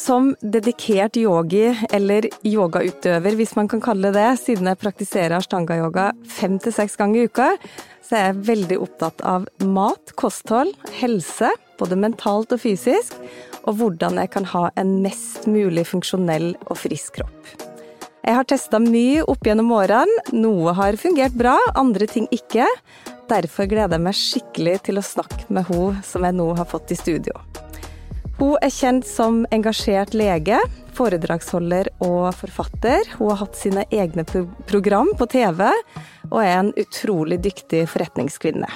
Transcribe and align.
Som 0.00 0.30
dedikert 0.40 1.16
yogi, 1.20 1.66
eller 1.92 2.24
yogautøver 2.46 3.34
hvis 3.36 3.52
man 3.58 3.68
kan 3.68 3.82
kalle 3.84 4.08
det 4.14 4.20
det, 4.20 4.38
siden 4.40 4.70
jeg 4.70 4.80
praktiserer 4.80 5.34
ashtanga-yoga 5.36 6.06
fem 6.24 6.56
til 6.62 6.72
seks 6.72 6.96
ganger 6.96 7.20
i 7.20 7.28
uka, 7.28 7.48
så 8.06 8.16
er 8.16 8.24
jeg 8.30 8.40
veldig 8.48 8.78
opptatt 8.80 9.20
av 9.28 9.44
mat, 9.60 10.14
kosthold, 10.16 10.72
helse, 11.02 11.52
både 11.78 12.00
mentalt 12.00 12.54
og 12.56 12.62
fysisk, 12.62 13.12
og 13.66 13.76
hvordan 13.76 14.22
jeg 14.22 14.32
kan 14.32 14.48
ha 14.54 14.66
en 14.80 14.96
mest 15.04 15.44
mulig 15.50 15.84
funksjonell 15.90 16.54
og 16.70 16.80
frisk 16.80 17.20
kropp. 17.20 17.54
Jeg 18.24 18.38
har 18.38 18.48
testa 18.48 18.80
mye 18.80 19.24
opp 19.28 19.44
gjennom 19.44 19.72
årene. 19.76 20.28
Noe 20.32 20.72
har 20.80 20.96
fungert 21.00 21.36
bra, 21.36 21.58
andre 21.76 22.08
ting 22.08 22.28
ikke. 22.32 22.68
Derfor 23.28 23.68
gleder 23.68 23.98
jeg 23.98 24.08
meg 24.08 24.16
skikkelig 24.16 24.78
til 24.88 25.00
å 25.00 25.04
snakke 25.04 25.48
med 25.52 25.68
hun 25.68 26.00
som 26.06 26.24
jeg 26.24 26.40
nå 26.40 26.54
har 26.56 26.68
fått 26.72 26.94
i 26.94 27.00
studio. 27.00 27.36
Hun 28.40 28.56
er 28.64 28.70
kjent 28.72 29.04
som 29.04 29.42
engasjert 29.52 30.14
lege, 30.16 30.56
foredragsholder 30.96 31.90
og 32.06 32.30
forfatter. 32.38 33.04
Hun 33.18 33.34
har 33.34 33.42
hatt 33.42 33.58
sine 33.60 33.84
egne 33.92 34.24
program 34.70 35.10
på 35.18 35.26
TV, 35.28 35.60
og 36.30 36.38
er 36.40 36.54
en 36.54 36.70
utrolig 36.80 37.36
dyktig 37.44 37.82
forretningskvinne. 37.92 38.70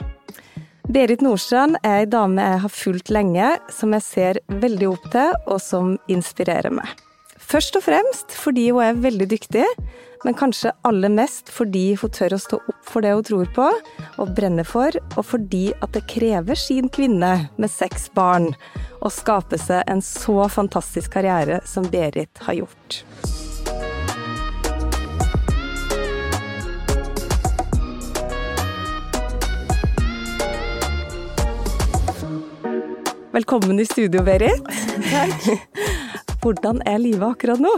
Berit 0.92 1.24
Nordstrand 1.24 1.78
er 1.80 2.02
ei 2.02 2.10
dame 2.12 2.44
jeg 2.44 2.60
har 2.66 2.74
fulgt 2.76 3.14
lenge, 3.16 3.54
som 3.72 3.96
jeg 3.96 4.04
ser 4.04 4.42
veldig 4.52 4.90
opp 4.90 5.08
til, 5.16 5.32
og 5.48 5.62
som 5.64 5.96
inspirerer 6.12 6.76
meg. 6.76 6.92
Først 7.44 7.76
og 7.76 7.84
fremst 7.84 8.32
fordi 8.40 8.70
hun 8.72 8.80
er 8.82 9.00
veldig 9.04 9.26
dyktig, 9.28 9.64
men 10.24 10.36
kanskje 10.38 10.72
aller 10.88 11.12
mest 11.12 11.50
fordi 11.52 11.92
hun 12.00 12.12
tør 12.16 12.36
å 12.36 12.40
stå 12.40 12.58
opp 12.72 12.88
for 12.88 13.04
det 13.04 13.12
hun 13.12 13.26
tror 13.28 13.50
på 13.56 13.66
og 14.22 14.32
brenner 14.36 14.64
for, 14.64 14.96
og 15.18 15.26
fordi 15.28 15.66
at 15.84 15.92
det 15.92 16.06
krever 16.08 16.56
sin 16.58 16.88
kvinne 16.88 17.34
med 17.60 17.70
seks 17.72 18.08
barn 18.16 18.48
å 19.04 19.12
skape 19.12 19.60
seg 19.60 19.84
en 19.92 20.00
så 20.00 20.48
fantastisk 20.48 21.12
karriere 21.18 21.60
som 21.68 21.84
Berit 21.92 22.40
har 22.48 22.64
gjort. 22.64 23.02
Velkommen 33.34 33.82
i 33.82 33.84
studio, 33.84 34.22
Berit. 34.24 34.62
Takk. 35.10 35.50
Hvordan 36.44 36.82
er 36.84 36.98
livet 37.00 37.24
akkurat 37.24 37.60
nå? 37.62 37.70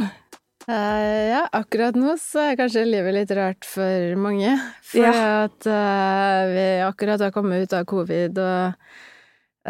Uh, 0.67 1.23
ja, 1.31 1.45
akkurat 1.55 1.95
nå 1.95 2.17
så 2.19 2.49
er 2.49 2.57
kanskje 2.59 2.83
livet 2.83 3.15
litt 3.15 3.31
rart 3.39 3.63
for 3.63 4.17
mange. 4.19 4.57
For 4.83 5.05
ja. 5.07 5.45
at 5.45 5.69
uh, 5.71 6.41
vi 6.51 6.65
akkurat 6.83 7.23
har 7.23 7.31
kommet 7.31 7.63
ut 7.63 7.77
av 7.79 7.85
covid, 7.87 8.41
og 8.43 8.89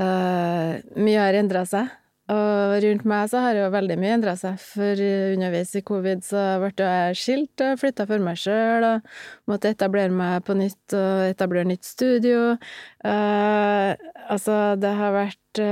uh, 0.00 0.70
mye 0.96 1.20
har 1.20 1.36
endra 1.36 1.66
seg. 1.68 1.90
Og 2.32 2.72
rundt 2.86 3.04
meg 3.04 3.28
så 3.28 3.42
har 3.44 3.58
jo 3.58 3.66
veldig 3.74 3.98
mye 4.00 4.14
endra 4.16 4.32
seg, 4.40 4.56
for 4.64 5.02
underveis 5.04 5.74
i 5.76 5.82
covid 5.84 6.24
så 6.24 6.44
ble 6.62 6.72
jeg 6.88 7.18
skilt 7.20 7.64
og 7.66 7.82
flytta 7.82 8.06
for 8.08 8.24
meg 8.24 8.40
sjøl 8.40 8.86
og 8.94 9.10
måtte 9.52 9.74
etablere 9.76 10.14
meg 10.22 10.40
på 10.48 10.56
nytt 10.56 10.96
og 10.96 11.26
etablere 11.28 11.68
nytt 11.68 11.84
studio. 11.84 12.56
altså, 13.04 14.56
det 14.80 14.94
har 14.98 15.14
vært 15.20 15.62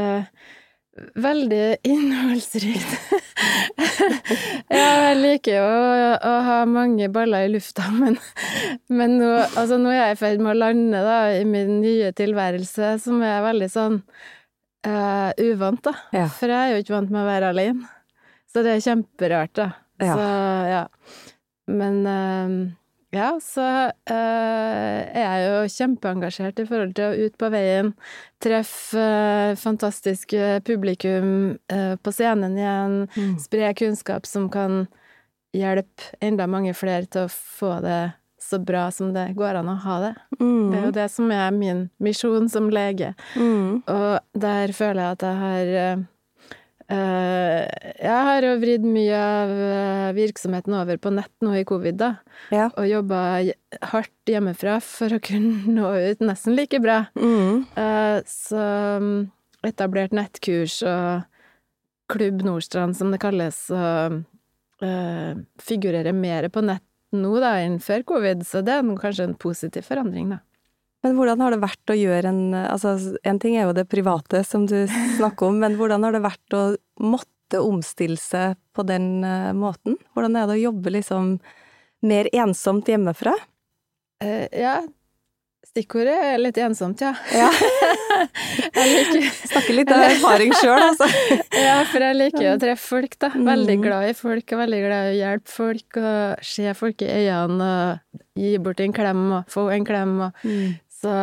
Veldig 0.95 1.77
innholdsrikt. 1.91 2.93
jeg 4.71 5.17
liker 5.19 5.57
jo 5.57 5.65
å, 5.65 6.13
å, 6.15 6.35
ha 6.47 6.59
mange 6.71 7.09
baller 7.15 7.49
i 7.49 7.51
lufta, 7.51 7.89
men, 8.03 8.19
men 8.95 9.17
nå, 9.19 9.33
altså 9.59 9.81
nå, 9.81 9.91
er 9.91 10.13
jeg 10.13 10.19
i 10.19 10.21
ferd 10.23 10.45
med 10.45 10.55
å 10.55 10.61
lande 10.61 11.03
da, 11.03 11.19
i 11.35 11.43
min 11.49 11.81
nye 11.83 12.13
tilværelse, 12.15 12.95
som 13.03 13.25
er 13.27 13.43
veldig 13.43 13.71
sånn 13.73 13.99
uh, 14.87 15.31
uvant, 15.43 15.83
da. 15.91 15.97
Ja. 16.15 16.29
For 16.31 16.55
jeg 16.55 16.61
er 16.63 16.77
jo 16.77 16.85
ikke 16.85 16.97
vant 17.01 17.11
med 17.11 17.25
å 17.25 17.29
være 17.33 17.51
alene. 17.51 17.91
Så 18.55 18.63
det 18.63 18.77
er 18.77 18.87
kjemperart, 18.87 19.55
da. 19.59 19.69
Ja. 20.03 20.15
Så 20.15 20.31
ja. 20.71 20.85
Men 21.75 22.01
uh, 22.07 22.55
ja, 23.15 23.31
så 23.43 23.65
uh, 23.91 24.15
er 24.15 25.23
jeg 25.23 25.45
jo 25.47 25.71
kjempeengasjert 25.77 26.61
i 26.61 26.67
forhold 26.69 26.95
til 26.99 27.07
å 27.07 27.29
ut 27.29 27.37
på 27.41 27.51
veien, 27.55 27.93
treffe 28.43 28.99
uh, 29.01 29.55
fantastiske 29.61 30.59
publikum 30.67 31.31
uh, 31.73 31.95
på 31.97 32.15
scenen 32.15 32.59
igjen, 32.59 32.99
mm. 33.15 33.39
spre 33.45 33.73
kunnskap 33.79 34.29
som 34.29 34.51
kan 34.53 34.85
hjelpe 35.55 36.11
enda 36.25 36.49
mange 36.51 36.75
flere 36.75 37.07
til 37.07 37.29
å 37.29 37.33
få 37.33 37.79
det 37.85 38.03
så 38.45 38.59
bra 38.61 38.89
som 38.93 39.15
det 39.15 39.31
går 39.39 39.61
an 39.61 39.71
å 39.73 39.77
ha 39.87 40.01
det. 40.03 40.15
Mm. 40.41 40.71
Det 40.71 40.79
er 40.79 40.85
jo 40.85 40.97
det 40.99 41.07
som 41.15 41.31
er 41.33 41.55
min 41.55 41.87
misjon 42.03 42.51
som 42.53 42.67
lege. 42.73 43.15
Mm. 43.39 43.85
Og 43.89 44.19
der 44.37 44.75
føler 44.77 45.01
jeg 45.01 45.17
at 45.17 45.25
jeg 45.25 45.41
har 45.41 46.03
jeg 46.95 48.27
har 48.29 48.47
jo 48.47 48.55
vridd 48.61 48.85
mye 48.87 49.19
av 49.19 49.53
eh, 49.67 50.09
virksomheten 50.17 50.77
over 50.77 50.99
på 51.01 51.13
nett 51.15 51.33
nå 51.45 51.55
i 51.59 51.65
covid, 51.69 51.99
da. 52.01 52.11
Ja. 52.55 52.69
Og 52.73 52.89
jobba 52.89 53.21
hardt 53.93 54.33
hjemmefra 54.33 54.79
for 54.85 55.17
å 55.17 55.23
kunne 55.25 55.75
nå 55.79 55.93
ut 56.11 56.25
nesten 56.25 56.57
like 56.59 56.81
bra. 56.85 57.05
Mm. 57.19 57.65
Uh, 57.77 58.19
så 58.29 58.65
mm, 59.03 59.21
etablert 59.67 60.17
nettkurs 60.17 60.81
og 60.89 61.31
Klubb 62.13 62.43
Nordstrand, 62.45 62.97
som 62.99 63.15
det 63.15 63.23
kalles, 63.23 63.65
og 63.73 64.21
figurerer 65.65 66.13
mer 66.13 66.45
på 66.53 66.61
nett 66.61 66.85
nå 67.17 67.39
da 67.41 67.55
enn 67.63 67.79
før 67.81 68.03
covid, 68.11 68.43
så 68.45 68.61
det 68.67 68.75
er 68.75 68.91
kanskje 69.01 69.31
en 69.31 69.39
positiv 69.41 69.87
forandring, 69.89 70.35
da. 70.35 70.43
Men 71.05 71.19
hvordan 71.19 71.43
har 71.45 71.53
det 71.53 71.61
vært 71.61 71.93
å 71.93 71.97
gjøre 71.99 72.31
en 72.33 72.55
Altså, 72.57 72.95
en 73.29 73.39
ting 73.41 73.59
er 73.59 73.69
jo 73.69 73.75
det 73.77 73.85
private 73.93 74.41
som 74.49 74.65
du 74.69 74.79
snakker 75.19 75.51
om, 75.51 75.61
men 75.61 75.77
hvordan 75.79 76.07
har 76.07 76.17
det 76.17 76.25
vært 76.25 76.57
å 76.57 76.65
måtte 77.03 77.61
omstille 77.63 78.19
seg 78.21 78.59
på 78.75 78.85
den 78.87 79.25
uh, 79.25 79.53
måten? 79.57 79.99
Hvordan 80.15 80.39
er 80.39 80.49
det 80.49 80.59
å 80.59 80.65
jobbe 80.69 80.95
liksom 80.97 81.39
mer 82.05 82.29
ensomt 82.35 82.91
hjemmefra? 82.91 83.35
Uh, 84.23 84.47
ja, 84.55 84.79
stikkordet 85.75 86.15
er 86.15 86.39
litt 86.39 86.59
ensomt, 86.63 87.03
ja. 87.03 87.11
ja. 87.35 87.49
Snakker 89.51 89.75
litt 89.75 89.91
av 89.91 90.05
erfaring 90.07 90.55
sjøl, 90.61 90.79
altså. 90.79 91.09
ja, 91.67 91.81
for 91.91 92.05
jeg 92.05 92.19
liker 92.19 92.51
å 92.53 92.57
treffe 92.63 92.85
folk, 92.85 93.17
da. 93.19 93.33
Veldig 93.35 93.77
mm. 93.81 93.83
glad 93.83 94.11
i 94.13 94.15
folk, 94.19 94.55
og 94.55 94.63
veldig 94.63 94.81
glad 94.85 95.09
i 95.09 95.13
å 95.13 95.19
hjelpe 95.19 95.55
folk, 95.55 95.99
og 95.99 96.47
se 96.47 96.77
folk 96.79 97.03
i 97.03 97.11
øynene, 97.11 97.71
og 97.75 98.45
gi 98.45 98.55
bort 98.63 98.83
en 98.85 98.95
klem, 98.95 99.25
og 99.41 99.51
få 99.51 99.67
en 99.75 99.89
klem, 99.89 100.17
og 100.29 100.47
mm. 100.47 100.81
Så 101.05 101.15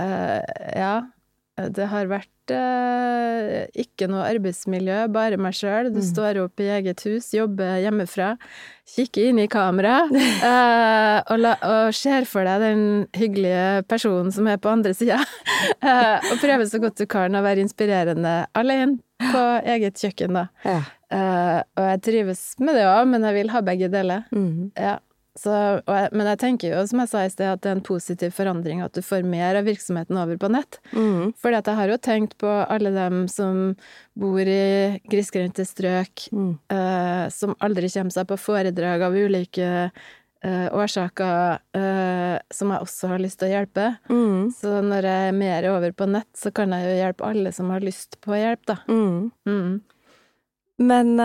uh, 0.00 0.38
ja. 0.72 0.94
Det 1.60 1.86
har 1.90 2.06
vært 2.08 2.30
uh, 2.52 3.66
ikke 3.78 4.08
noe 4.10 4.26
arbeidsmiljø, 4.28 5.04
bare 5.12 5.38
meg 5.40 5.56
sjøl. 5.56 5.90
Du 5.92 6.00
mm. 6.00 6.06
står 6.10 6.40
opp 6.42 6.62
i 6.62 6.68
eget 6.76 7.02
hus, 7.06 7.30
jobber 7.34 7.80
hjemmefra, 7.82 8.32
kikker 8.90 9.30
inn 9.30 9.40
i 9.42 9.48
kamera 9.50 10.00
eh, 10.50 11.18
og, 11.20 11.36
la, 11.38 11.52
og, 11.62 11.92
ser 11.94 12.26
for 12.26 12.48
deg 12.48 12.64
den 12.64 12.82
hyggelige 13.14 13.84
personen 13.90 14.32
som 14.34 14.48
er 14.50 14.58
på 14.62 14.72
andre 14.72 14.94
sida, 14.98 15.20
og 16.30 16.40
prøver 16.42 16.66
så 16.66 16.80
godt 16.82 16.98
du 16.98 17.06
kan 17.10 17.38
å 17.38 17.44
være 17.44 17.62
inspirerende 17.62 18.34
alene 18.58 18.98
på 19.20 19.44
eget 19.68 20.00
kjøkken, 20.00 20.34
da. 20.40 20.46
Ja. 20.64 20.80
og 21.76 21.86
jeg 21.90 22.02
trives 22.06 22.42
med 22.58 22.78
det 22.78 22.88
òg, 22.88 23.04
men 23.12 23.26
jeg 23.28 23.36
vil 23.36 23.54
ha 23.54 23.62
begge 23.62 23.90
deler. 23.92 24.26
Mm. 24.34 24.72
Ja. 24.74 24.96
Så, 25.40 25.52
jeg, 25.80 26.08
men 26.12 26.28
jeg 26.28 26.40
tenker 26.42 26.74
jo, 26.74 26.80
som 26.90 27.00
jeg 27.00 27.10
sa 27.12 27.22
i 27.24 27.32
sted, 27.32 27.48
at 27.48 27.62
det 27.64 27.70
er 27.70 27.78
en 27.78 27.86
positiv 27.86 28.34
forandring 28.36 28.82
at 28.84 28.92
du 28.96 29.00
får 29.04 29.24
mer 29.24 29.56
av 29.56 29.68
virksomheten 29.68 30.18
over 30.20 30.36
på 30.40 30.50
nett. 30.52 30.80
Mm. 30.92 31.32
For 31.40 31.54
jeg 31.54 31.76
har 31.78 31.92
jo 31.92 31.96
tenkt 32.02 32.36
på 32.42 32.50
alle 32.60 32.92
dem 32.92 33.22
som 33.30 33.70
bor 34.20 34.40
i 34.44 35.00
grisgrendte 35.08 35.64
strøk, 35.64 36.26
mm. 36.34 36.50
eh, 36.76 37.22
som 37.32 37.54
aldri 37.64 37.88
kommer 37.94 38.12
seg 38.12 38.28
på 38.28 38.36
foredrag 38.40 39.04
av 39.06 39.16
ulike 39.16 39.70
eh, 39.88 40.66
årsaker, 40.76 41.62
eh, 41.78 42.36
som 42.52 42.74
jeg 42.74 42.84
også 42.84 43.12
har 43.14 43.24
lyst 43.24 43.40
til 43.40 43.48
å 43.48 43.54
hjelpe. 43.54 43.86
Mm. 44.12 44.50
Så 44.58 44.74
når 44.84 45.08
jeg 45.08 45.30
er 45.30 45.38
mer 45.40 45.70
over 45.72 45.96
på 45.96 46.10
nett, 46.10 46.28
så 46.36 46.52
kan 46.52 46.76
jeg 46.76 46.84
jo 46.84 46.98
hjelpe 46.98 47.30
alle 47.30 47.54
som 47.56 47.72
har 47.72 47.86
lyst 47.86 48.20
på 48.20 48.36
hjelp, 48.36 48.66
da. 48.68 48.76
Mm. 48.92 49.30
Mm. 49.48 49.72
Men 50.84 51.16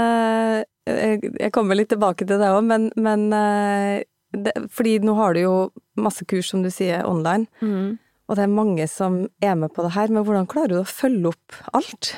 jeg 0.86 1.52
kommer 1.54 1.78
litt 1.78 1.90
tilbake 1.94 2.28
til 2.28 2.42
det 2.42 2.52
òg, 2.54 2.62
men, 2.68 2.90
men 2.96 3.28
eh, 3.34 4.04
det, 4.36 4.54
fordi 4.74 5.00
nå 5.06 5.16
har 5.18 5.36
du 5.36 5.42
jo 5.42 5.56
masse 5.98 6.26
kurs, 6.30 6.52
som 6.52 6.64
du 6.66 6.70
sier, 6.74 7.06
online. 7.08 7.48
Mm. 7.62 7.98
og 8.28 8.38
det 8.38 8.46
er 8.46 8.54
mange 8.54 8.88
som 8.92 9.26
er 9.44 9.58
med 9.60 9.74
på 9.74 9.86
det 9.86 9.96
her, 9.96 10.14
men 10.14 10.26
hvordan 10.28 10.50
klarer 10.50 10.76
du 10.76 10.82
å 10.82 10.88
følge 10.90 11.34
opp 11.34 11.60
alt? 11.78 12.16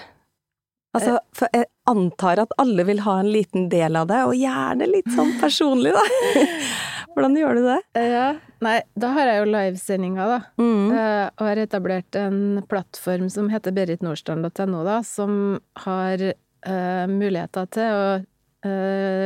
Altså, 0.98 1.18
for 1.36 1.52
jeg 1.54 1.68
antar 1.90 2.42
at 2.42 2.54
alle 2.58 2.86
vil 2.88 3.04
ha 3.06 3.20
en 3.22 3.30
liten 3.30 3.68
del 3.70 3.98
av 4.00 4.08
det, 4.10 4.22
og 4.26 4.38
gjerne 4.38 4.88
litt 4.90 5.10
sånn 5.14 5.36
personlig, 5.44 5.94
da. 5.96 6.06
Hvordan 7.18 7.34
gjør 7.40 7.58
du 7.58 7.64
det? 7.66 7.78
Ja, 7.98 8.26
nei, 8.62 8.76
da 8.94 9.10
har 9.16 9.30
jeg 9.30 9.40
jo 9.40 9.46
livesendinga, 9.50 10.26
da. 10.30 10.40
Mm. 10.62 10.90
Eh, 10.94 11.24
og 11.32 11.46
har 11.50 11.62
etablert 11.64 12.18
en 12.20 12.42
plattform 12.70 13.30
som 13.34 13.50
heter 13.50 13.74
beritnordstrand.no, 13.74 14.84
da, 14.86 15.00
som 15.06 15.58
har 15.86 16.24
uh, 16.30 17.06
muligheter 17.10 17.70
til 17.74 17.96
å 17.96 18.04
eh, 18.20 18.26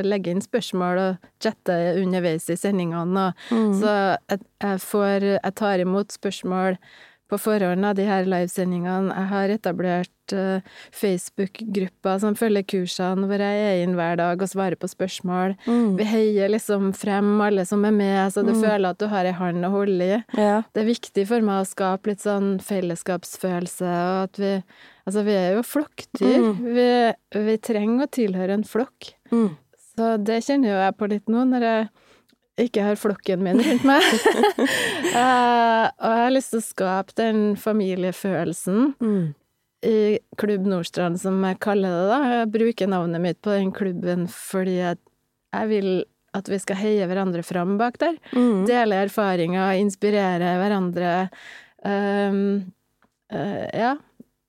legge 0.07 0.31
inn 0.33 0.41
spørsmål 0.43 0.99
og 1.03 1.29
chatte 1.43 1.75
underveis 2.01 2.49
i 2.49 2.57
sendingene. 2.59 3.27
Og, 3.27 3.33
Mm. 3.51 3.73
Så 3.81 3.93
jeg, 4.29 4.39
jeg 4.61 4.79
får 4.81 5.25
Jeg 5.43 5.55
tar 5.55 5.79
imot 5.79 6.11
spørsmål 6.11 6.77
på 7.31 7.39
forhånd 7.39 7.87
av 7.87 7.95
de 7.97 8.03
her 8.09 8.27
livesendingene. 8.27 9.13
Jeg 9.15 9.29
har 9.31 9.53
etablert 9.55 10.33
eh, 10.35 10.61
Facebook-grupper 10.91 12.19
som 12.21 12.35
følger 12.39 12.65
kursene, 12.67 13.27
hvor 13.29 13.39
jeg 13.43 13.61
er 13.69 13.83
inn 13.85 13.95
hver 13.97 14.17
dag 14.19 14.41
og 14.43 14.51
svarer 14.51 14.75
på 14.79 14.89
spørsmål. 14.91 15.55
Mm. 15.65 15.93
Vi 15.99 16.07
heier 16.11 16.51
liksom 16.51 16.91
frem 16.97 17.31
alle 17.43 17.65
som 17.67 17.83
er 17.87 17.95
med, 17.95 18.19
så 18.35 18.43
du 18.45 18.51
Mm. 18.53 18.61
føler 18.61 18.89
at 18.91 18.99
du 18.99 19.07
har 19.07 19.25
ei 19.25 19.31
hånd 19.37 19.63
å 19.65 19.71
holde 19.71 20.03
i. 20.03 20.23
Ja. 20.37 20.61
Det 20.73 20.83
er 20.83 20.91
viktig 20.93 21.27
for 21.27 21.41
meg 21.41 21.63
å 21.63 21.69
skape 21.71 22.07
litt 22.11 22.19
sånn 22.21 22.59
fellesskapsfølelse, 22.61 23.87
og 23.87 24.23
at 24.29 24.37
vi 24.43 24.53
Altså, 25.07 25.23
vi 25.25 25.31
er 25.33 25.55
jo 25.55 25.63
flokkdyr. 25.65 26.35
Mm. 26.37 26.57
Vi, 26.75 27.13
vi 27.47 27.55
trenger 27.57 28.05
å 28.05 28.11
tilhøre 28.13 28.53
en 28.53 28.63
flokk. 28.63 29.15
Mm. 29.31 29.47
Så 29.97 30.11
det 30.23 30.43
kjenner 30.45 30.69
jo 30.69 30.75
jeg 30.77 30.95
på 30.99 31.07
litt 31.09 31.25
nå, 31.27 31.41
når 31.49 31.61
jeg 31.65 31.87
ikke 32.59 32.83
har 32.83 32.97
flokken 32.99 33.43
min 33.45 33.61
rundt 33.63 33.85
meg. 33.87 34.03
uh, 35.15 35.85
og 36.03 36.09
jeg 36.11 36.23
har 36.25 36.33
lyst 36.35 36.51
til 36.53 36.61
å 36.61 36.65
skape 36.65 37.15
den 37.19 37.43
familiefølelsen 37.59 38.93
Mm. 39.01 39.33
i 39.87 40.19
Klubb 40.37 40.67
Nordstrand, 40.69 41.19
som 41.21 41.39
jeg 41.47 41.59
kaller 41.63 41.89
det, 41.95 42.07
da. 42.11 42.19
Jeg 42.35 42.51
bruker 42.53 42.91
navnet 42.91 43.23
mitt 43.23 43.39
på 43.41 43.53
den 43.55 43.71
klubben 43.73 44.27
fordi 44.29 44.75
jeg, 44.81 44.99
jeg 45.55 45.71
vil 45.71 45.91
at 46.37 46.47
vi 46.47 46.59
skal 46.63 46.77
heie 46.79 47.07
hverandre 47.09 47.43
fram 47.43 47.73
bak 47.79 47.97
der. 47.99 48.15
Mm. 48.31 48.61
Dele 48.69 49.01
erfaringer, 49.03 49.73
inspirere 49.81 50.53
hverandre. 50.61 51.15
Um, 51.83 52.71
uh, 53.33 53.65
ja, 53.75 53.95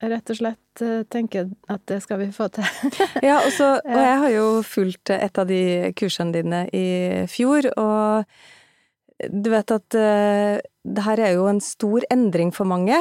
rett 0.03 0.31
og 0.31 0.37
slett 0.39 0.62
uh, 0.81 1.03
tenke 1.11 1.45
at 1.69 1.83
det 1.91 1.99
skal 2.03 2.21
vi 2.23 2.31
få 2.33 2.49
til. 2.53 2.65
Ja, 3.27 3.41
og, 3.43 3.51
så, 3.55 3.75
og 3.83 3.99
jeg 3.99 4.17
har 4.23 4.33
jo 4.33 4.47
fulgt 4.65 5.13
et 5.13 5.37
av 5.37 5.47
de 5.49 5.91
kursene 5.99 6.33
dine 6.33 6.65
i 6.73 6.87
fjor, 7.29 7.69
og 7.77 8.25
du 9.29 9.51
vet 9.53 9.71
at 9.75 9.99
uh, 9.99 10.57
det 10.83 11.05
her 11.05 11.21
er 11.21 11.37
jo 11.37 11.47
en 11.51 11.61
stor 11.63 12.05
endring 12.11 12.51
for 12.55 12.67
mange. 12.67 12.97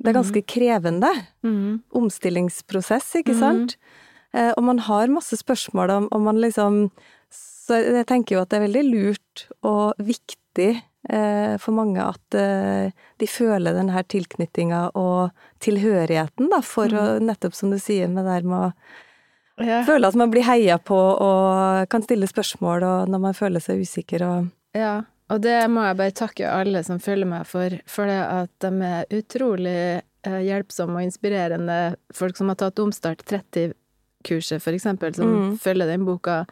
Det 0.00 0.10
er 0.10 0.16
ganske 0.16 0.42
krevende. 0.48 1.10
Mm. 1.44 1.82
Omstillingsprosess, 2.00 3.12
ikke 3.20 3.36
sant? 3.36 3.76
sant? 3.76 3.96
Uh, 4.32 4.52
og 4.56 4.64
man 4.64 4.80
har 4.86 5.10
masse 5.12 5.36
spørsmål 5.36 5.90
om, 5.90 6.08
om 6.14 6.22
man 6.22 6.38
liksom 6.38 6.90
Så 7.30 7.76
jeg 7.78 8.06
tenker 8.06 8.34
jo 8.34 8.42
at 8.42 8.50
det 8.50 8.58
er 8.58 8.64
veldig 8.64 8.82
lurt 8.86 9.42
og 9.62 9.98
viktig 10.02 10.70
eh, 10.74 10.80
for 11.60 11.72
mange 11.72 12.02
at 12.04 12.36
eh, 12.36 12.90
de 13.20 13.28
føler 13.30 13.76
den 13.76 13.88
her 13.94 14.04
tilknytninga 14.04 14.90
og 14.98 15.30
tilhørigheten, 15.64 16.50
da, 16.52 16.60
for 16.64 16.92
å 16.92 17.04
nettopp 17.24 17.56
som 17.56 17.72
du 17.72 17.78
sier 17.80 18.10
med 18.10 18.26
det 18.28 18.40
der 18.40 18.50
med 18.50 18.66
å 18.66 18.72
Ja, 19.60 19.82
føle 19.84 20.08
at 20.08 20.16
man 20.16 20.30
blir 20.32 20.46
heia 20.46 20.78
på 20.80 20.96
og 20.96 21.88
kan 21.92 22.04
stille 22.04 22.28
spørsmål 22.28 22.84
og 22.86 23.10
når 23.12 23.24
man 23.26 23.36
føler 23.36 23.60
seg 23.64 23.82
usikker 23.84 24.24
og 24.24 24.52
ja. 24.76 25.00
Og 25.30 25.38
det 25.44 25.58
må 25.70 25.84
jeg 25.86 25.98
bare 25.98 26.14
takke 26.16 26.48
alle 26.50 26.80
som 26.82 26.98
følger 26.98 27.28
meg 27.30 27.44
for, 27.46 27.74
for 27.86 28.10
det 28.10 28.18
at 28.18 28.64
de 28.64 28.70
er 28.86 29.12
utrolig 29.14 29.76
eh, 30.26 30.40
hjelpsomme 30.42 30.98
og 30.98 31.06
inspirerende 31.06 31.76
folk 32.14 32.38
som 32.40 32.50
har 32.50 32.58
tatt 32.58 32.82
Omstart 32.82 33.22
30-kurset, 34.24 34.62
for 34.62 34.72
eksempel, 34.72 35.14
som 35.14 35.26
Mm. 35.26 35.58
følger 35.58 35.86
den 35.86 36.04
boka, 36.04 36.44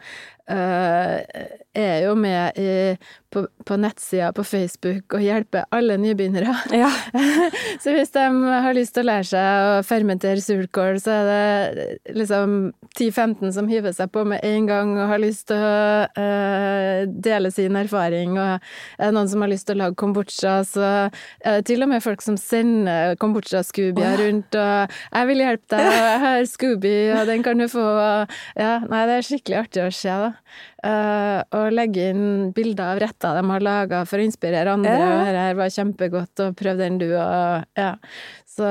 uh, 0.49 1.19
er 1.75 1.99
jo 2.03 2.15
med 2.15 2.57
i, 2.57 2.97
på, 3.29 3.43
på 3.65 3.75
nettsida 3.77 4.31
på 4.33 4.43
Facebook 4.43 5.13
og 5.13 5.21
hjelper 5.21 5.67
alle 5.71 5.97
nybegynnere. 5.97 6.55
Ja. 6.73 6.89
så 7.79 7.91
hvis 7.93 8.09
de 8.11 8.23
har 8.63 8.73
lyst 8.73 8.95
til 8.95 9.03
å 9.05 9.09
lære 9.11 9.27
seg 9.29 9.67
å 9.69 9.83
fermentere 9.85 10.41
surkål, 10.41 10.97
så 10.99 11.11
er 11.11 11.75
det 11.77 12.15
liksom 12.17 12.73
10-15 12.97 13.51
som 13.53 13.69
hiver 13.69 13.93
seg 13.93 14.09
på 14.11 14.23
med 14.25 14.41
en 14.43 14.65
gang 14.65 14.95
og 14.97 15.11
har 15.11 15.21
lyst 15.21 15.47
til 15.51 15.61
å 15.61 16.07
uh, 16.17 17.05
dele 17.05 17.51
sin 17.53 17.77
erfaring, 17.77 18.33
og 18.39 18.57
er 18.97 19.05
det 19.05 19.13
noen 19.13 19.29
som 19.29 19.45
har 19.45 19.53
lyst 19.53 19.67
til 19.69 19.77
å 19.77 19.83
lage 19.83 19.99
kombucha, 20.01 20.63
så 20.65 20.87
er 21.45 21.59
det 21.59 21.67
til 21.69 21.85
og 21.85 21.91
med 21.93 22.03
folk 22.03 22.25
som 22.25 22.37
sender 22.41 23.13
kombucha-scoobier 23.21 24.15
oh, 24.15 24.17
ja. 24.17 24.25
rundt, 24.25 24.57
og 24.57 24.97
'jeg 25.13 25.27
vil 25.29 25.45
hjelpe 25.45 25.69
deg, 25.75 25.85
og 25.85 26.09
jeg 26.09 26.19
har 26.25 26.45
Scooby, 26.49 26.95
og 27.13 27.27
den 27.29 27.43
kan 27.45 27.58
du 27.59 27.67
få', 27.67 28.27
ja, 28.57 28.79
nei, 28.89 29.05
det 29.09 29.15
er 29.19 29.27
skikkelig 29.27 29.57
artig 29.59 29.83
å 29.85 29.91
se, 29.93 30.09
da. 30.09 30.33
Uh, 30.79 31.39
og 31.59 31.73
legge 31.75 32.09
inn 32.13 32.51
bilder 32.55 32.93
av 32.95 32.99
retter 33.03 33.35
de 33.35 33.43
har 33.49 33.59
laga 33.65 34.05
for 34.07 34.19
å 34.19 34.23
inspirere 34.25 34.71
andre. 34.73 34.95
Ja. 34.95 35.07
Og 35.11 35.25
dette 35.27 35.57
var 35.59 35.73
kjempegodt, 35.75 36.43
og 36.45 36.55
prøv 36.55 36.77
den 36.79 36.97
du, 37.01 37.09
og 37.15 37.65
ja. 37.77 37.95
Så 38.49 38.67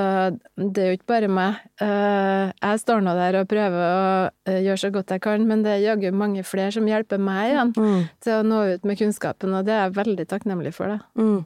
det 0.57 0.83
er 0.83 0.91
jo 0.91 0.97
ikke 0.99 1.13
bare 1.15 1.29
meg. 1.33 1.61
Uh, 1.81 2.51
jeg 2.61 2.81
står 2.83 3.01
nå 3.05 3.15
der 3.17 3.39
og 3.41 3.49
prøver 3.49 3.85
å 3.89 4.31
eh, 4.51 4.61
gjøre 4.67 4.81
så 4.83 4.91
godt 4.93 5.15
jeg 5.15 5.23
kan, 5.25 5.47
men 5.49 5.63
det 5.65 5.77
er 5.77 5.85
jaggu 5.87 6.11
mange 6.13 6.45
flere 6.45 6.73
som 6.75 6.85
hjelper 6.89 7.19
meg 7.19 7.53
igjen 7.55 7.73
Mm. 7.79 8.09
til 8.21 8.33
å 8.33 8.43
nå 8.45 8.75
ut 8.75 8.85
med 8.85 8.99
kunnskapen, 8.99 9.55
og 9.55 9.65
det 9.65 9.73
er 9.73 9.87
jeg 9.87 9.97
veldig 9.97 10.27
takknemlig 10.29 10.75
for, 10.75 10.89
da. 10.89 10.99
Mm. 11.17 11.45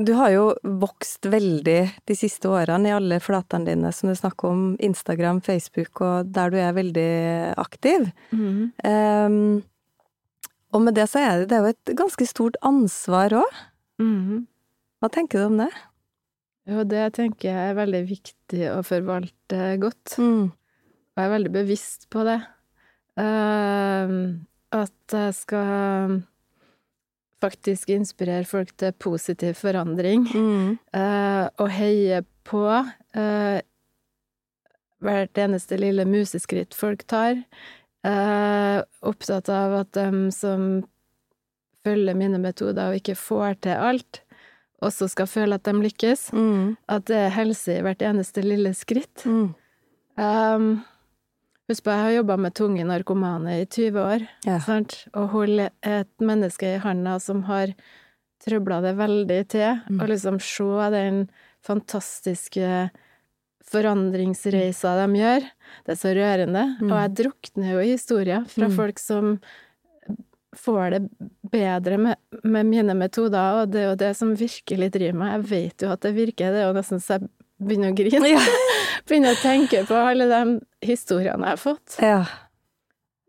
Du 0.00 0.14
har 0.16 0.30
jo 0.32 0.44
vokst 0.80 1.26
veldig 1.28 1.80
de 2.08 2.14
siste 2.16 2.48
årene 2.48 2.88
i 2.88 2.94
alle 2.96 3.18
flatene 3.20 3.68
dine, 3.68 3.90
som 3.92 4.08
du 4.08 4.16
snakker 4.16 4.48
om, 4.48 4.62
Instagram, 4.80 5.42
Facebook, 5.44 6.00
og 6.00 6.30
der 6.32 6.52
du 6.52 6.56
er 6.56 6.72
veldig 6.76 7.10
aktiv. 7.60 8.06
Mm. 8.32 8.70
Um, 8.80 9.60
og 10.72 10.86
med 10.86 10.96
det 10.96 11.04
så 11.10 11.20
er 11.20 11.42
det, 11.42 11.50
det 11.50 11.58
er 11.58 11.66
jo 11.66 11.74
et 11.74 11.92
ganske 11.98 12.28
stort 12.30 12.56
ansvar 12.64 13.36
òg. 13.42 13.60
Mm. 14.00 14.46
Hva 15.00 15.12
tenker 15.12 15.42
du 15.42 15.50
om 15.50 15.60
det? 15.60 15.70
Jo, 16.70 16.86
det 16.88 17.04
tenker 17.18 17.50
jeg 17.50 17.70
er 17.74 17.76
veldig 17.76 18.02
viktig 18.08 18.64
å 18.72 18.80
forvalte 18.86 19.70
godt. 19.82 20.16
Mm. 20.16 20.48
Og 20.48 21.20
jeg 21.20 21.28
er 21.28 21.34
veldig 21.36 21.54
bevisst 21.58 22.08
på 22.12 22.24
det. 22.24 22.38
Uh, 23.20 24.40
at 24.80 25.16
jeg 25.18 25.36
skal 25.36 26.20
faktisk 27.40 27.90
inspirere 27.92 28.44
folk 28.48 28.72
til 28.78 28.92
positiv 28.92 29.54
forandring. 29.58 30.26
Mm. 30.34 30.78
uh, 30.96 31.46
og 31.60 31.68
heie 31.72 32.22
på 32.46 32.64
uh, 32.68 33.58
hvert 35.00 35.40
eneste 35.40 35.78
lille 35.80 36.04
museskritt 36.08 36.76
folk 36.76 37.06
tar. 37.08 37.42
Uh, 38.06 38.80
opptatt 39.04 39.48
av 39.52 39.80
at 39.82 39.92
de 39.96 40.30
som 40.32 40.82
følger 41.84 42.16
mine 42.16 42.40
metoder 42.40 42.90
og 42.90 43.00
ikke 43.00 43.16
får 43.16 43.60
til 43.64 43.76
alt, 43.76 44.20
også 44.84 45.08
skal 45.12 45.28
føle 45.28 45.56
at 45.56 45.64
de 45.68 45.74
lykkes. 45.76 46.30
Mm. 46.32 46.76
At 46.88 47.08
det 47.08 47.18
er 47.26 47.34
helse 47.36 47.76
i 47.76 47.82
hvert 47.84 48.02
eneste 48.04 48.44
lille 48.44 48.72
skritt. 48.76 49.24
Mm. 49.24 49.52
Um, 50.20 50.70
husk 51.70 51.84
på, 51.86 51.92
jeg 51.94 52.04
har 52.04 52.14
jobba 52.18 52.36
med 52.36 52.54
tunge 52.58 52.84
narkomane 52.88 53.60
i 53.62 53.66
20 53.66 54.00
år. 54.02 54.26
Ja. 54.46 54.58
Sant? 54.64 55.04
Å 55.14 55.26
holde 55.32 55.70
et 55.86 56.10
menneske 56.20 56.74
i 56.76 56.80
handa 56.82 57.18
som 57.22 57.44
har 57.48 57.72
trøbla 58.44 58.80
det 58.82 58.94
veldig 58.98 59.40
til, 59.52 59.80
Mm. 59.90 60.00
og 60.00 60.08
liksom 60.08 60.40
se 60.40 60.90
den 60.90 61.28
fantastiske 61.62 62.90
forandringsreisa 63.70 64.94
de 65.06 65.18
gjør, 65.20 65.44
det 65.86 65.92
er 65.94 65.98
så 66.00 66.14
rørende. 66.16 66.62
Mm. 66.80 66.90
Og 66.90 66.96
jeg 67.00 67.14
drukner 67.20 67.72
jo 67.74 67.80
i 67.84 67.92
historier 67.92 68.44
fra 68.48 68.68
Mm. 68.68 68.76
folk 68.76 68.98
som 68.98 69.40
får 70.56 70.90
det 70.90 71.02
bedre 71.50 71.96
med, 71.98 72.16
med 72.42 72.66
mine 72.66 72.94
metoder, 72.94 73.62
og 73.62 73.70
det 73.70 73.80
er 73.80 73.88
jo 73.90 73.94
det 73.96 74.16
som 74.16 74.34
virkelig 74.34 74.90
driver 74.90 75.14
meg. 75.14 75.32
Jeg 75.36 75.44
vet 75.50 75.82
jo 75.82 75.90
at 75.92 76.00
det 76.00 76.14
virker, 76.16 76.50
det 76.50 76.64
er 76.64 76.72
jo 76.72 76.74
nesten 76.74 76.98
så 76.98 77.20
jeg 77.20 77.28
begynner 77.60 77.92
å 77.92 77.96
grine. 77.98 78.30
Ja. 78.34 78.40
Begynner 79.08 79.34
å 79.36 79.40
tenke 79.42 79.84
på 79.88 79.96
alle 79.96 80.26
de 80.30 80.40
historiene 80.86 81.46
jeg 81.46 81.56
har 81.56 81.60
fått. 81.60 81.96
ja. 82.02 82.20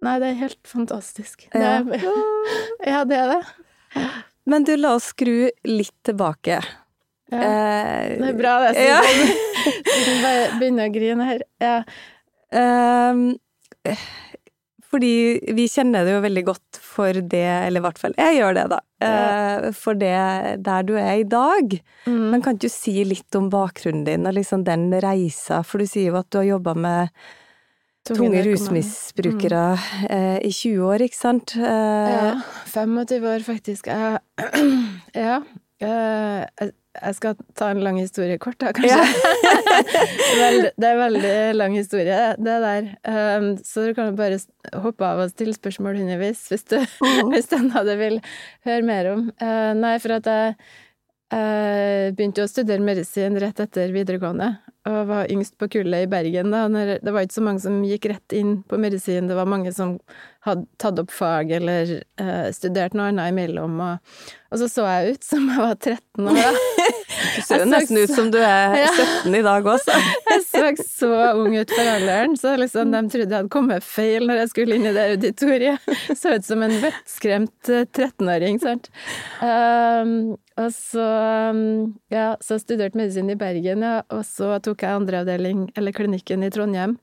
Nei, 0.01 0.15
det 0.17 0.31
er 0.31 0.37
helt 0.39 0.65
fantastisk. 0.65 1.43
Det 1.53 1.59
Ja. 1.61 1.75
er, 1.77 2.05
ja, 2.93 3.01
det 3.05 3.17
er 3.21 3.27
det. 3.35 4.05
Men 4.49 4.63
du, 4.65 4.71
la 4.81 4.95
oss 4.97 5.11
skru 5.11 5.51
litt 5.69 5.93
tilbake. 6.07 6.55
Ja. 7.29 7.37
Eh, 7.37 8.17
Det 8.17 8.31
er 8.31 8.39
bra, 8.39 8.55
det. 8.63 8.71
Så 8.79 8.87
Ja. 8.87 8.97
jeg 10.25 10.49
begynner 10.57 10.89
å 10.89 10.93
grine 10.95 11.27
her. 11.29 11.43
Ja. 11.61 11.75
Ehm, 12.51 13.21
fordi 14.91 15.13
vi 15.55 15.65
kjenner 15.71 16.03
det 16.05 16.13
jo 16.17 16.21
veldig 16.25 16.43
godt 16.49 16.79
for 16.83 17.15
det, 17.15 17.45
eller 17.67 17.79
i 17.79 17.85
hvert 17.85 17.99
fall 18.01 18.15
jeg 18.19 18.37
gjør 18.41 18.57
det, 18.57 18.65
da. 18.73 18.79
Ja. 19.01 19.71
For 19.73 19.97
det 19.97 20.15
der 20.67 20.83
du 20.85 20.93
er 20.99 21.21
i 21.21 21.27
dag. 21.27 21.77
Mm. 22.05 22.25
Men 22.33 22.43
kan 22.45 22.59
du 22.61 22.67
si 22.69 22.97
litt 23.07 23.33
om 23.39 23.47
bakgrunnen 23.53 24.03
din 24.05 24.27
og 24.29 24.35
liksom 24.37 24.65
den 24.67 24.89
reisa? 25.01 25.61
For 25.65 25.81
du 25.81 25.87
sier 25.89 26.11
jo 26.11 26.19
at 26.19 26.29
du 26.29 26.41
har 26.41 26.49
jobba 26.51 26.75
med 26.75 27.23
tunge 28.07 28.43
rusmisbrukere 28.45 29.63
mm. 29.77 30.37
i 30.45 30.51
20 30.51 30.85
år, 30.89 31.03
ikke 31.07 31.17
sant? 31.19 31.55
Eh, 31.55 32.11
Ja. 32.11 32.35
25 32.73 33.27
år, 33.35 33.43
faktisk. 33.47 33.87
Ja. 35.25 35.41
eh, 35.81 36.45
Jeg, 36.61 36.71
jeg 36.91 37.15
skal 37.15 37.37
ta 37.55 37.69
en 37.71 37.81
lang 37.85 37.97
historie 38.01 38.35
kort, 38.41 38.57
da, 38.59 38.73
kanskje. 38.75 38.99
Ja. 38.99 40.71
det 40.75 40.87
er 40.87 40.91
en 40.91 40.99
veldig 40.99 41.33
lang 41.55 41.75
historie, 41.77 42.19
det 42.35 42.57
der. 42.65 42.89
Um, 43.07 43.47
så 43.63 43.85
du 43.87 43.93
kan 43.95 44.11
jo 44.11 44.17
bare 44.19 44.39
hoppe 44.83 45.07
av 45.07 45.23
og 45.23 45.31
stille 45.31 45.55
spørsmål 45.55 46.01
underveis 46.03 46.43
hvis 46.51 46.67
du 46.67 46.77
mm. 46.81 47.31
hvis 47.33 47.51
vil 48.01 48.19
høre 48.67 48.87
mer 48.87 49.11
om. 49.13 49.29
Uh, 49.39 49.71
nei, 49.79 49.95
for 50.03 50.17
at 50.17 50.27
jeg 50.27 50.57
uh, 50.57 52.11
begynte 52.17 52.43
å 52.43 52.51
studere 52.51 52.83
medisin 52.83 53.39
rett 53.39 53.63
etter 53.63 53.95
videregående, 53.95 54.51
og 54.89 54.99
var 55.11 55.29
yngst 55.29 55.57
på 55.61 55.67
kullet 55.75 56.07
i 56.07 56.09
Bergen 56.09 56.53
da. 56.53 56.65
Det 56.71 57.13
var 57.13 57.25
ikke 57.25 57.37
så 57.37 57.45
mange 57.45 57.61
som 57.61 57.81
gikk 57.85 58.07
rett 58.09 58.33
inn 58.33 58.61
på 58.65 58.79
medisin, 58.81 59.29
det 59.29 59.37
var 59.37 59.49
mange 59.49 59.73
som 59.75 59.99
hadde 60.45 60.65
tatt 60.81 60.97
opp 60.97 61.11
fag 61.13 61.51
eller 61.53 61.91
uh, 62.21 62.47
studert 62.55 62.95
noe 62.97 63.11
annet 63.11 63.29
imellom, 63.29 63.77
og, 63.85 64.15
og, 64.49 64.55
så 64.57 64.69
så 64.71 64.87
jeg 64.89 65.15
ut 65.15 65.27
som 65.27 65.45
jeg 65.51 65.61
var 65.61 65.75
13 65.77 66.31
år 66.31 66.39
da. 66.41 66.53
Du 67.31 67.43
ser 67.45 67.61
jo 67.61 67.65
nesten 67.69 67.99
ut 68.01 68.11
som 68.11 68.29
du 68.33 68.39
er 68.41 68.73
17 69.21 69.35
i 69.37 69.43
dag 69.45 69.67
også. 69.73 69.97
jeg 70.31 70.43
så 70.47 70.71
så 70.87 71.09
ung 71.37 71.53
ut 71.53 71.73
for 71.75 71.91
alderen, 71.93 72.33
så 72.39 72.55
liksom 72.57 72.93
de 72.95 73.01
trodde 73.11 73.27
jeg 73.27 73.37
hadde 73.37 73.53
kommet 73.53 73.85
feil 73.85 74.25
når 74.25 74.41
jeg 74.41 74.51
skulle 74.53 74.77
inn 74.79 74.87
i 74.89 74.93
det 74.95 75.07
auditoriet. 75.13 75.91
Så 76.17 76.37
ut 76.39 76.47
som 76.47 76.63
en 76.65 76.73
vettskremt 76.81 77.69
13-åring, 77.69 78.57
eh, 78.57 78.63
sant. 78.65 78.89
Um, 79.43 80.15
og 80.59 80.73
så, 80.73 81.05
um, 81.53 81.93
ja, 82.11 82.33
så 82.43 82.57
studerte 82.61 82.99
medisin 82.99 83.29
i 83.31 83.37
Bergen, 83.39 83.85
ja, 83.85 84.01
og 84.11 84.25
så 84.27 84.57
tok 84.63 84.70
jeg 84.79 85.01
andreavdeling, 85.01 85.67
eller 85.75 85.95
klinikken 85.95 86.45
i 86.45 86.51
Trondheim. 86.53 86.97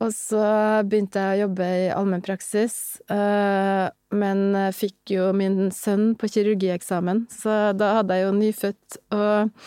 Og 0.00 0.14
så 0.16 0.42
begynte 0.88 1.20
jeg 1.20 1.36
å 1.36 1.40
jobbe 1.44 1.66
i 1.82 1.88
allmennpraksis, 1.92 2.74
uh, 3.12 3.92
men 4.16 4.56
fikk 4.72 5.12
jo 5.12 5.28
min 5.36 5.68
sønn 5.76 6.14
på 6.18 6.30
kirurgieksamen, 6.32 7.26
så 7.30 7.74
da 7.76 7.98
hadde 7.98 8.16
jeg 8.16 8.24
jo 8.24 8.36
nyfødt 8.38 9.00
og 9.14 9.66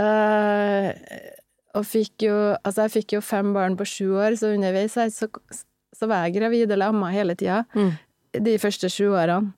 uh, 0.00 0.88
Og 1.76 1.84
fikk 1.84 2.24
jo 2.24 2.36
Altså, 2.56 2.86
jeg 2.86 2.94
fikk 2.94 3.16
jo 3.18 3.20
fem 3.20 3.52
barn 3.52 3.76
på 3.76 3.84
sju 3.84 4.16
år, 4.16 4.38
så 4.40 4.54
underveis 4.56 4.96
så, 4.96 5.28
så 5.92 6.08
var 6.08 6.24
jeg 6.24 6.38
gravid 6.40 6.72
eller 6.72 6.88
amma 6.88 7.12
hele 7.12 7.36
tida. 7.36 7.66
Mm. 7.76 7.92
De 8.48 8.56
første 8.60 8.88
sju 8.92 9.10
årene. 9.12 9.52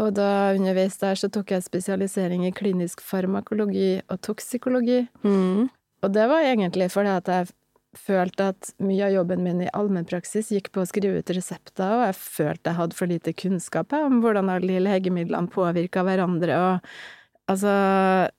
Og 0.00 0.14
da 0.16 0.54
underveis 0.56 0.96
der 1.00 1.18
så 1.18 1.28
tok 1.32 1.52
jeg 1.54 1.66
spesialisering 1.66 2.46
i 2.46 2.54
klinisk 2.56 3.02
farmakologi 3.04 4.00
og 4.08 4.20
toksikologi. 4.24 5.04
Mm. 5.26 5.68
Og 6.00 6.14
det 6.14 6.28
var 6.30 6.46
egentlig 6.46 6.88
fordi 6.94 7.12
at 7.12 7.28
jeg 7.28 7.50
følte 7.98 8.50
at 8.52 8.70
mye 8.82 9.02
av 9.08 9.14
jobben 9.16 9.42
min 9.44 9.64
i 9.64 9.70
allmennpraksis 9.74 10.52
gikk 10.54 10.70
på 10.74 10.84
å 10.84 10.88
skrive 10.88 11.20
ut 11.20 11.32
resepter, 11.34 11.90
og 11.90 12.04
jeg 12.06 12.18
følte 12.20 12.70
jeg 12.70 12.78
hadde 12.78 12.98
for 12.98 13.10
lite 13.10 13.34
kunnskap 13.34 13.94
om 13.98 14.20
hvordan 14.22 14.50
alle 14.52 14.78
legemidlene 14.84 15.50
påvirka 15.50 16.04
hverandre, 16.06 16.58
og 16.58 17.50
altså 17.50 17.76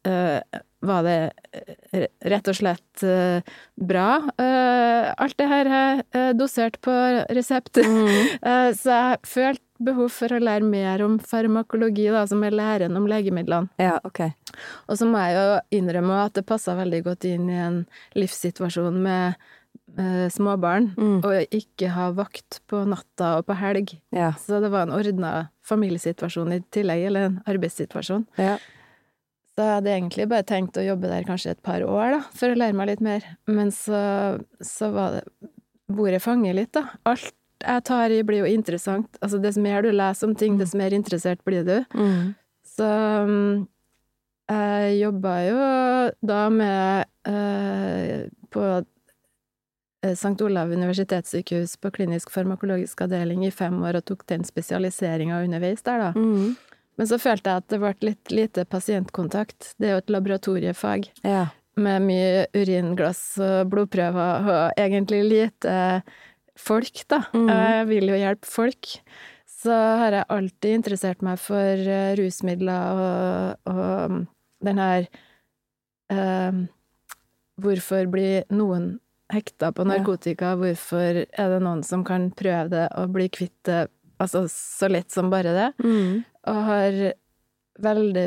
øh, 0.08 0.62
Var 0.82 1.04
det 1.06 1.20
øh, 1.94 2.06
rett 2.32 2.48
og 2.50 2.56
slett 2.58 3.04
øh, 3.06 3.42
bra, 3.78 4.08
øh, 4.42 5.10
alt 5.14 5.36
det 5.38 5.48
her 5.52 5.68
er 5.70 6.32
dosert 6.34 6.80
på 6.82 6.96
resept? 7.30 7.78
Mm. 7.78 8.40
så 8.82 8.96
jeg 8.96 9.20
følte 9.22 9.71
behov 9.86 10.12
for 10.14 10.34
å 10.34 10.42
lære 10.42 10.68
mer 10.68 11.04
om 11.06 11.18
farmakologi, 11.20 12.08
da, 12.14 12.26
som 12.30 12.44
er 12.48 12.56
læren 12.56 12.98
om 13.00 13.08
legemidlene. 13.10 13.72
Ja, 13.82 13.98
ok. 14.08 14.24
Og 14.88 15.00
så 15.00 15.08
må 15.10 15.22
jeg 15.22 15.38
jo 15.38 15.80
innrømme 15.80 16.20
at 16.26 16.38
det 16.38 16.48
passa 16.50 16.76
veldig 16.80 17.02
godt 17.08 17.28
inn 17.30 17.50
i 17.52 17.60
en 17.62 17.80
livssituasjon 18.18 19.00
med 19.04 19.40
eh, 19.98 20.28
småbarn, 20.34 20.92
mm. 20.98 21.18
og 21.28 21.56
ikke 21.62 21.94
ha 21.96 22.10
vakt 22.18 22.62
på 22.72 22.84
natta 22.90 23.38
og 23.40 23.48
på 23.50 23.58
helg. 23.62 23.96
Ja. 24.16 24.34
Så 24.42 24.62
det 24.64 24.74
var 24.74 24.88
en 24.88 24.96
ordna 24.98 25.50
familiesituasjon 25.68 26.58
i 26.58 26.62
tillegg, 26.74 27.08
eller 27.10 27.30
en 27.30 27.42
arbeidssituasjon. 27.50 28.28
Ja. 28.42 28.60
Så 29.52 29.66
jeg 29.66 29.78
hadde 29.78 29.92
egentlig 29.92 30.30
bare 30.32 30.48
tenkt 30.48 30.78
å 30.80 30.84
jobbe 30.86 31.10
der 31.12 31.26
kanskje 31.28 31.56
et 31.56 31.64
par 31.66 31.84
år, 31.84 32.16
da, 32.16 32.22
for 32.40 32.54
å 32.54 32.60
lære 32.60 32.78
meg 32.78 32.94
litt 32.94 33.04
mer. 33.04 33.26
Men 33.52 33.74
så, 33.76 34.04
så 34.64 34.94
var 34.96 35.20
det 35.20 35.26
Bordet 35.92 36.22
fanger 36.24 36.56
litt, 36.56 36.72
da. 36.72 36.86
Alt 37.10 37.34
jeg 37.62 37.84
tar 37.88 38.14
i, 38.14 38.22
blir 38.28 38.44
jo 38.44 38.50
interessant. 38.50 39.18
Altså, 39.22 39.40
dess 39.42 39.58
mer 39.62 39.86
du 39.86 39.92
leser 39.94 40.30
om 40.30 40.36
ting, 40.38 40.58
dess 40.60 40.76
mer 40.78 40.94
interessert 40.96 41.44
blir 41.48 41.66
du. 41.68 41.78
Mm. 41.96 42.34
Så 42.72 42.88
um, 43.28 43.68
jeg 44.52 44.98
jobba 45.00 45.36
jo 45.46 45.60
da 46.28 46.42
med 46.52 47.06
uh, 47.28 48.26
På 48.52 48.64
eh, 50.04 50.12
St. 50.12 50.36
Olav 50.44 50.72
universitetssykehus 50.72 51.78
på 51.78 51.92
klinisk 51.96 52.32
farmakologisk 52.34 53.06
avdeling 53.06 53.46
i 53.48 53.52
fem 53.54 53.78
år 53.84 54.02
og 54.02 54.08
tok 54.10 54.26
den 54.32 54.44
spesialiseringa 54.48 55.40
underveis 55.46 55.86
der, 55.88 56.10
da. 56.10 56.12
Mm. 56.18 56.58
Men 57.00 57.08
så 57.08 57.18
følte 57.22 57.50
jeg 57.50 57.64
at 57.64 57.70
det 57.72 57.80
ble 57.80 57.94
litt 58.04 58.34
lite 58.36 58.66
pasientkontakt. 58.68 59.72
Det 59.80 59.88
er 59.88 59.96
jo 59.96 60.02
et 60.04 60.12
laboratoriefag. 60.12 61.08
Ja. 61.24 61.46
Med 61.80 62.04
mye 62.04 62.44
uringlass 62.52 63.24
og 63.42 63.72
blodprøver, 63.72 64.50
og 64.52 64.82
egentlig 64.82 65.22
lite 65.30 65.78
folk, 66.62 67.04
da. 67.12 67.24
Mm. 67.34 67.50
Jeg 67.50 67.88
vil 67.90 68.12
jo 68.12 68.20
hjelpe 68.20 68.50
folk. 68.50 68.92
Så 69.62 69.74
har 70.02 70.16
jeg 70.16 70.30
alltid 70.34 70.78
interessert 70.80 71.24
meg 71.26 71.40
for 71.42 71.86
uh, 71.86 72.14
rusmidler 72.18 73.02
og, 73.06 73.72
og 73.72 74.12
um, 74.12 74.22
den 74.66 74.82
her 74.82 75.08
uh, 76.14 76.62
Hvorfor 77.62 78.08
blir 78.10 78.48
noen 78.50 78.96
hekta 79.30 79.70
på 79.76 79.84
narkotika? 79.86 80.56
Ja. 80.56 80.58
Hvorfor 80.58 81.20
er 81.28 81.52
det 81.52 81.60
noen 81.62 81.84
som 81.86 82.02
kan 82.08 82.32
prøve 82.34 82.72
det 82.72 82.88
og 82.98 83.12
bli 83.14 83.28
kvitt 83.30 83.60
det 83.70 83.84
altså 84.22 84.48
så 84.50 84.90
lett 84.90 85.14
som 85.14 85.30
bare 85.30 85.54
det? 85.54 85.68
Mm. 85.84 86.24
Og 86.50 86.64
har 86.72 86.98
veldig 87.86 88.26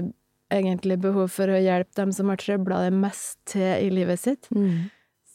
egentlig 0.54 1.00
behov 1.02 1.32
for 1.34 1.50
å 1.50 1.58
hjelpe 1.58 1.98
dem 1.98 2.12
som 2.14 2.30
har 2.30 2.38
trøbla 2.38 2.84
det 2.84 2.92
mest 2.94 3.40
til 3.50 3.66
i 3.74 3.90
livet 3.90 4.22
sitt. 4.22 4.46
Mm. 4.54 4.86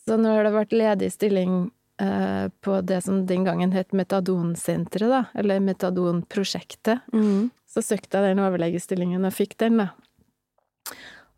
Så 0.08 0.16
når 0.22 0.48
det 0.48 0.54
ble 0.56 0.80
ledig 0.80 1.12
stilling 1.18 1.58
Eh, 1.60 1.79
på 2.00 2.82
det 2.88 3.02
som 3.04 3.26
den 3.28 3.44
gangen 3.44 3.74
het 3.76 3.92
Metadonsenteret, 3.92 5.12
da, 5.12 5.24
eller 5.36 5.60
Metadonprosjektet. 5.60 7.02
Mm. 7.12 7.50
Så 7.68 7.84
søkte 7.84 8.22
jeg 8.22 8.32
den 8.32 8.44
overlegestillingen 8.46 9.28
og 9.28 9.36
fikk 9.36 9.58
den, 9.60 9.82
da. 9.82 9.90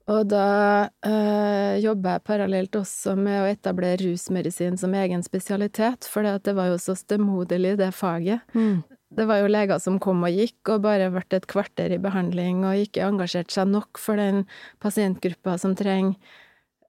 Og 0.09 0.25
da 0.31 0.89
øh, 1.05 1.75
jobba 1.83 2.15
jeg 2.15 2.25
parallelt 2.25 2.75
også 2.79 3.13
med 3.19 3.43
å 3.43 3.49
etablere 3.51 3.99
rusmedisin 4.01 4.79
som 4.79 4.95
egen 4.97 5.23
spesialitet, 5.23 6.07
for 6.09 6.25
det 6.25 6.55
var 6.57 6.71
jo 6.71 6.79
så 6.81 6.95
stemoderlig, 6.97 7.77
det 7.79 7.91
faget. 7.95 8.41
Mm. 8.57 8.81
Det 9.11 9.27
var 9.27 9.41
jo 9.41 9.51
leger 9.51 9.81
som 9.83 9.99
kom 10.01 10.23
og 10.25 10.33
gikk, 10.33 10.59
og 10.71 10.83
bare 10.85 11.11
ble 11.13 11.23
et 11.37 11.47
kvarter 11.51 11.93
i 11.93 12.01
behandling, 12.01 12.63
og 12.67 12.85
ikke 12.85 13.05
engasjerte 13.07 13.53
seg 13.55 13.71
nok 13.71 13.99
for 14.01 14.19
den 14.19 14.45
pasientgruppa 14.83 15.57
som 15.61 15.75
trenger 15.79 16.15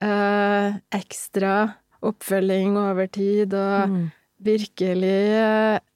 øh, 0.02 0.78
ekstra 0.94 1.54
oppfølging 2.02 2.78
over 2.80 3.06
tid, 3.12 3.54
og 3.54 3.92
mm. 3.92 4.06
virkelig 4.42 5.20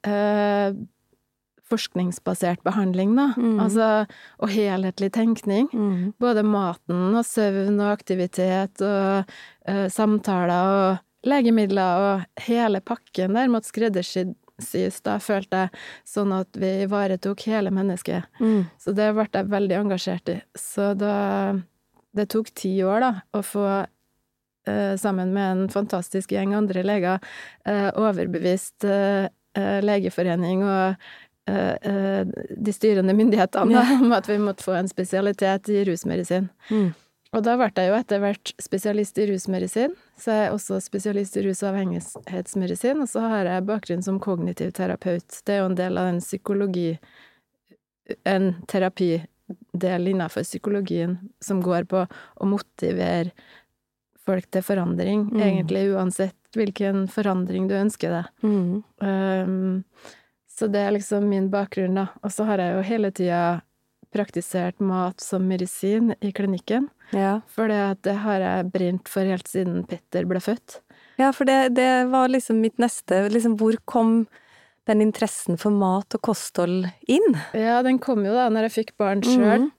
eh, 0.06 0.76
forskningsbasert 1.66 2.62
behandling, 2.66 3.14
da. 3.18 3.30
Mm. 3.36 3.58
Altså, 3.62 3.88
og 4.38 4.52
helhetlig 4.52 5.10
tenkning. 5.16 5.68
Mm. 5.72 6.12
Både 6.22 6.44
maten 6.46 7.16
og 7.16 7.26
søvn 7.26 7.80
og 7.80 7.90
aktivitet 7.90 8.82
og 8.84 9.34
eh, 9.68 9.86
samtaler 9.92 10.72
og 10.76 11.02
legemidler 11.26 12.06
og 12.06 12.42
hele 12.46 12.82
pakken 12.84 13.34
der 13.34 13.50
måtte 13.50 13.72
skreddersys, 13.72 15.00
da, 15.04 15.16
følte 15.22 15.64
jeg, 15.64 15.86
sånn 16.06 16.34
at 16.36 16.60
vi 16.60 16.70
ivaretok 16.86 17.48
hele 17.50 17.72
mennesket. 17.74 18.28
Mm. 18.38 18.68
Så 18.78 18.94
det 18.96 19.10
ble 19.16 19.26
jeg 19.32 19.50
veldig 19.56 19.80
engasjert 19.82 20.36
i. 20.36 20.40
Så 20.58 20.94
da 20.98 21.16
Det 22.16 22.30
tok 22.32 22.48
ti 22.56 22.70
år, 22.80 23.02
da, 23.02 23.10
å 23.36 23.42
få 23.44 23.66
sammen 24.98 25.32
med 25.36 25.52
en 25.52 25.68
fantastisk 25.72 26.32
gjeng 26.34 26.54
andre 26.58 26.82
leger, 26.86 27.22
eh, 27.68 27.88
overbevist 27.94 28.84
eh, 28.84 29.28
Legeforening 29.56 30.66
og 30.66 31.06
de 31.46 32.72
styrende 32.74 33.14
myndighetene 33.14 33.76
ja. 33.76 33.84
om 34.02 34.10
at 34.12 34.26
vi 34.26 34.34
måtte 34.42 34.66
få 34.66 34.72
en 34.74 34.88
spesialitet 34.90 35.70
i 35.70 35.84
rusmedisin. 35.86 36.48
Mm. 36.68 36.90
Og 37.36 37.42
da 37.44 37.56
ble 37.58 37.68
jeg 37.74 37.90
jo 37.90 37.96
etter 37.98 38.22
hvert 38.22 38.52
spesialist 38.62 39.18
i 39.18 39.26
rusmedisin, 39.28 39.94
så 40.16 40.32
jeg 40.32 40.46
er 40.46 40.54
også 40.54 40.78
spesialist 40.80 41.36
i 41.36 41.44
rusavhengighetsmedisin, 41.44 43.02
og 43.02 43.06
og 43.06 43.12
så 43.12 43.24
har 43.28 43.50
jeg 43.50 43.66
bakgrunn 43.68 44.04
som 44.04 44.20
kognitiv 44.22 44.72
terapeut. 44.76 45.40
Det 45.44 45.56
er 45.56 45.60
jo 45.60 45.70
en 45.70 45.78
del 45.78 45.98
av 46.00 46.12
en 46.12 46.22
psykologi 46.22 46.98
En 48.22 48.52
terapidel 48.70 50.08
innenfor 50.08 50.44
psykologien 50.46 51.16
som 51.42 51.58
går 51.58 51.88
på 51.90 52.04
å 52.06 52.46
motivere 52.46 53.32
folk 54.26 54.48
til 54.50 54.64
forandring, 54.66 55.28
mm. 55.30 55.42
egentlig 55.42 55.86
uansett 55.94 56.36
hvilken 56.56 57.06
forandring 57.12 57.68
du 57.70 57.76
ønsker 57.78 58.14
deg. 58.18 58.30
Mm. 58.42 58.82
Um, 59.02 59.84
så 60.56 60.68
det 60.72 60.82
er 60.82 60.94
liksom 60.96 61.28
min 61.28 61.50
bakgrunn, 61.52 61.98
da. 61.98 62.08
Og 62.24 62.32
så 62.32 62.46
har 62.48 62.62
jeg 62.62 62.76
jo 62.76 62.84
hele 62.88 63.12
tida 63.14 63.42
praktisert 64.14 64.80
mat 64.80 65.20
som 65.20 65.44
medisin 65.48 66.14
i 66.24 66.32
klinikken. 66.32 66.88
Ja. 67.12 67.40
For 67.52 67.68
det 67.68 68.16
har 68.24 68.42
jeg 68.42 68.70
brent 68.72 69.10
for 69.10 69.28
helt 69.28 69.48
siden 69.50 69.84
Petter 69.86 70.26
ble 70.28 70.40
født. 70.42 70.80
Ja, 71.20 71.30
for 71.32 71.48
det, 71.48 71.76
det 71.76 72.08
var 72.12 72.28
liksom 72.28 72.58
mitt 72.60 72.76
neste 72.82 73.22
Liksom, 73.32 73.56
hvor 73.60 73.76
kom 73.88 74.26
den 74.86 75.02
interessen 75.02 75.56
for 75.58 75.74
mat 75.74 76.14
og 76.14 76.22
kosthold 76.28 76.86
inn? 77.10 77.38
Ja, 77.56 77.80
den 77.82 77.98
kom 78.02 78.24
jo 78.26 78.34
da 78.36 78.46
når 78.52 78.68
jeg 78.68 78.76
fikk 78.76 78.92
barn 79.00 79.24
sjøl. 79.26 79.66
Mm. 79.66 79.72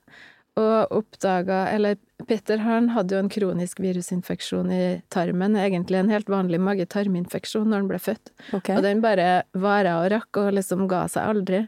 Og 0.58 0.94
oppdaga 1.00 1.68
Eller 1.74 1.98
Petter 2.28 2.60
han 2.66 2.90
hadde 2.92 3.14
jo 3.14 3.22
en 3.22 3.30
kronisk 3.32 3.80
virusinfeksjon 3.80 4.72
i 4.74 4.86
tarmen, 5.14 5.54
egentlig 5.56 6.00
en 6.00 6.10
helt 6.12 6.32
vanlig 6.34 6.58
mage-tarminfeksjon 6.66 7.70
når 7.70 7.84
han 7.84 7.92
ble 7.92 8.00
født. 8.02 8.32
Okay. 8.58 8.74
Og 8.74 8.82
den 8.84 9.04
bare 9.04 9.46
vara 9.54 10.00
og 10.02 10.10
rakk, 10.16 10.40
og 10.42 10.58
liksom 10.58 10.88
ga 10.92 11.04
seg 11.14 11.30
aldri. 11.30 11.62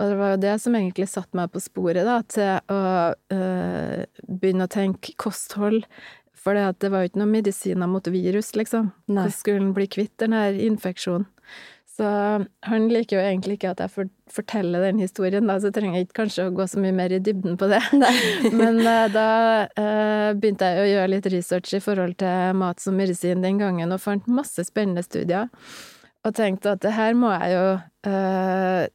Og 0.00 0.10
det 0.10 0.18
var 0.18 0.34
jo 0.34 0.40
det 0.42 0.56
som 0.64 0.76
egentlig 0.76 1.06
satte 1.08 1.38
meg 1.38 1.52
på 1.54 1.62
sporet, 1.62 2.02
da, 2.08 2.18
til 2.26 2.74
å 2.74 2.82
øh, 3.14 4.02
begynne 4.26 4.66
å 4.66 4.74
tenke 4.74 5.14
kosthold. 5.22 5.86
For 6.42 6.58
det, 6.58 6.90
var 6.90 7.04
jo 7.04 7.12
ikke 7.12 7.22
noen 7.22 7.36
medisiner 7.36 7.86
mot 7.86 8.08
virus, 8.10 8.50
liksom. 8.58 8.90
Nei. 9.06 9.22
Hvordan 9.22 9.38
skulle 9.38 9.62
en 9.62 9.74
bli 9.76 9.86
kvitt 9.86 10.16
den 10.18 10.34
her 10.34 10.58
infeksjonen? 10.58 11.30
Så 11.92 12.08
han 12.64 12.86
liker 12.88 13.18
jo 13.18 13.22
egentlig 13.22 13.58
ikke 13.58 13.70
at 13.74 13.80
jeg 13.84 14.08
forteller 14.32 14.80
den 14.86 14.98
historien, 15.02 15.44
da, 15.46 15.58
så 15.60 15.68
jeg 15.68 15.74
trenger 15.76 16.00
ikke 16.06 16.22
kanskje 16.22 16.46
å 16.48 16.54
gå 16.56 16.64
så 16.70 16.80
mye 16.80 16.94
mer 16.96 17.12
i 17.12 17.18
dybden 17.20 17.58
på 17.60 17.68
det. 17.68 17.82
Men 18.60 18.78
eh, 18.80 19.08
da 19.12 19.26
eh, 19.76 20.30
begynte 20.40 20.70
jeg 20.72 20.80
å 20.80 20.88
gjøre 20.92 21.10
litt 21.12 21.28
research 21.34 21.74
i 21.76 21.82
forhold 21.84 22.16
til 22.22 22.56
mat 22.56 22.80
som 22.80 22.96
medisin 22.96 23.44
den 23.44 23.60
gangen, 23.60 23.92
og 23.92 24.00
fant 24.00 24.26
masse 24.26 24.64
spennende 24.64 25.04
studier. 25.04 25.50
Og 26.24 26.32
tenkte 26.38 26.72
at 26.76 26.80
det 26.86 26.94
her 26.96 27.12
må 27.18 27.34
jeg 27.34 27.56
jo 27.58 27.68
eh, 28.08 28.88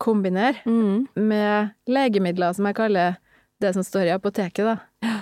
kombinere 0.00 0.64
Mm. 0.64 1.06
med 1.16 1.70
legemidler, 1.88 2.52
som 2.54 2.66
jeg 2.68 2.76
kaller 2.80 3.16
det 3.60 3.72
som 3.74 3.82
står 3.82 4.06
i 4.08 4.14
apoteket, 4.16 4.64
da. 4.64 4.76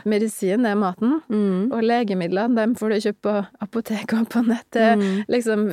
Medisin 0.05 0.67
er 0.69 0.75
maten, 0.79 1.23
Mm. 1.31 1.73
og 1.73 1.83
legemidlene, 1.83 2.55
dem 2.55 2.75
får 2.79 2.89
du 2.91 2.97
kjøpe 3.09 3.23
på 3.23 3.47
apoteket 3.67 4.21
og 4.21 4.29
på 4.29 4.43
nett. 4.47 4.67
Det, 4.71 4.99
Mm. 4.99 5.25
liksom, 5.29 5.71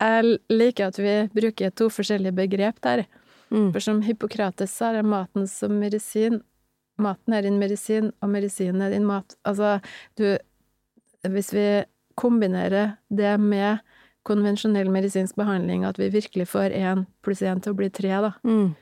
jeg 0.00 0.38
liker 0.52 0.90
at 0.90 0.98
vi 0.98 1.14
bruker 1.34 1.72
to 1.76 1.90
forskjellige 1.92 2.36
begrep 2.36 2.80
der. 2.84 3.04
Mm. 3.50 3.70
For 3.74 3.82
som 3.84 4.02
Hippokrates 4.06 4.72
sa, 4.72 4.92
er 4.94 5.06
maten 5.06 5.48
som 5.50 5.74
medisin. 5.80 6.40
Maten 7.00 7.34
er 7.34 7.44
din 7.46 7.58
medisin, 7.60 8.12
og 8.22 8.32
medisinen 8.32 8.82
er 8.84 8.94
din 8.94 9.06
mat. 9.08 9.36
Altså, 9.44 9.80
du 10.16 10.38
Hvis 11.20 11.52
vi 11.52 11.84
kombinerer 12.16 12.96
det 13.10 13.40
med 13.40 13.80
konvensjonell 14.24 14.88
medisinsk 14.90 15.36
behandling, 15.36 15.84
at 15.84 15.98
vi 15.98 16.08
virkelig 16.08 16.48
får 16.48 16.72
én 16.72 17.06
pluss 17.24 17.42
én 17.42 17.60
til 17.60 17.72
å 17.72 17.76
bli 17.76 17.90
tre, 17.90 18.08
da. 18.08 18.32
Mm. 18.44 18.72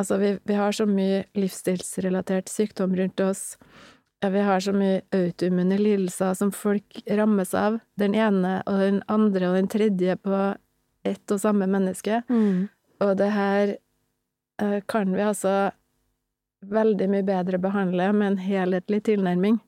Altså, 0.00 0.16
vi, 0.16 0.38
vi 0.44 0.54
har 0.54 0.72
så 0.72 0.86
mye 0.88 1.24
livsstilsrelatert 1.36 2.48
sykdom 2.48 2.96
rundt 2.96 3.20
oss. 3.20 3.58
Ja, 4.22 4.28
Vi 4.28 4.40
har 4.40 4.60
så 4.60 4.72
mye 4.72 5.00
autoimmune 5.10 5.78
lidelser 5.78 6.34
som 6.34 6.52
folk 6.54 7.02
rammes 7.10 7.54
av. 7.58 7.80
Den 7.98 8.14
ene 8.14 8.60
og 8.70 8.78
den 8.78 9.00
andre 9.10 9.48
og 9.48 9.56
den 9.58 9.68
tredje 9.68 10.14
på 10.16 10.42
ett 11.02 11.34
og 11.34 11.40
samme 11.42 11.66
menneske. 11.66 12.20
Mm. 12.28 12.68
Og 13.02 13.16
det 13.18 13.30
her 13.34 13.72
eh, 14.62 14.78
kan 14.86 15.10
vi 15.10 15.24
altså 15.26 15.72
veldig 16.62 17.08
mye 17.10 17.26
bedre 17.26 17.58
behandle 17.58 18.12
med 18.14 18.28
en 18.28 18.38
helhetlig 18.44 19.02
tilnærming. 19.10 19.58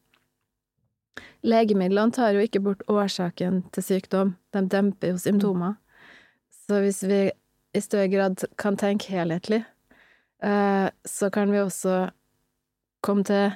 Legemidlene 1.43 2.15
tar 2.15 2.39
jo 2.39 2.47
ikke 2.47 2.63
bort 2.63 2.87
årsaken 2.87 3.65
til 3.75 3.89
sykdom, 3.89 4.37
de 4.55 4.63
demper 4.71 5.17
jo 5.17 5.19
symptomer. 5.19 5.75
Så 6.69 6.79
hvis 6.81 7.03
vi 7.03 7.21
i 7.75 7.83
større 7.83 8.09
grad 8.09 8.47
kan 8.55 8.79
tenke 8.79 9.11
helhetlig, 9.11 9.65
eh, 10.47 10.89
så 11.05 11.31
kan 11.35 11.51
vi 11.51 11.59
også 11.59 11.99
komme 13.03 13.27
til 13.27 13.51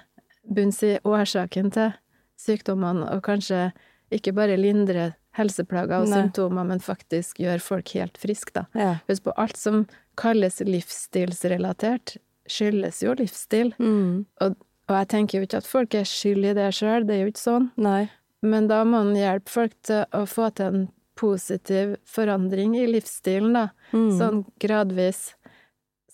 bunns 0.54 0.82
i 0.86 0.96
årsaken 1.06 1.72
til 1.74 1.94
sykdommene, 2.38 3.08
og 3.12 3.24
kanskje 3.26 3.68
ikke 4.14 4.32
bare 4.36 4.56
lindre 4.58 5.12
helseplager 5.38 6.02
og 6.02 6.10
Nei. 6.10 6.22
symptomer, 6.22 6.66
men 6.66 6.82
faktisk 6.82 7.40
gjøre 7.42 7.62
folk 7.62 7.92
helt 7.94 8.18
friske, 8.20 8.54
da. 8.56 8.64
Ja. 8.78 8.92
Husk 9.10 9.26
på, 9.28 9.34
alt 9.38 9.58
som 9.60 9.84
kalles 10.18 10.60
livsstilsrelatert, 10.64 12.16
skyldes 12.48 13.02
jo 13.04 13.14
livsstil. 13.18 13.74
Mm. 13.78 14.26
Og 14.40 14.94
jeg 14.96 15.08
tenker 15.12 15.38
jo 15.38 15.46
ikke 15.46 15.60
at 15.60 15.68
folk 15.68 15.94
er 15.98 16.08
skyld 16.08 16.48
i 16.48 16.54
det 16.56 16.70
sjøl, 16.76 17.06
det 17.06 17.16
er 17.16 17.26
jo 17.26 17.32
ikke 17.34 17.44
sånn. 17.44 17.70
Nei. 17.78 18.08
Men 18.42 18.68
da 18.70 18.84
må 18.86 19.02
en 19.04 19.16
hjelpe 19.18 19.50
folk 19.50 19.74
til 19.86 20.04
å 20.14 20.22
få 20.30 20.48
til 20.56 20.70
en 20.72 20.86
positiv 21.18 21.96
forandring 22.06 22.76
i 22.78 22.86
livsstilen, 22.88 23.56
da. 23.56 23.66
Mm. 23.92 24.12
Sånn 24.18 24.44
gradvis. 24.62 25.32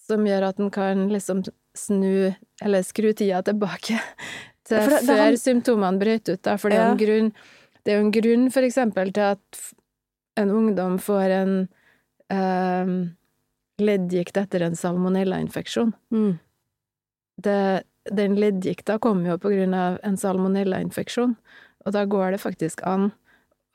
Som 0.04 0.26
gjør 0.28 0.50
at 0.50 0.60
en 0.60 0.72
kan 0.72 1.06
liksom 1.12 1.44
snu, 1.74 2.34
eller 2.62 2.82
skru 2.86 3.12
tida 3.12 3.42
tilbake 3.42 3.98
til 4.66 4.76
Ja, 4.78 4.86
det- 4.88 5.00
det 5.00 5.06
før 5.08 5.22
han- 5.24 5.36
symptomene 5.40 5.98
brøt 6.00 6.28
ut, 6.32 6.42
da. 6.42 6.56
For 6.56 6.70
det 6.70 6.78
er 6.78 6.86
jo 6.86 6.92
en 6.92 6.98
grunn, 7.02 7.32
det 7.84 7.92
er 7.92 7.98
jo 8.00 8.04
en 8.06 8.12
grunn 8.14 8.50
for 8.52 8.62
eksempel 8.62 9.12
til 9.12 9.22
at 9.34 9.60
en 10.36 10.50
ungdom 10.50 10.98
får 10.98 11.30
en 11.40 11.68
eh, 12.30 12.92
leddgikt 13.78 14.36
etter 14.40 14.62
en 14.62 14.74
salmonellainfeksjon. 14.78 15.92
Mm. 16.14 16.38
det, 17.42 17.82
den 18.12 18.36
leddgikta 18.36 18.98
kommer 19.00 19.30
jo 19.34 19.38
på 19.38 19.50
grunn 19.50 19.74
av 19.74 19.98
en 20.04 20.16
salmonellainfeksjon, 20.16 21.36
og 21.86 21.92
da 21.92 22.04
går 22.06 22.30
det 22.36 22.40
faktisk 22.40 22.82
an 22.86 23.12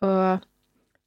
å 0.01 0.39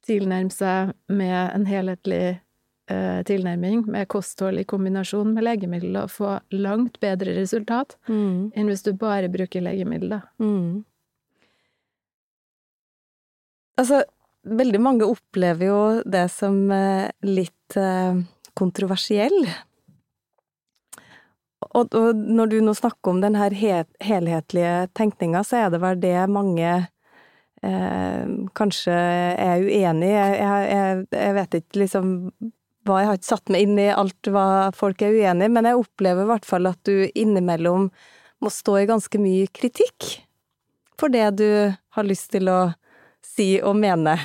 tilnærme 0.05 0.51
seg 0.51 0.93
med 1.09 1.53
en 1.55 1.65
helhetlig 1.65 2.39
tilnærming, 2.83 3.85
med 3.87 4.09
kosthold 4.11 4.59
i 4.59 4.65
kombinasjon 4.67 5.29
med 5.31 5.45
legemiddel, 5.47 5.95
og 6.01 6.11
få 6.11 6.33
langt 6.51 6.99
bedre 6.99 7.31
resultat 7.37 7.95
Mm. 8.09 8.51
enn 8.55 8.67
hvis 8.67 8.83
du 8.83 8.91
bare 8.91 9.29
bruker 9.31 9.63
legemiddel, 9.63 10.09
da. 10.17 10.19
Mm. 10.43 10.83
Altså, 13.79 14.03
veldig 14.43 14.81
mange 14.83 15.07
opplever 15.07 15.69
jo 15.69 15.81
det 16.05 16.27
som 16.33 16.57
eh, 16.71 17.09
litt 17.25 17.77
eh, 17.79 18.19
kontroversiell. 18.57 19.37
Og, 21.73 21.95
når 22.13 22.51
du 22.51 22.57
nå 22.61 22.73
snakker 22.77 23.13
om 23.13 23.21
den 23.23 23.37
her 23.39 23.53
helhetlige 23.55 24.73
tenkninga, 24.93 25.41
så 25.47 25.63
er 25.63 25.71
det 25.73 25.79
vel 25.81 26.01
det 26.03 26.17
mange 26.29 26.73
eh, 27.63 28.25
kanskje 28.53 28.93
er 28.93 29.63
uenig. 29.63 30.11
Jeg, 30.11 30.35
jeg, 30.43 31.07
jeg, 31.15 31.37
vet 31.39 31.57
ikke 31.61 31.81
liksom 31.85 32.11
Jeg 32.85 33.07
har 33.07 33.15
ikke 33.17 33.29
satt 33.31 33.49
meg 33.53 33.63
inn 33.67 33.79
i 33.79 33.87
alt 33.93 34.29
hva 34.33 34.71
folk 34.75 35.01
er 35.05 35.15
uenig 35.15 35.47
i, 35.47 35.53
men 35.55 35.69
jeg 35.69 35.79
opplever 35.79 36.25
i 36.25 36.31
hvert 36.33 36.45
fall 36.47 36.67
at 36.67 36.79
du 36.87 37.07
innimellom 37.15 37.89
må 38.43 38.51
stå 38.51 38.81
i 38.81 38.87
ganske 38.89 39.19
mye 39.23 39.47
kritikk 39.55 40.09
for 40.99 41.09
det 41.13 41.29
du 41.39 41.47
har 41.95 42.03
lyst 42.07 42.31
til 42.35 42.49
å 42.51 42.59
si 43.23 43.55
og 43.63 43.77
mene. 43.79 44.17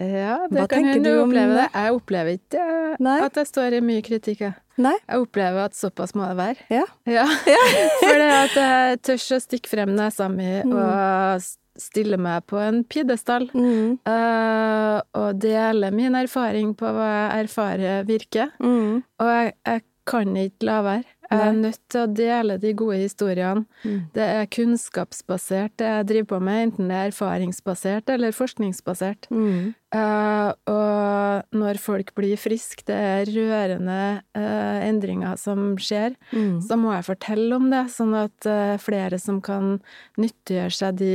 Ja, 0.00 0.46
det 0.48 0.56
Hva 0.62 0.66
kan 0.70 0.86
hende 0.88 1.04
du 1.04 1.18
opplever 1.20 1.58
det? 1.58 1.66
Jeg 1.76 1.92
opplever 1.92 2.36
ikke 2.38 2.66
Nei. 3.04 3.18
at 3.26 3.36
jeg 3.36 3.48
står 3.50 3.74
i 3.76 3.80
mye 3.84 4.00
kritikk, 4.06 4.40
jeg. 4.46 4.54
Nei? 4.80 4.94
Jeg 5.04 5.20
opplever 5.26 5.66
at 5.66 5.76
såpass 5.76 6.14
må 6.16 6.24
det 6.30 6.38
være. 6.38 6.64
Ja. 6.72 6.86
Ja. 7.10 7.26
For 8.00 8.16
det 8.16 8.30
at 8.38 8.56
jeg 8.56 9.00
tør 9.04 9.20
å 9.36 9.40
stikke 9.44 9.72
frem 9.74 9.92
nesa 9.98 10.30
mi 10.32 10.48
Mm. 10.64 10.72
og 10.72 11.44
stille 11.82 12.18
meg 12.20 12.46
på 12.50 12.60
en 12.62 12.82
pidestall. 12.84 13.48
Mm. 13.54 13.98
uh, 14.06 14.98
og 15.20 15.40
dele 15.42 15.90
min 15.94 16.14
erfaring 16.18 16.74
på 16.78 16.90
hva 16.96 17.08
jeg 17.10 17.46
erfarer 17.46 18.04
virker. 18.08 18.52
Mm. 18.62 19.00
Og 19.20 19.32
jeg, 19.34 19.54
jeg 19.66 19.86
kan 20.10 20.36
ikke 20.36 20.66
la 20.66 20.82
være. 20.82 21.16
Jeg 21.30 21.46
er 21.46 21.52
nødt 21.54 21.78
til 21.92 22.00
å 22.02 22.08
dele 22.10 22.56
de 22.58 22.70
gode 22.74 22.96
historiene. 22.98 23.60
Mm. 23.86 23.98
Det 24.16 24.24
er 24.24 24.48
kunnskapsbasert, 24.50 25.76
det 25.78 25.86
jeg 25.86 26.06
driver 26.08 26.26
på 26.32 26.38
med, 26.42 26.62
enten 26.64 26.88
det 26.90 26.96
er 26.96 27.12
erfaringsbasert 27.12 28.10
eller 28.10 28.34
forskningsbasert. 28.34 29.28
Mm. 29.30 29.68
Eh, 29.94 30.48
og 30.74 31.54
når 31.54 31.78
folk 31.82 32.10
blir 32.18 32.34
friske, 32.40 32.82
det 32.90 32.96
er 32.98 33.30
rørende 33.30 34.00
uh, 34.34 34.80
endringer 34.88 35.38
som 35.38 35.76
skjer, 35.78 36.18
Mm. 36.34 36.58
så 36.66 36.76
må 36.78 36.96
jeg 36.96 37.06
fortelle 37.06 37.54
om 37.56 37.70
det, 37.70 37.84
sånn 37.94 38.16
at 38.18 38.50
uh, 38.50 38.74
flere 38.82 39.18
som 39.22 39.38
kan 39.42 39.78
nyttiggjøre 40.18 40.74
seg 40.74 40.98
de 40.98 41.14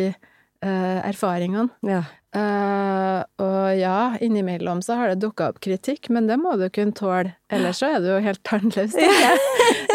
erfaringene. 0.62 1.72
Ja. 1.86 2.04
Uh, 2.36 3.22
og 3.40 3.78
ja, 3.80 4.18
innimellom 4.20 4.82
så 4.84 4.98
har 5.00 5.14
det 5.14 5.22
dukka 5.24 5.54
opp 5.54 5.62
kritikk, 5.64 6.10
men 6.12 6.28
det 6.28 6.36
må 6.42 6.58
du 6.60 6.66
kunne 6.74 6.92
tåle, 6.96 7.32
ellers 7.48 7.80
så 7.80 7.94
er 7.96 8.04
du 8.04 8.10
jo 8.10 8.18
helt 8.26 8.42
tannløs, 8.44 8.92
tenker 8.98 9.24
jeg. 9.24 9.46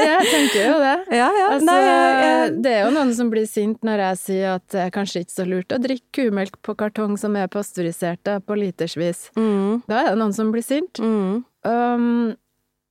Jeg 0.00 0.30
tenker 0.30 0.70
jo 0.70 0.78
det. 0.80 0.94
Ja, 1.18 1.28
ja. 1.36 1.50
Altså, 1.50 1.66
Nei, 1.68 1.76
jeg, 1.84 2.14
jeg, 2.24 2.54
Det 2.64 2.72
er 2.72 2.80
jo 2.86 2.94
noen 2.96 3.12
som 3.18 3.32
blir 3.32 3.44
sint 3.50 3.84
når 3.84 4.04
jeg 4.06 4.20
sier 4.22 4.54
at 4.54 4.64
det 4.72 4.86
er 4.86 4.94
kanskje 4.94 5.24
ikke 5.26 5.36
så 5.36 5.46
lurt 5.50 5.76
å 5.76 5.80
drikke 5.84 6.08
kumelk 6.16 6.56
på 6.64 6.76
kartong 6.80 7.18
som 7.20 7.36
er 7.36 7.50
pasteurisert 7.52 8.32
på 8.46 8.60
litersvis. 8.62 9.26
mm. 9.36 9.82
Da 9.90 10.06
er 10.06 10.14
det 10.14 10.20
noen 10.22 10.36
som 10.36 10.54
blir 10.54 10.64
sint. 10.64 11.02
Mm. 11.02 11.42
Um, 11.68 12.08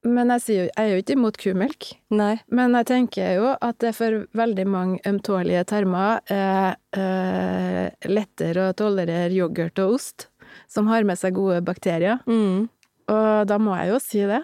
men 0.03 0.29
jeg, 0.31 0.41
jo- 0.47 0.67
jeg 0.69 0.73
er 0.85 0.89
jo 0.93 1.01
ikke 1.03 1.15
imot 1.17 1.37
kumelk. 1.41 1.87
Nei. 2.15 2.39
Men 2.51 2.73
jeg 2.77 2.85
tenker 2.87 3.33
jo 3.35 3.49
at 3.61 3.79
det 3.83 3.93
for 3.97 4.25
veldig 4.37 4.65
mange 4.67 4.99
ømtålige 5.09 5.65
tarmer 5.67 6.21
er 6.31 6.77
eh, 6.95 7.89
lettere 8.07 8.69
å 8.69 8.75
tolerere 8.79 9.33
yoghurt 9.35 9.79
og 9.83 9.97
ost, 9.97 10.27
som 10.71 10.87
har 10.87 11.03
med 11.03 11.19
seg 11.19 11.35
gode 11.35 11.59
bakterier. 11.65 12.21
Mm. 12.29 12.69
Og 13.09 13.47
da 13.49 13.57
må 13.61 13.75
jeg 13.79 13.91
jo 13.91 13.99
si 14.03 14.23
det. 14.29 14.43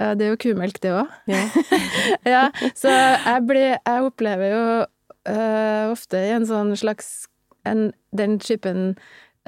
Eh, 0.00 0.14
Det 0.14 0.26
er 0.26 0.30
jo 0.34 0.40
kumelk, 0.46 0.80
det 0.80 0.94
òg. 0.96 1.08
Ja. 1.28 1.42
ja, 2.34 2.44
så 2.74 2.88
jeg 2.88 3.46
blir 3.48 3.74
Jeg 3.76 4.06
opplever 4.06 4.54
jo 4.54 4.62
eh, 5.28 5.90
ofte 5.92 6.22
i 6.24 6.30
en 6.38 6.46
sånn 6.48 6.72
slags 6.80 7.26
en, 7.68 7.90
Den 8.16 8.38
typen 8.40 8.94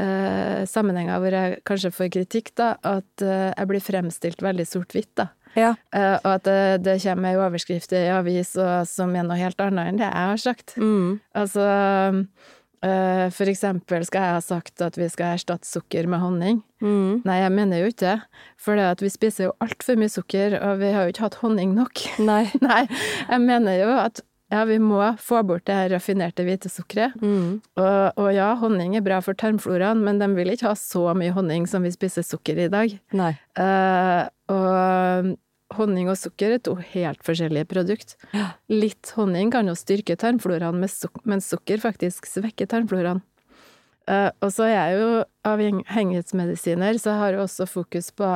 eh, 0.02 0.64
sammenhenger 0.68 1.22
hvor 1.22 1.36
jeg 1.38 1.60
kanskje 1.68 1.92
får 1.94 2.10
kritikk, 2.18 2.52
da, 2.58 2.74
at 2.82 3.24
eh, 3.24 3.52
jeg 3.52 3.70
blir 3.70 3.84
fremstilt 3.84 4.42
veldig 4.44 4.66
sort-hvitt, 4.68 5.12
da. 5.20 5.30
Ja. 5.58 5.74
Eh, 5.92 6.16
og 6.22 6.30
at 6.38 6.46
det, 6.48 6.62
det 6.86 6.96
kommer 7.04 7.32
ei 7.32 7.40
overskrift 7.40 7.92
i 7.96 8.06
avis 8.12 8.54
og, 8.56 8.88
som 8.88 9.12
er 9.16 9.26
noe 9.28 9.38
helt 9.40 9.60
annet 9.60 9.90
enn 9.90 10.00
det 10.00 10.08
jeg 10.08 10.32
har 10.32 10.40
sagt. 10.40 10.74
Mm. 10.80 11.20
Altså 11.36 11.66
eh, 12.86 13.26
For 13.36 13.52
eksempel 13.52 14.06
skal 14.08 14.26
jeg 14.26 14.38
ha 14.38 14.42
sagt 14.44 14.84
at 14.84 14.96
vi 15.00 15.10
skal 15.12 15.36
erstatte 15.36 15.68
sukker 15.68 16.08
med 16.10 16.24
honning. 16.24 16.62
Mm. 16.80 17.20
Nei, 17.28 17.38
jeg 17.42 17.54
mener 17.58 17.82
jo 17.82 17.92
ikke 17.92 18.06
det. 18.06 18.42
For 18.60 18.80
det 18.80 18.88
at 18.94 19.04
vi 19.04 19.12
spiser 19.12 19.50
jo 19.50 19.56
altfor 19.64 20.00
mye 20.00 20.12
sukker, 20.12 20.56
og 20.56 20.80
vi 20.82 20.92
har 20.96 21.06
jo 21.06 21.14
ikke 21.14 21.26
hatt 21.28 21.40
honning 21.44 21.76
nok. 21.76 22.04
Nei. 22.22 22.46
Nei, 22.64 22.84
jeg 23.28 23.44
mener 23.44 23.80
jo 23.82 23.92
at 24.00 24.24
ja, 24.52 24.64
vi 24.68 24.76
må 24.82 25.00
få 25.16 25.40
bort 25.48 25.64
det 25.68 25.76
her 25.76 25.90
raffinerte 25.94 26.44
hvitesukkeret. 26.44 27.16
Mm. 27.22 27.62
Og, 27.80 28.18
og 28.20 28.28
ja, 28.36 28.50
honning 28.60 28.98
er 28.98 29.04
bra 29.04 29.22
for 29.24 29.38
tarmfloraen, 29.38 30.02
men 30.04 30.20
de 30.20 30.28
vil 30.36 30.52
ikke 30.52 30.68
ha 30.68 30.74
så 30.76 31.06
mye 31.16 31.32
honning 31.32 31.64
som 31.70 31.86
vi 31.86 31.92
spiser 31.94 32.26
sukker 32.26 32.60
i 32.60 32.68
dag. 32.72 32.92
Nei. 33.16 33.32
Uh, 33.56 34.28
og 34.52 35.32
honning 35.78 36.10
og 36.12 36.18
sukker 36.20 36.58
er 36.58 36.60
to 36.60 36.76
helt 36.92 37.24
forskjellige 37.24 37.70
produkt. 37.70 38.16
Litt 38.68 39.14
honning 39.16 39.52
kan 39.54 39.70
jo 39.72 39.76
styrke 39.78 40.18
tarmfloraen, 40.20 40.82
mens 40.82 41.48
sukker 41.48 41.80
faktisk 41.80 42.28
svekker 42.28 42.68
tarmfloraen. 42.68 43.24
Uh, 44.10 44.28
og 44.42 44.50
så 44.52 44.66
er 44.66 44.74
jeg 44.74 45.00
jo 45.00 45.10
avhengighetsmedisiner, 45.48 47.00
så 47.00 47.14
jeg 47.14 47.22
har 47.22 47.38
jo 47.38 47.46
også 47.46 47.70
fokus 47.70 48.12
på 48.12 48.34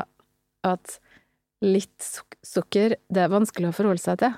at 0.65 0.99
litt 1.65 2.09
sukker, 2.47 2.97
det 3.13 3.25
er 3.27 3.33
vanskelig 3.33 3.69
å 3.69 3.77
forholde 3.77 4.01
seg 4.01 4.21
til. 4.25 4.37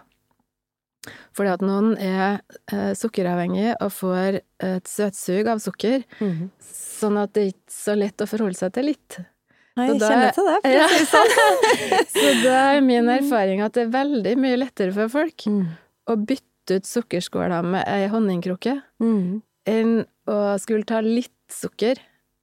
Fordi 1.33 1.53
at 1.55 1.63
noen 1.65 1.93
er 2.03 2.41
eh, 2.73 2.93
sukkeravhengig 2.99 3.75
og 3.81 3.93
får 3.95 4.41
et 4.61 4.85
søtsug 4.91 5.47
av 5.49 5.59
sukker, 5.63 6.03
Mhm. 6.21 6.51
sånn 6.61 7.17
at 7.23 7.33
det 7.33 7.43
er 7.43 7.51
ikke 7.53 7.73
så 7.73 7.95
lett 7.97 8.17
å 8.19 8.27
forholde 8.29 8.57
seg 8.59 8.73
til 8.75 8.85
litt. 8.91 9.19
Nei, 9.79 9.87
jeg 9.93 10.01
kjenner 10.03 10.33
til 10.35 10.45
det. 10.45 10.57
For 10.65 10.71
Ja. 10.75 10.87
å 10.87 10.89
si 10.91 10.99
det 10.99 11.09
sånn. 11.13 12.07
Så 12.19 12.43
da 12.43 12.57
er 12.75 12.81
min 12.83 13.09
erfaring 13.09 13.61
at 13.63 13.73
det 13.79 13.87
er 13.87 13.93
veldig 13.95 14.37
mye 14.37 14.59
lettere 14.59 14.93
for 14.93 15.09
folk 15.09 15.37
Mm. 15.47 15.69
å 16.09 16.17
bytte 16.27 16.77
ut 16.77 16.83
sukkerskåla 16.85 17.63
med 17.65 17.85
ei 17.87 18.09
honningkrukke 18.09 18.83
Mm. 19.01 19.41
enn 19.67 20.05
å 20.27 20.59
skulle 20.61 20.85
ta 20.85 20.99
litt 21.01 21.31
sukker, 21.49 21.97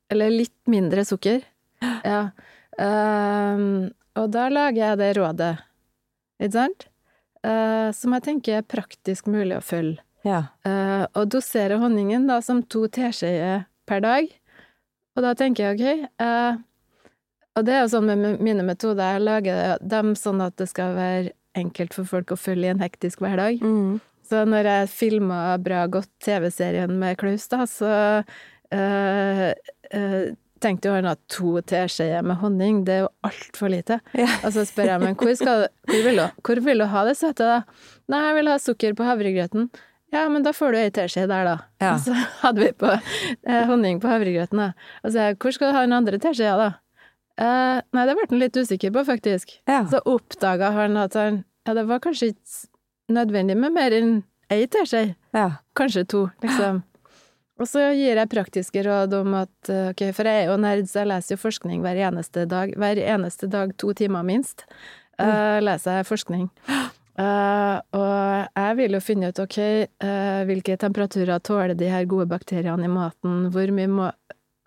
eller 0.10 0.30
litt 0.32 0.56
mindre 0.68 1.04
sukker. 1.06 1.44
Ja. 2.06 2.30
Um, 2.80 3.91
og 4.15 4.32
da 4.32 4.48
lager 4.50 4.78
jeg 4.91 4.98
det 5.02 5.12
rådet, 5.18 5.54
ikke 6.41 6.52
sant? 6.54 6.86
Eh, 7.46 7.90
som 7.94 8.16
jeg 8.16 8.26
tenker 8.26 8.60
er 8.60 8.68
praktisk 8.68 9.30
mulig 9.30 9.58
å 9.60 9.64
følge. 9.66 10.02
Ja. 10.26 10.48
Uh, 10.66 11.06
og 11.14 11.28
dosere 11.36 11.78
honningen 11.78 12.24
da 12.26 12.40
som 12.42 12.64
to 12.66 12.88
teskjeer 12.90 13.68
per 13.86 14.02
dag. 14.02 14.32
Og 15.14 15.22
da 15.22 15.36
tenker 15.38 15.68
jeg 15.68 15.76
ok 15.78 16.08
uh, 16.18 16.58
Og 17.54 17.68
det 17.68 17.76
er 17.76 17.84
jo 17.84 17.92
sånn 17.94 18.10
med 18.10 18.42
mine 18.42 18.66
metoder, 18.66 19.20
jeg 19.20 19.24
lager 19.24 19.78
dem 19.86 20.16
sånn 20.18 20.42
at 20.44 20.58
det 20.58 20.66
skal 20.72 20.98
være 20.98 21.36
enkelt 21.56 21.94
for 21.94 22.10
folk 22.10 22.34
å 22.34 22.40
følge 22.42 22.68
i 22.68 22.74
en 22.74 22.82
hektisk 22.82 23.22
hverdag. 23.22 23.62
Mm. 23.62 24.02
Så 24.26 24.42
når 24.50 24.72
jeg 24.72 24.92
filma 24.96 25.40
Bra 25.62 25.86
godt 25.94 26.10
TV-serien 26.26 26.98
med 27.00 27.22
Klaus, 27.22 27.46
da, 27.54 27.62
så 27.70 27.94
Uh, 28.74 29.54
eh, 29.94 30.34
tenkte 30.63 30.89
jo 30.89 30.96
han 30.96 31.08
at 31.10 31.20
to 31.32 31.58
teskjeer 31.68 32.24
med 32.26 32.39
honning, 32.41 32.84
det 32.88 32.94
er 32.94 33.02
jo 33.06 33.10
altfor 33.28 33.72
lite. 33.74 34.00
Ja. 34.18 34.28
Og 34.46 34.54
så 34.56 34.63
spør 34.68 34.91
jeg, 34.94 35.02
men 35.04 35.18
hvor, 35.20 35.34
skal, 35.38 35.68
hvor, 35.89 36.06
vil 36.06 36.22
du, 36.22 36.24
hvor 36.48 36.62
vil 36.68 36.84
du 36.84 36.88
ha 36.94 37.04
det 37.08 37.18
søte, 37.20 37.50
da? 37.50 37.89
Nei, 38.12 38.22
jeg 38.28 38.38
vil 38.39 38.52
ha 38.52 38.56
sukker 38.62 38.96
på 38.98 39.08
havregrøten. 39.08 39.70
Ja, 40.13 40.28
men 40.32 40.46
da 40.46 40.54
får 40.56 40.72
du 40.76 40.80
ei 40.80 40.91
teskje 40.96 41.26
der, 41.28 41.48
da. 41.50 41.56
Ja. 41.84 41.96
Og 41.98 42.06
så 42.06 42.15
hadde 42.46 42.62
vi 42.63 42.72
på 42.78 42.88
eh, 42.94 43.65
honning 43.68 44.00
på 44.00 44.08
havregrøten, 44.12 44.62
da. 44.62 44.72
Og 45.04 45.12
så 45.12 45.28
jeg, 45.30 45.39
hvor 45.41 45.56
skal 45.56 45.72
du 45.74 45.78
ha 45.80 45.84
den 45.88 45.98
andre 45.98 46.20
teskjea, 46.24 46.56
da? 46.62 46.70
Eh, 47.36 47.82
nei, 47.98 48.06
det 48.08 48.15
ble 48.15 48.30
han 48.32 48.39
litt 48.46 48.56
usikker 48.56 48.94
på, 48.96 49.04
faktisk. 49.10 49.58
Ja. 49.68 49.82
Så 49.91 50.00
oppdaga 50.08 50.72
han 50.78 50.96
at 51.02 51.18
han 51.20 51.44
Ja, 51.65 51.74
det 51.74 51.88
var 51.89 52.00
kanskje 52.00 52.32
ikke 52.32 53.15
nødvendig 53.15 53.56
med 53.58 53.74
mer 53.76 53.94
enn 53.98 54.12
ei 54.54 54.68
teskje. 54.72 55.15
ja. 55.36 55.48
Kanskje 55.76 56.06
to, 56.08 56.28
liksom. 56.46 56.84
Og 57.56 57.70
så 57.72 57.86
gir 57.96 58.20
jeg 58.20 58.32
praktiske 58.32 58.84
råd 58.84 59.13
om 59.22 59.38
at 59.39 59.72
eh, 59.72 59.91
Ok, 59.94 60.04
for 60.15 60.28
jeg 60.28 60.44
er 60.44 60.52
jo 60.52 60.58
nerd, 60.60 60.89
så 60.91 61.04
jeg 61.04 61.12
leser 61.13 61.36
jo 61.36 61.44
forskning 61.46 61.86
hver 61.86 62.02
eneste 62.10 62.44
dag. 62.52 62.74
Hver 62.76 63.00
eneste 63.00 63.50
dag, 63.52 63.72
to 63.80 63.94
timer 63.96 64.26
minst, 64.28 64.65
uh, 65.22 65.62
leser 65.63 66.02
jeg 66.02 66.10
forskning. 66.10 66.50
Uh, 67.15 67.80
og 68.00 68.60
jeg 68.60 68.80
vil 68.82 68.98
jo 68.98 69.04
finne 69.04 69.32
ut, 69.32 69.39
ok, 69.39 69.60
uh, 70.04 70.41
hvilke 70.50 70.76
temperaturer 70.82 71.39
tåler 71.39 71.78
de 71.80 71.91
her 71.94 72.08
gode 72.12 72.28
bakteriene 72.32 72.89
i 72.89 72.91
maten, 72.91 73.48
hvor 73.56 73.72
mye 73.78 73.91
må 73.91 74.12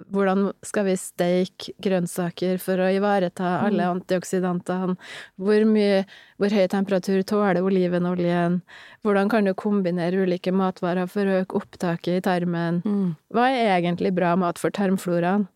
hvordan 0.06 0.52
skal 0.66 0.86
vi 0.86 0.94
steike 0.98 1.74
grønnsaker 1.82 2.60
for 2.62 2.80
å 2.80 2.88
ivareta 2.94 3.58
alle 3.66 3.88
antioksidantene? 3.90 4.94
Hvor 5.40 5.66
mye, 5.68 6.04
hvor 6.38 6.54
høy 6.54 6.66
temperatur 6.70 7.24
tåler 7.26 7.60
olivenoljen? 7.66 8.60
Hvordan 9.06 9.30
kan 9.32 9.48
du 9.48 9.54
kombinere 9.58 10.22
ulike 10.22 10.54
matvarer 10.54 11.10
for 11.10 11.26
å 11.26 11.40
øke 11.42 11.58
opptaket 11.58 12.20
i 12.20 12.24
tarmen? 12.24 12.82
Mm. 12.86 13.14
Hva 13.34 13.48
er 13.50 13.74
egentlig 13.78 14.14
bra 14.16 14.34
mat 14.38 14.60
for 14.62 14.74
tarmfloraen? 14.74 15.48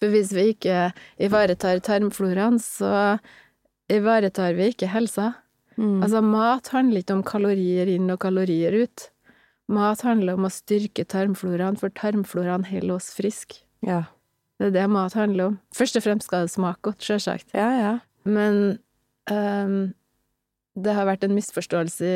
For 0.00 0.12
hvis 0.12 0.32
vi 0.32 0.50
ikke 0.54 0.90
ivaretar 1.20 1.80
tarmfloraen, 1.84 2.60
så 2.60 3.20
ivaretar 3.92 4.56
vi 4.56 4.70
ikke 4.72 4.88
helsa. 4.92 5.34
Mm. 5.80 6.02
Altså, 6.04 6.20
mat 6.24 6.68
handler 6.74 7.02
ikke 7.02 7.16
om 7.18 7.24
kalorier 7.26 7.88
inn 7.88 8.12
og 8.12 8.20
kalorier 8.22 8.76
ut. 8.84 9.08
Mat 9.70 10.02
handler 10.02 10.34
om 10.38 10.48
å 10.48 10.52
styrke 10.52 11.04
tarmfloraen, 11.06 11.78
for 11.78 11.92
tarmfloraen 11.94 12.66
holder 12.70 12.96
oss 12.98 13.12
friske. 13.16 13.62
ja. 13.86 14.04
Det 14.60 14.66
er 14.66 14.72
det 14.74 14.90
mat 14.92 15.14
handler 15.16 15.46
om. 15.46 15.54
Først 15.72 15.96
og 15.96 16.02
fremst 16.04 16.26
skal 16.28 16.44
det 16.44 16.52
smake 16.52 16.82
godt, 16.84 17.00
sjølsagt. 17.00 17.54
Ja, 17.56 17.70
ja. 17.78 17.92
Men 18.28 18.58
ehm, 19.32 19.94
det 20.82 20.94
har 20.96 21.06
vært 21.08 21.24
en 21.26 21.34
misforståelse 21.36 22.10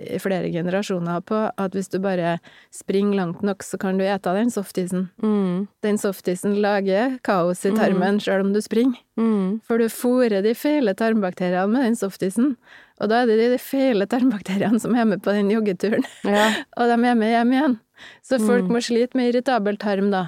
i, 0.00 0.18
flere 0.22 0.50
generasjoner 0.52 1.20
på 1.26 1.38
at 1.58 1.74
hvis 1.76 1.88
du 1.92 1.98
bare 2.02 2.36
springer 2.74 3.16
langt 3.18 3.42
nok, 3.46 3.62
så 3.66 3.78
kan 3.80 3.98
du 3.98 4.04
ete 4.04 4.32
den 4.36 4.50
softisen. 4.54 5.08
Mm. 5.22 5.68
Den 5.84 5.98
softisen 6.00 6.58
lager 6.62 7.18
kaos 7.26 7.64
i 7.68 7.72
tarmen 7.76 8.20
sjøl 8.22 8.44
om 8.46 8.52
du 8.54 8.60
springer. 8.64 8.98
Mm. 9.20 9.60
For 9.66 9.78
du 9.82 9.88
fôrer 9.92 10.42
de 10.44 10.54
feile 10.56 10.94
tarmbakteriene 10.96 11.68
med 11.72 11.88
den 11.88 11.96
softisen, 12.00 12.56
og 13.00 13.08
da 13.12 13.22
er 13.22 13.30
det 13.32 13.50
de 13.54 13.58
feile 13.62 14.04
tarmbakteriene 14.06 14.80
som 14.80 14.94
er 14.94 15.06
med 15.08 15.22
på 15.24 15.32
den 15.36 15.48
joggeturen, 15.52 16.04
Ja. 16.24 16.50
og 16.78 16.90
de 16.92 16.98
er 16.98 17.14
med 17.16 17.32
hjem 17.34 17.52
igjen. 17.56 17.78
Så 18.24 18.38
folk 18.40 18.64
Mm. 18.68 18.72
må 18.76 18.80
slite 18.84 19.16
med 19.16 19.28
irritabel 19.34 19.76
tarm 19.80 20.10
da. 20.12 20.26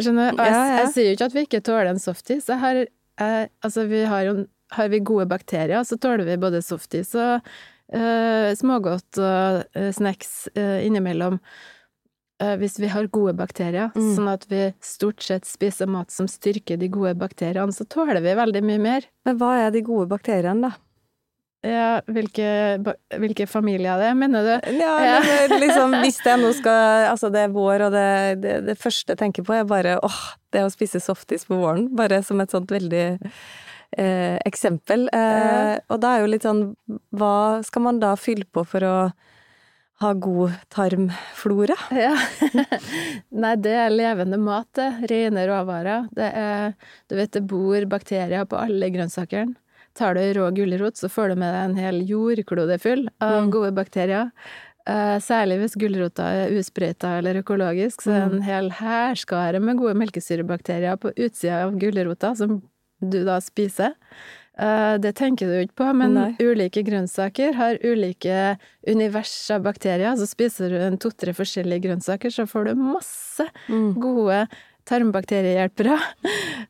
Skjønner 0.00 0.34
du? 0.34 0.42
Jeg, 0.42 0.52
Ja, 0.52 0.64
ja. 0.68 0.76
jeg 0.82 0.92
sier 0.92 1.06
jo 1.08 1.14
ikke 1.16 1.28
at 1.30 1.34
vi 1.34 1.44
ikke 1.46 1.62
tåler 1.64 1.88
en 1.90 1.98
softis. 2.02 2.48
Jeg 2.50 2.58
har, 2.60 2.74
jeg, 2.84 3.48
altså, 3.64 3.86
vi 3.88 4.02
har 4.04 4.26
jo 4.28 4.34
Har 4.74 4.88
vi 4.90 4.98
gode 5.00 5.26
bakterier, 5.30 5.84
så 5.86 5.96
tåler 6.00 6.24
vi 6.26 6.36
både 6.42 6.58
softis 6.62 7.12
og 7.14 7.40
uh, 7.94 8.50
smågodt 8.58 9.18
og 9.22 9.62
uh, 9.76 9.90
snacks 9.94 10.48
uh, 10.58 10.80
innimellom. 10.86 11.38
Hvis 12.36 12.74
vi 12.76 12.88
har 12.92 13.06
gode 13.08 13.32
bakterier, 13.32 13.88
Mm. 13.96 14.10
sånn 14.12 14.26
at 14.28 14.42
vi 14.50 14.74
stort 14.84 15.22
sett 15.24 15.46
spiser 15.48 15.86
mat 15.88 16.10
som 16.12 16.26
styrker 16.28 16.76
de 16.76 16.88
gode 16.92 17.14
bakteriene, 17.16 17.72
så 17.72 17.86
tåler 17.88 18.20
vi 18.20 18.34
veldig 18.36 18.60
mye 18.62 18.78
mer. 18.78 19.06
Men 19.24 19.38
hva 19.40 19.54
er 19.62 19.70
de 19.72 19.80
gode 19.80 20.04
bakteriene, 20.10 20.68
da? 20.68 20.74
Ja, 21.64 22.02
hvilke, 22.04 22.76
hvilke 23.16 23.46
familier 23.48 23.96
det 23.98 24.10
er, 24.10 24.14
mener 24.20 24.44
du? 24.44 24.68
Ja, 24.76 24.92
Ja. 25.00 25.16
men 25.48 25.60
liksom, 25.64 25.96
hvis 26.04 26.20
det 26.22 26.36
nå 26.42 26.52
skal 26.58 27.08
Altså, 27.08 27.32
det 27.32 27.40
er 27.46 27.54
vår, 27.56 27.86
og 27.88 27.92
det, 27.96 28.06
det, 28.44 28.54
det 28.68 28.76
første 28.84 29.14
jeg 29.16 29.18
tenker 29.24 29.42
på, 29.48 29.56
er 29.56 29.64
bare 29.64 29.96
åh, 30.04 30.20
det 30.52 30.66
å 30.66 30.68
spise 30.70 31.00
softis 31.00 31.48
på 31.48 31.56
våren. 31.56 31.88
Bare 31.96 32.20
som 32.22 32.38
et 32.44 32.52
sånt 32.52 32.68
veldig 32.70 33.06
eh, 33.92 34.38
eksempel. 34.46 35.08
Eh, 35.12 35.78
og 35.88 36.00
da 36.02 36.14
er 36.16 36.20
jo 36.24 36.30
litt 36.32 36.42
sånn 36.46 36.64
Hva 37.12 37.62
skal 37.66 37.82
man 37.82 38.00
da 38.02 38.14
fylle 38.16 38.44
på 38.50 38.64
for 38.66 38.84
å 38.86 38.96
ha 40.02 40.12
god 40.12 40.52
tarmflora? 40.68 41.76
Ja. 41.96 42.12
Nei, 43.42 43.54
det 43.56 43.72
er 43.72 43.94
levende 43.94 44.36
mat, 44.40 44.68
det. 44.76 44.90
Rene 45.10 45.46
råvarer. 45.48 46.08
Det 46.16 46.28
er 46.36 46.74
Du 47.08 47.16
vet, 47.16 47.32
det 47.32 47.46
bor 47.48 47.86
bakterier 47.88 48.44
på 48.48 48.58
alle 48.60 48.90
grønnsakene. 48.92 49.56
Tar 49.96 50.12
du 50.18 50.20
rå 50.36 50.50
gulrot, 50.52 50.98
så 51.00 51.08
får 51.08 51.30
du 51.32 51.38
med 51.40 51.54
deg 51.54 51.62
en 51.70 51.78
hel 51.80 52.02
jordklode 52.04 52.76
full 52.82 53.06
av 53.24 53.46
Mm. 53.46 53.50
gode 53.54 53.72
bakterier. 53.72 54.30
Eh, 54.86 55.16
særlig 55.24 55.56
hvis 55.62 55.74
gulrota 55.80 56.26
er 56.44 56.52
usprøyta 56.52 57.14
eller 57.18 57.40
økologisk, 57.40 58.02
så 58.04 58.12
er 58.12 58.28
det 58.28 58.36
en 58.36 58.42
hel 58.44 58.68
hærskare 58.70 59.58
med 59.58 59.78
gode 59.80 59.96
melkesyrebakterier 59.96 61.00
på 61.00 61.10
utsida 61.16 61.64
av 61.64 61.72
gulrota, 61.80 62.34
som 62.36 62.60
du 63.12 63.22
da 63.26 63.38
spiser. 63.44 63.94
Eh, 64.58 64.94
det 65.02 65.12
tenker 65.18 65.50
du 65.50 65.58
ikke 65.60 65.82
på, 65.82 65.88
men 65.98 66.14
Nei. 66.16 66.30
ulike 66.40 66.80
grønnsaker 66.86 67.56
har 67.58 67.76
ulike 67.84 68.56
univers 68.88 69.34
av 69.52 69.66
bakterier. 69.66 70.16
Så 70.16 70.28
spiser 70.30 70.72
du 70.72 70.78
en 70.80 70.96
to-tre 71.00 71.34
forskjellige 71.36 71.84
grønnsaker, 71.90 72.32
så 72.32 72.46
får 72.48 72.70
du 72.70 72.80
masse 72.80 73.44
gode 73.68 74.46
tarmbakteriehjelpere. 74.86 75.98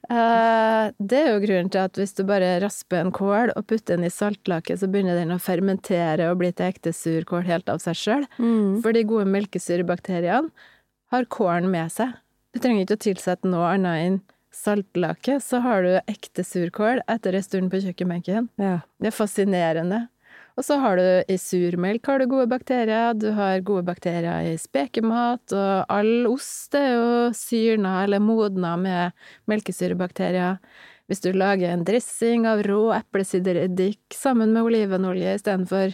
Eh, 0.07 0.93
Det 1.03 1.19
er 1.19 1.33
jo 1.33 1.41
grunnen 1.43 1.69
til 1.73 1.81
at 1.83 1.97
hvis 1.99 2.13
du 2.15 2.21
bare 2.29 2.61
rasper 2.63 3.01
en 3.01 3.09
kål 3.15 3.51
og 3.59 3.65
putter 3.67 3.97
den 3.97 4.07
i 4.07 4.11
saltlake, 4.13 4.77
så 4.79 4.87
begynner 4.87 5.17
den 5.19 5.33
å 5.35 5.39
fermentere 5.43 6.29
og 6.31 6.39
bli 6.39 6.53
til 6.55 6.69
ekte 6.69 6.93
surkål 6.95 7.43
helt 7.49 7.73
av 7.73 7.81
seg 7.83 7.99
sjøl. 7.99 8.27
Mm. 8.39 8.77
For 8.85 8.95
de 8.95 9.03
gode 9.09 9.27
melkesyrebakteriene 9.35 10.53
har 11.11 11.27
kålen 11.27 11.67
med 11.73 11.91
seg. 11.91 12.15
Du 12.55 12.61
trenger 12.63 12.85
ikke 12.87 12.99
å 13.01 13.03
tilsette 13.09 13.51
noe 13.51 13.73
annet 13.75 14.05
enn 14.05 14.21
saltlake, 14.57 15.37
så 15.45 15.61
har 15.65 15.83
du 15.85 15.95
ekte 16.09 16.45
surkål 16.47 17.03
etter 17.13 17.37
en 17.37 17.45
stund 17.45 17.71
på 17.73 17.81
kjøkkenbenken. 17.85 18.49
Ja. 18.61 18.79
Det 19.01 19.13
er 19.13 19.17
fascinerende. 19.17 20.07
Og 20.57 20.65
så 20.65 20.79
har 20.81 20.97
du 20.97 21.05
i 21.29 21.37
surmelk 21.37 22.07
har 22.09 22.19
du 22.23 22.27
gode 22.33 22.49
bakterier, 22.49 23.13
du 23.15 23.29
har 23.37 23.61
gode 23.61 23.85
bakterier 23.85 24.49
i 24.49 24.57
spekemat, 24.57 25.53
og 25.53 25.85
all 25.93 26.27
ost 26.31 26.75
er 26.79 26.95
jo 26.95 27.09
syrna 27.37 27.99
eller 28.07 28.23
modna 28.25 28.73
med 28.81 29.13
melkesyrebakterier. 29.53 30.57
Hvis 31.07 31.21
du 31.23 31.29
lager 31.37 31.71
en 31.71 31.85
dressing 31.87 32.49
av 32.51 32.65
rå 32.67 32.89
eplesidereddik 32.97 34.01
sammen 34.17 34.57
med 34.57 34.65
olivenolje 34.67 35.37
istedenfor 35.39 35.93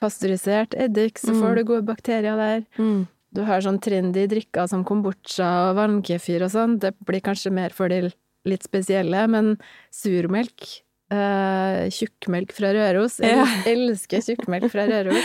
pasteurisert 0.00 0.74
eddik, 0.76 1.18
så 1.18 1.32
får 1.34 1.52
Mm. 1.52 1.56
du 1.56 1.64
gode 1.64 1.86
bakterier 1.86 2.36
der. 2.36 2.64
Mm. 2.78 3.06
Du 3.34 3.42
har 3.44 3.60
sånn 3.60 3.80
trendy 3.82 4.26
drikker 4.30 4.68
som 4.68 4.84
kombucha 4.84 5.70
og 5.70 5.76
vannkefir 5.76 6.42
og 6.46 6.50
sånn, 6.50 6.78
det 6.80 6.94
blir 7.04 7.20
kanskje 7.20 7.52
mer 7.52 7.70
for 7.70 7.88
de 7.88 8.12
litt 8.46 8.62
spesielle, 8.62 9.26
men 9.28 9.56
surmelk, 9.92 10.82
Uh, 11.06 11.86
tjukkmelk 11.94 12.50
fra 12.50 12.72
Røros, 12.74 13.20
jeg 13.22 13.36
Ja. 13.36 13.44
elsker 13.70 14.18
tjukkmelk 14.26 14.68
fra 14.72 14.88
Røros, 14.90 15.22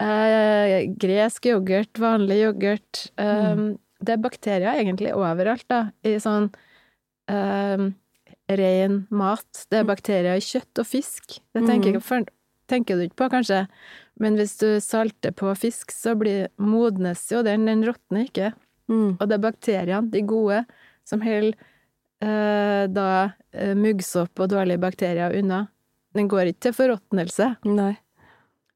Uh, 0.00 0.86
gresk 0.94 1.42
yoghurt, 1.50 1.92
vanlig 1.98 2.36
yoghurt, 2.44 3.10
eh, 3.18 3.54
Mm. 3.56 3.78
det 4.00 4.12
er 4.12 4.16
bakterier 4.22 4.78
egentlig 4.78 5.12
overalt 5.12 5.66
da, 5.68 5.90
i 6.04 6.14
sånn 6.22 6.54
eh, 7.28 7.90
ren 8.48 9.06
mat, 9.10 9.66
det 9.70 9.80
er 9.80 9.84
bakterier 9.90 10.36
i 10.36 10.40
kjøtt 10.40 10.78
og 10.78 10.86
fisk, 10.86 11.40
det 11.52 11.66
tenker, 11.66 11.94
Mm. 11.98 12.26
tenker 12.68 12.94
du 12.96 13.08
ikke 13.08 13.16
på 13.16 13.30
kanskje, 13.30 13.66
men 14.18 14.38
hvis 14.38 14.56
du 14.58 14.68
salter 14.82 15.34
på 15.36 15.52
fisk, 15.58 15.92
så 15.94 16.14
blir, 16.18 16.48
modnes 16.58 17.22
jo 17.30 17.42
den, 17.46 17.68
den 17.68 17.84
råtner 17.86 18.26
ikke. 18.26 18.52
Mm. 18.90 19.18
Og 19.18 19.24
det 19.28 19.36
er 19.36 19.44
bakteriene, 19.44 20.10
de 20.10 20.22
gode, 20.26 20.62
som 21.06 21.22
holder 21.22 21.54
eh, 22.24 22.84
da 22.90 23.10
eh, 23.52 23.76
muggsopp 23.78 24.42
og 24.42 24.50
dårlige 24.50 24.82
bakterier 24.82 25.36
unna. 25.38 25.66
Den 26.16 26.30
går 26.30 26.50
ikke 26.50 26.68
til 26.68 26.74
forråtnelse, 26.74 27.52
Nei. 27.68 27.94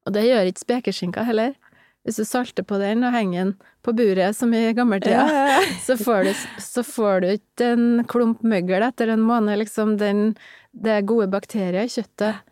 og 0.05 0.15
det 0.15 0.27
gjør 0.27 0.49
ikke 0.49 0.63
spekeskinka 0.63 1.25
heller. 1.27 1.57
Hvis 2.03 2.19
du 2.19 2.27
salter 2.27 2.65
på 2.67 2.77
den 2.81 3.05
og 3.07 3.15
henger 3.15 3.39
den 3.39 3.53
på 3.83 3.93
buret, 3.95 4.35
som 4.35 4.51
i 4.55 4.63
gammeltida, 4.75 5.23
Ja, 5.23 5.27
ja, 5.27 5.43
ja. 5.55 5.75
så 5.87 5.95
får 5.99 6.27
du, 6.27 6.31
så 6.59 6.83
får 6.87 7.23
du 7.23 7.29
ikke 7.33 7.69
en 7.75 7.85
klump 8.11 8.43
møgl 8.43 8.83
etter 8.83 9.11
en 9.11 9.23
måned, 9.23 9.57
liksom. 9.63 9.95
Den, 9.99 10.33
det 10.71 10.97
er 10.97 11.07
gode 11.07 11.29
bakterier 11.31 11.83
i 11.83 11.91
kjøttet 11.91 12.43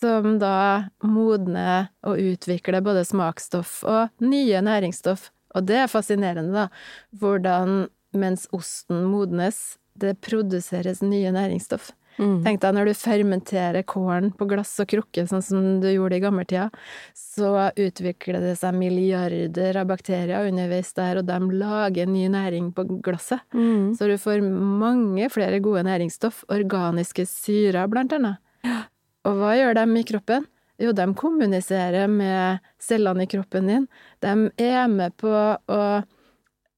som 0.00 0.38
da 0.40 0.90
modner 1.04 1.90
og 2.06 2.20
utvikler 2.20 2.82
både 2.84 3.04
smaksstoff 3.08 3.80
og 3.84 4.24
nye 4.24 4.62
næringsstoff. 4.64 5.28
Og 5.54 5.66
det 5.66 5.80
er 5.82 5.90
fascinerende, 5.90 6.54
da, 6.54 6.68
hvordan 7.20 7.88
mens 8.16 8.46
osten 8.54 9.04
modnes, 9.10 9.78
det 10.00 10.20
produseres 10.24 11.02
nye 11.02 11.32
næringsstoff. 11.34 11.90
Mm. 12.20 12.40
Tenk 12.44 12.60
deg 12.60 12.74
når 12.76 12.90
du 12.90 12.98
fermenterer 12.98 13.86
kålen 13.88 14.30
på 14.36 14.46
glass 14.50 14.72
og 14.82 14.90
krukke, 14.90 15.24
sånn 15.30 15.44
som 15.44 15.68
du 15.80 15.88
gjorde 15.88 16.18
i 16.18 16.22
gammeltida, 16.22 16.66
så 17.16 17.70
utvikler 17.70 18.42
det 18.44 18.56
seg 18.60 18.76
milliarder 18.76 19.78
av 19.80 19.88
bakterier 19.88 20.50
underveis 20.50 20.92
der, 20.98 21.22
og 21.22 21.28
de 21.30 21.60
lager 21.62 22.10
ny 22.10 22.26
næring 22.32 22.70
på 22.76 22.86
glasset. 23.04 23.42
Mm. 23.54 23.94
Så 23.96 24.10
du 24.10 24.16
får 24.20 24.44
mange 24.44 25.30
flere 25.32 25.62
gode 25.64 25.86
næringsstoff, 25.88 26.44
organiske 26.52 27.26
syrer 27.30 27.88
blant 27.90 28.14
annet. 28.16 28.42
Og 29.28 29.36
hva 29.36 29.56
gjør 29.58 29.76
de 29.76 29.84
i 30.00 30.06
kroppen? 30.08 30.46
Jo, 30.80 30.94
de 30.96 31.04
kommuniserer 31.12 32.08
med 32.08 32.64
cellene 32.80 33.26
i 33.26 33.28
kroppen 33.28 33.68
din. 33.68 33.84
De 34.24 34.32
er 34.64 34.86
med 34.88 35.12
på 35.20 35.28
å 35.30 35.82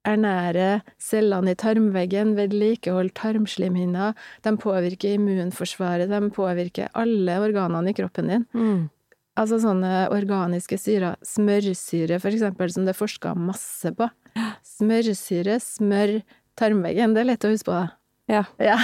ernære 0.09 0.81
cellene 0.99 1.55
i 1.55 1.59
tarmveggen, 1.59 2.35
vedlikeholde 2.35 3.15
tarmslimhinna, 3.19 4.11
de 4.43 4.55
påvirker 4.59 5.15
immunforsvaret, 5.15 6.11
de 6.11 6.33
påvirker 6.35 6.91
alle 6.99 7.39
organene 7.45 7.93
i 7.93 7.97
kroppen 7.97 8.33
din. 8.33 8.49
Mm. 8.57 8.83
Altså 9.39 9.61
sånne 9.63 10.09
organiske 10.13 10.77
syrer, 10.81 11.17
smørsyre 11.25 12.19
for 12.21 12.35
eksempel, 12.35 12.73
som 12.75 12.85
det 12.85 12.97
er 12.97 12.99
forska 12.99 13.37
masse 13.39 13.95
på. 13.97 14.11
Smørsyre, 14.67 15.61
smør 15.63 16.19
tarmveggen, 16.59 17.15
det 17.15 17.23
er 17.23 17.31
lett 17.31 17.47
å 17.47 17.53
huske 17.55 17.71
på. 17.71 17.81
Ja. 18.31 18.45
Ja. 18.63 18.77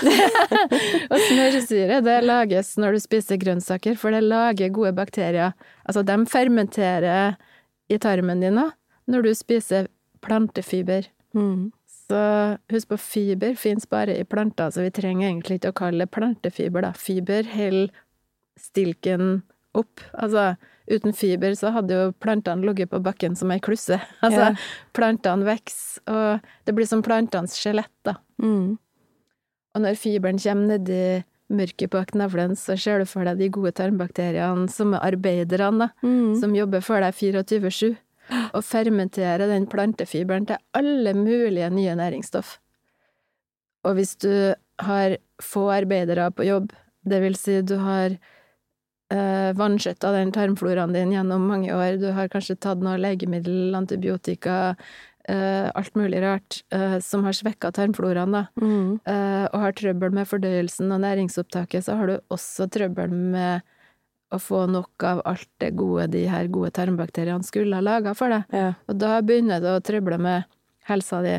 og 1.13 1.21
smørsyre, 1.29 2.01
det 2.05 2.17
lages 2.27 2.75
når 2.81 2.97
du 2.97 3.03
spiser 3.05 3.39
grønnsaker, 3.41 3.95
for 3.97 4.15
det 4.15 4.25
lager 4.27 4.73
gode 4.75 4.93
bakterier. 4.97 5.55
Altså, 5.87 6.03
de 6.07 6.17
fermenterer 6.29 7.37
i 7.89 7.99
tarmen 8.03 8.43
din 8.43 8.59
òg, 8.61 8.75
når 9.09 9.29
du 9.29 9.31
spiser 9.39 9.89
plantefiber. 10.25 11.07
Mm. 11.37 11.69
Så 12.09 12.21
husk 12.73 12.89
på, 12.91 12.99
fiber 13.01 13.55
fins 13.61 13.87
bare 13.89 14.17
i 14.19 14.25
planter, 14.25 14.73
så 14.73 14.83
vi 14.85 14.91
trenger 14.97 15.29
egentlig 15.31 15.61
ikke 15.61 15.73
å 15.75 15.79
kalle 15.85 16.05
det 16.07 16.13
plantefiber, 16.17 16.85
da. 16.89 16.93
Fiber 16.97 17.47
holder 17.53 17.93
stilken 18.59 19.43
opp. 19.79 20.03
Altså, 20.19 20.55
uten 20.91 21.15
fiber 21.17 21.55
så 21.57 21.71
hadde 21.77 21.95
jo 21.95 22.11
plantene 22.21 22.65
ligget 22.67 22.91
på 22.91 23.01
bakken 23.05 23.37
som 23.39 23.53
ei 23.55 23.61
klusse. 23.63 24.01
Altså, 24.25 24.51
Ja. 24.51 24.69
plantene 24.97 25.47
vokser, 25.47 26.03
og 26.11 26.45
det 26.67 26.75
blir 26.77 26.89
som 26.89 27.05
plantenes 27.05 27.57
skjelett, 27.61 27.93
da. 28.09 28.17
Mm. 28.43 28.77
Og 29.77 29.83
når 29.85 29.99
fiberen 30.01 30.39
kommer 30.41 30.77
nedi 30.79 31.25
mørket 31.49 31.91
på 31.93 32.03
knevlen, 32.11 32.55
så 32.57 32.77
ser 32.77 33.01
du 33.01 33.07
for 33.09 33.25
deg 33.25 33.39
de 33.41 33.49
gode 33.53 33.73
tarmbakteriene 33.79 34.69
som 34.73 34.95
er 34.95 35.05
arbeiderne, 35.13 35.91
Mm. 36.03 36.37
som 36.41 36.55
jobber 36.57 36.81
for 36.85 37.01
deg 37.01 37.15
24-7, 37.15 37.97
og 38.53 38.63
fermenterer 38.65 39.47
den 39.49 39.67
plantefiberen 39.67 40.47
til 40.47 40.57
alle 40.77 41.15
mulige 41.15 41.71
nye 41.73 41.95
næringsstoff. 41.97 42.59
Og 43.85 43.95
hvis 43.97 44.17
du 44.21 44.55
har 44.81 45.17
få 45.41 45.71
arbeidere 45.73 46.31
på 46.31 46.45
jobb, 46.45 46.73
det 47.09 47.23
vil 47.23 47.35
si 47.37 47.63
du 47.63 47.77
har 47.81 48.19
eh, 49.11 49.53
vanskjøtta 49.57 50.13
den 50.13 50.33
tarmfloraen 50.33 50.93
din 50.93 51.13
gjennom 51.15 51.47
mange 51.49 51.73
år, 51.73 51.97
du 52.01 52.11
har 52.13 52.29
kanskje 52.29 52.59
tatt 52.61 52.83
noe 52.85 52.99
legemiddel, 53.01 53.73
antibiotika, 53.79 54.77
eh, 55.29 55.71
alt 55.75 55.95
mulig 55.99 56.23
rart, 56.25 56.63
uh, 56.75 56.99
som 57.05 57.25
har 57.25 57.37
svekka 57.37 57.71
tarmfloraen, 57.77 58.33
da, 58.33 58.47
Mm. 58.61 59.01
eh, 59.05 59.47
og 59.53 59.61
har 59.61 59.73
trøbbel 59.73 60.13
med 60.13 60.27
fordøyelsen 60.27 60.91
og 60.93 61.01
næringsopptaket, 61.05 61.85
så 61.85 61.97
har 61.97 62.07
du 62.07 62.21
også 62.31 62.69
trøbbel 62.71 63.11
med 63.11 63.63
å 64.33 64.39
få 64.41 64.67
nok 64.69 65.05
av 65.05 65.23
alt 65.25 65.49
det 65.61 65.75
gode 65.77 66.11
de 66.13 66.27
her 66.29 66.49
gode 66.49 66.71
tarmbakteriene 66.77 67.45
skulle 67.45 67.75
ha 67.75 67.81
laga 67.81 68.15
for 68.15 68.29
deg. 68.29 68.45
Ja. 68.53 68.75
Og 68.89 68.99
da 68.99 69.21
begynner 69.23 69.61
du 69.61 69.69
å 69.73 69.81
trøble 69.81 70.19
med 70.21 70.45
helsa 70.85 71.23
di. 71.25 71.39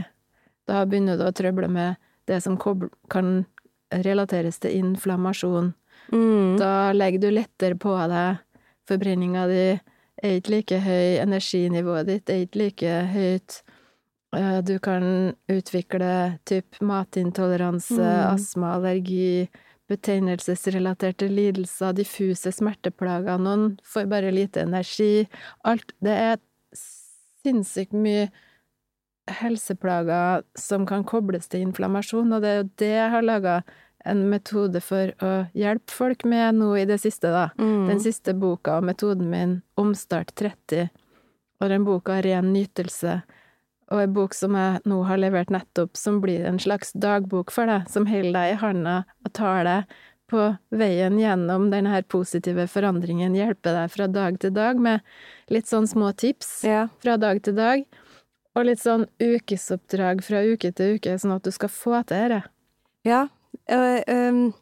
Da 0.68 0.86
begynner 0.86 1.18
du 1.18 1.26
å 1.28 1.34
trøble 1.34 1.70
med 1.70 1.98
det 2.30 2.42
som 2.42 2.58
kan 3.10 3.46
relateres 3.92 4.60
til 4.60 4.72
inflammasjon. 4.78 5.74
Mm. 6.12 6.58
Da 6.58 6.92
legger 6.94 7.22
du 7.22 7.30
lettere 7.32 7.78
på 7.78 7.94
deg. 8.10 8.40
Forbrenninga 8.90 9.48
di 9.50 9.64
er 10.24 10.40
ikke 10.40 10.54
like 10.56 10.80
høy, 10.84 11.20
energinivået 11.22 12.10
ditt 12.10 12.30
er 12.30 12.46
ikke 12.46 12.62
like 12.64 12.96
høyt. 13.14 13.62
Eh, 14.36 14.62
Du 14.62 14.80
kan 14.80 15.34
utvikle 15.48 16.40
typ 16.46 16.80
matintoleranse, 16.82 17.98
Mm. 17.98 18.34
astma, 18.34 18.74
allergi, 18.76 19.48
betennelsesrelaterte 19.90 21.28
lidelser, 21.30 21.94
diffuse 21.94 22.52
smerteplager, 22.52 23.40
noen 23.40 23.80
får 23.84 24.06
bare 24.08 24.32
lite 24.32 24.62
energi. 24.62 25.28
Alt 25.66 25.94
Det 26.02 26.12
er 26.12 26.38
sinnssykt 27.44 27.94
mye 27.94 28.30
helseplager 29.28 30.44
som 30.58 30.86
kan 30.86 31.04
kobles 31.04 31.48
til 31.48 31.62
inflammasjon, 31.68 32.34
og 32.34 32.42
det 32.42 32.50
er 32.50 32.58
jo 32.64 32.70
det 32.82 32.92
jeg 32.96 33.12
har 33.12 33.22
laga 33.26 33.64
en 34.06 34.30
metode 34.30 34.82
for 34.82 35.12
å 35.26 35.32
hjelpe 35.54 35.92
folk 35.92 36.24
med 36.26 36.56
nå 36.56 36.72
i 36.82 36.86
det 36.86 37.00
siste, 37.02 37.30
da. 37.30 37.50
Mm. 37.60 37.88
Den 37.88 38.00
siste 38.00 38.34
boka 38.34 38.78
og 38.78 38.84
metoden 38.88 39.30
min, 39.30 39.62
Omstart 39.78 40.34
30, 40.36 40.90
og 41.62 41.70
den 41.70 41.86
boka 41.86 42.22
Ren 42.24 42.54
nytelse, 42.54 43.22
og 43.90 44.04
en 44.04 44.14
bok 44.14 44.36
som 44.38 44.56
jeg 44.58 44.82
nå 44.90 45.00
har 45.08 45.18
levert 45.22 45.50
nettopp, 45.54 45.98
som 45.98 46.20
blir 46.22 46.46
en 46.46 46.60
slags 46.62 46.94
dagbok 46.94 47.52
for 47.52 47.70
deg, 47.70 47.88
som 47.90 48.06
holder 48.10 48.36
deg 48.36 48.54
i 48.54 48.60
handa 48.62 48.96
og 49.26 49.34
tar 49.38 49.64
deg 49.68 49.98
på 50.30 50.44
veien 50.78 51.18
gjennom 51.18 51.72
denne 51.72 51.90
her 51.90 52.06
positive 52.06 52.68
forandringen, 52.70 53.34
hjelper 53.38 53.80
deg 53.80 53.94
fra 53.96 54.06
dag 54.14 54.38
til 54.42 54.54
dag 54.54 54.78
med 54.78 55.02
litt 55.50 55.66
sånn 55.70 55.90
små 55.90 56.12
tips 56.14 56.64
Ja. 56.68 56.88
fra 57.02 57.18
dag 57.18 57.42
til 57.42 57.58
dag, 57.58 57.86
og 58.56 58.66
litt 58.66 58.82
sånn 58.84 59.08
ukesoppdrag 59.18 60.22
fra 60.26 60.44
uke 60.46 60.72
til 60.76 60.98
uke, 61.00 61.18
sånn 61.18 61.36
at 61.36 61.44
du 61.44 61.52
skal 61.52 61.70
få 61.74 62.06
til 62.06 62.30
dette. 62.30 62.44
Ja, 63.08 63.28
øh, 63.72 64.02
øh, 64.06 64.54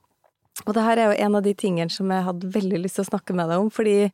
og 0.66 0.74
det 0.74 0.84
her 0.84 0.98
er 0.98 1.12
jo 1.12 1.26
en 1.26 1.36
av 1.36 1.44
de 1.44 1.54
tingene 1.54 1.92
som 1.92 2.10
jeg 2.10 2.24
hadde 2.24 2.54
veldig 2.54 2.82
lyst 2.82 2.96
til 2.96 3.06
å 3.06 3.12
snakke 3.12 3.36
med 3.36 3.50
deg 3.50 3.60
om, 3.60 3.70
fordi 3.70 4.12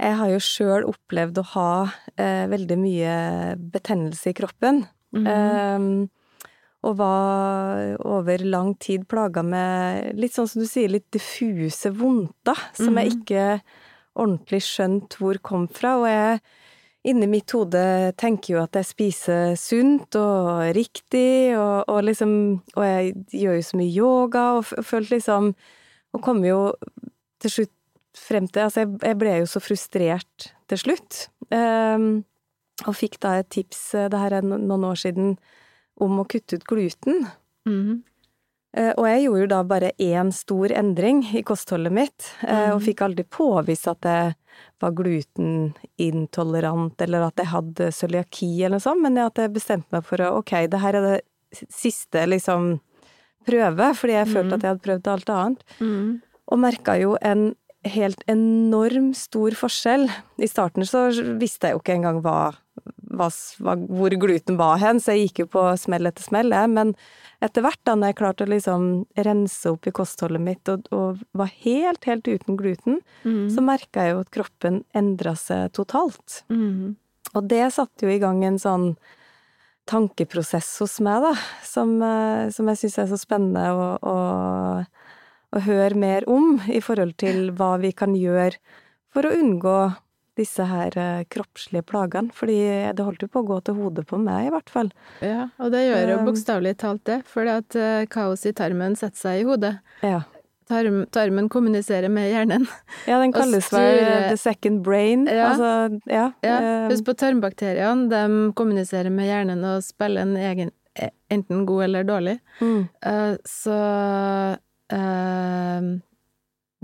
jeg 0.00 0.16
har 0.18 0.28
jo 0.32 0.40
sjøl 0.42 0.84
opplevd 0.90 1.38
å 1.38 1.46
ha 1.54 1.70
eh, 2.18 2.44
veldig 2.50 2.76
mye 2.80 3.14
betennelse 3.74 4.32
i 4.32 4.36
kroppen. 4.36 4.84
Mm. 5.14 5.26
Eh, 5.30 6.08
og 6.84 6.96
var 6.98 7.94
over 8.04 8.42
lang 8.44 8.74
tid 8.76 9.06
plaga 9.08 9.40
med 9.42 10.18
litt 10.20 10.34
sånn 10.36 10.48
som 10.50 10.60
du 10.60 10.68
sier, 10.68 10.90
litt 10.92 11.06
diffuse 11.14 11.88
vondter, 11.96 12.58
som 12.76 12.98
jeg 13.00 13.08
Mhm. 13.08 13.22
ikke 13.22 13.46
ordentlig 14.20 14.60
skjønte 14.66 15.16
hvor 15.18 15.38
kom 15.40 15.66
fra. 15.68 15.94
Og 16.02 16.06
jeg 16.10 16.40
inni 17.06 17.26
mitt 17.26 17.50
hode 17.52 18.12
tenker 18.16 18.54
jo 18.54 18.62
at 18.62 18.72
jeg 18.72 18.84
spiser 18.84 19.56
sunt 19.56 20.14
og 20.16 20.74
riktig, 20.76 21.56
og, 21.56 21.84
og 21.88 22.02
liksom 22.04 22.62
Og 22.76 22.82
jeg 22.84 23.14
gjør 23.32 23.54
jo 23.56 23.62
så 23.62 23.76
mye 23.80 23.94
yoga, 23.96 24.44
og 24.58 24.64
følte 24.84 25.16
liksom 25.16 25.54
Og 26.14 26.22
kom 26.22 26.44
jo 26.44 26.74
til 27.40 27.50
slutt 27.50 27.72
frem 28.18 28.48
til 28.48 28.62
Altså, 28.66 28.80
jeg, 28.86 29.18
ble 29.20 29.32
jo 29.40 29.46
så 29.50 29.60
frustrert 29.62 30.52
til 30.70 30.78
slutt. 30.80 31.12
Um, 31.50 32.24
og 32.88 32.94
fikk 32.98 33.20
da 33.22 33.30
et 33.38 33.50
tips, 33.54 33.80
det 34.10 34.18
her 34.18 34.32
er 34.38 34.44
noen 34.46 34.84
år 34.88 34.98
siden, 34.98 35.36
om 36.02 36.12
å 36.18 36.26
kutte 36.26 36.56
ut 36.58 36.66
gluten. 36.66 37.16
Mm. 37.68 38.02
Og 38.74 39.04
jeg 39.06 39.22
gjorde 39.22 39.42
jo 39.44 39.50
da 39.52 39.60
bare 39.62 39.92
én 40.02 40.32
stor 40.34 40.72
endring 40.74 41.22
i 41.38 41.44
kostholdet 41.46 41.94
mitt, 41.94 42.26
uh, 42.42 42.72
og 42.72 42.80
mhm. 42.80 42.86
fikk 42.88 43.04
aldri 43.06 43.24
påvist 43.30 43.86
at 43.92 44.02
jeg 44.10 44.34
var 44.82 44.96
glutenintolerant, 44.98 46.96
eller 47.06 47.20
at 47.28 47.38
jeg 47.38 47.52
hadde 47.52 47.92
cøliaki 47.94 48.50
eller 48.58 48.80
noe 48.80 48.82
sånt, 48.82 49.04
men 49.04 49.22
at 49.22 49.38
jeg 49.38 49.54
bestemte 49.54 49.94
meg 49.94 50.02
for 50.08 50.18
å 50.24 50.40
ok, 50.40 50.52
det 50.72 50.80
her 50.82 50.94
er 50.98 51.04
det 51.06 51.18
siste 51.70 52.26
liksom 52.26 52.82
prøve, 53.46 53.90
fordi 53.98 54.16
jeg 54.16 54.30
følte 54.30 54.50
mm. 54.50 54.56
at 54.56 54.62
jeg 54.62 54.72
hadde 54.72 54.86
prøvd 54.88 55.10
alt 55.12 55.34
annet. 55.34 55.66
Mm. 55.78 56.08
Og 56.44 56.60
merka 56.60 56.96
jo 57.00 57.14
en 57.24 57.52
helt 57.84 58.22
enorm 58.30 59.12
stor 59.16 59.56
forskjell. 59.58 60.08
I 60.40 60.48
starten 60.48 60.86
så 60.88 61.06
visste 61.40 61.68
jeg 61.68 61.76
jo 61.76 61.82
ikke 61.82 61.96
engang 61.98 62.20
hva, 62.24 62.54
hva, 63.12 63.28
hvor 63.60 64.16
gluten 64.20 64.58
var 64.60 64.80
hen, 64.82 65.00
så 65.02 65.14
jeg 65.14 65.28
gikk 65.28 65.44
jo 65.44 65.50
på 65.56 65.64
smell 65.80 66.08
etter 66.10 66.24
smell, 66.24 66.52
jeg. 66.54 66.72
Men 66.72 66.94
etter 67.44 67.64
hvert, 67.64 67.80
da 67.84 67.96
når 67.98 68.12
jeg 68.12 68.18
klarte 68.20 68.46
å 68.46 68.52
liksom 68.52 68.86
rense 69.26 69.72
opp 69.72 69.88
i 69.88 69.94
kostholdet 69.94 70.44
mitt 70.44 70.72
og, 70.72 70.88
og 70.94 71.20
var 71.36 71.52
helt, 71.64 72.06
helt 72.08 72.28
uten 72.30 72.60
gluten, 72.60 73.02
mm. 73.24 73.48
så 73.52 73.64
merka 73.64 74.06
jeg 74.06 74.14
jo 74.14 74.22
at 74.24 74.32
kroppen 74.34 74.80
endra 74.96 75.34
seg 75.38 75.74
totalt. 75.76 76.42
Mm. 76.48 76.96
Og 77.34 77.50
det 77.50 77.66
satte 77.74 78.06
jo 78.06 78.14
i 78.14 78.22
gang 78.22 78.42
en 78.46 78.60
sånn 78.62 78.94
tankeprosess 79.90 80.78
hos 80.80 80.96
meg, 81.04 81.24
da, 81.26 81.34
som, 81.66 81.96
eh, 82.02 82.48
som 82.54 82.68
jeg 82.70 82.80
syns 82.80 82.98
er 83.02 83.10
så 83.10 83.18
spennende 83.20 83.64
å, 83.74 83.88
å, 84.00 84.14
å 85.54 85.62
høre 85.64 85.98
mer 85.98 86.26
om, 86.30 86.58
i 86.68 86.80
forhold 86.82 87.16
til 87.22 87.52
hva 87.56 87.76
vi 87.82 87.92
kan 87.96 88.16
gjøre 88.18 88.58
for 89.14 89.28
å 89.28 89.34
unngå 89.38 89.78
disse 90.38 90.66
her 90.66 90.94
eh, 90.98 91.24
kroppslige 91.30 91.86
plagene, 91.86 92.34
fordi 92.34 92.58
det 92.96 93.06
holdt 93.06 93.22
jo 93.22 93.30
på 93.30 93.44
å 93.44 93.48
gå 93.52 93.60
til 93.66 93.78
hodet 93.78 94.06
på 94.10 94.18
meg, 94.18 94.48
i 94.48 94.54
hvert 94.54 94.70
fall. 94.72 94.90
Ja, 95.22 95.48
og 95.62 95.70
det 95.74 95.84
gjør 95.86 96.08
jo 96.10 96.16
eh, 96.18 96.24
bokstavelig 96.26 96.76
talt 96.82 97.04
det, 97.06 97.20
fordi 97.30 97.52
at 97.54 97.76
eh, 97.78 98.06
kaos 98.10 98.42
i 98.48 98.54
tarmen 98.56 98.96
setter 98.98 99.20
seg 99.20 99.42
i 99.42 99.46
hodet. 99.46 99.76
Ja. 100.02 100.24
Tarm, 100.70 101.02
tarmen 101.12 101.50
kommuniserer 101.52 102.10
med 102.10 102.30
hjernen. 102.32 102.66
Ja, 103.10 103.20
den 103.20 103.34
kalles 103.36 103.68
vel 103.72 104.00
the 104.30 104.38
second 104.40 104.80
brain. 104.82 105.26
Ja. 105.28 105.52
Altså, 105.52 106.00
ja. 106.10 106.30
ja. 106.42 106.58
Husk 106.88 107.04
på 107.06 107.14
tarmbakteriene, 107.20 108.08
de 108.10 108.54
kommuniserer 108.58 109.12
med 109.12 109.28
hjernen 109.28 109.62
og 109.68 109.84
spiller 109.86 110.24
en 110.24 110.38
egen 110.40 110.72
enten 111.34 111.64
god 111.66 111.88
eller 111.88 112.06
dårlig. 112.06 112.36
Mm. 112.62 112.84
så 113.50 113.78
uh, 114.92 116.00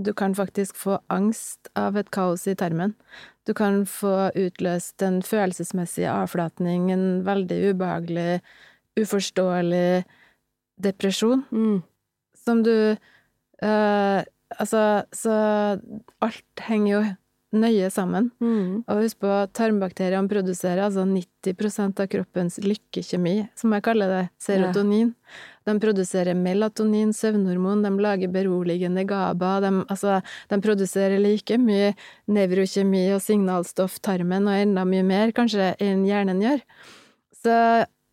du 0.01 0.13
kan 0.17 0.35
faktisk 0.35 0.75
få 0.75 0.97
angst 1.13 1.69
av 1.77 1.97
et 1.99 2.09
kaos 2.13 2.47
i 2.47 2.55
tarmen. 2.57 2.95
Du 3.45 3.53
kan 3.53 3.83
få 3.85 4.31
utløst 4.37 5.01
en 5.05 5.21
følelsesmessig 5.25 6.07
avflatning, 6.09 6.89
en 6.91 7.23
veldig 7.25 7.59
ubehagelig, 7.71 8.41
uforståelig 8.99 10.03
depresjon, 10.81 11.45
mm. 11.51 11.81
som 12.45 12.63
du 12.65 12.75
uh, 13.63 14.21
Altså, 14.59 15.03
så 15.15 15.33
alt 16.21 16.63
henger 16.67 16.91
jo 16.91 17.01
nøye 17.51 17.89
sammen. 17.91 18.29
Mm. 18.41 18.83
Og 18.85 19.01
husk 19.03 19.19
på, 19.23 19.31
tarmbakteriene 19.55 20.31
produserer 20.31 20.85
altså 20.85 21.03
90% 21.07 22.01
av 22.03 22.09
kroppens 22.11 22.59
lykkekjemi, 22.63 23.35
som 23.59 23.75
jeg 23.75 23.85
kaller 23.85 24.11
det, 24.11 24.21
serotonin. 24.41 25.11
Ja. 25.11 25.71
De 25.71 25.75
produserer 25.83 26.37
melatonin, 26.37 27.13
søvnhormon, 27.13 27.83
de 27.85 27.91
lager 28.01 28.31
beroligende 28.33 29.03
GABA, 29.09 29.53
de, 29.65 29.71
altså, 29.93 30.19
de 30.49 30.61
produserer 30.63 31.21
like 31.21 31.59
mye 31.61 31.93
nevrokjemi 32.31 33.05
og 33.15 33.21
signalstoff, 33.23 33.99
tarmen, 34.01 34.49
og 34.49 34.65
enda 34.65 34.87
mye 34.87 35.05
mer, 35.05 35.35
kanskje, 35.37 35.73
enn 35.83 36.07
hjernen 36.07 36.41
gjør. 36.41 36.63
Så 37.41 37.57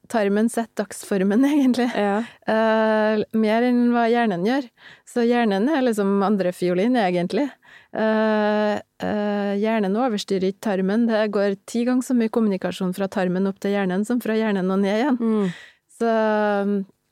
tarmen 0.08 0.48
setter 0.52 0.84
dagsformen, 0.84 1.44
egentlig. 1.52 1.88
Ja. 1.94 2.20
Uh, 2.48 3.24
mer 3.38 3.66
enn 3.68 3.88
hva 3.94 4.06
hjernen 4.10 4.46
gjør. 4.46 4.68
Så 5.08 5.24
hjernen 5.28 5.68
er 5.72 5.84
liksom 5.86 6.18
andrefiolin, 6.26 6.96
egentlig. 7.00 7.48
Uh, 7.96 8.76
uh, 9.00 9.54
hjernen 9.56 9.96
overstyrer 9.96 10.50
ikke 10.50 10.66
tarmen. 10.68 11.06
Det 11.08 11.24
går 11.32 11.56
ti 11.68 11.86
ganger 11.88 12.04
så 12.04 12.16
mye 12.18 12.32
kommunikasjon 12.32 12.92
fra 12.96 13.08
tarmen 13.12 13.48
opp 13.48 13.60
til 13.62 13.72
hjernen 13.76 14.04
som 14.08 14.20
fra 14.20 14.36
hjernen 14.36 14.68
og 14.74 14.82
ned 14.82 14.94
igjen. 14.94 15.18
Mm. 15.18 15.52
Så 15.98 16.14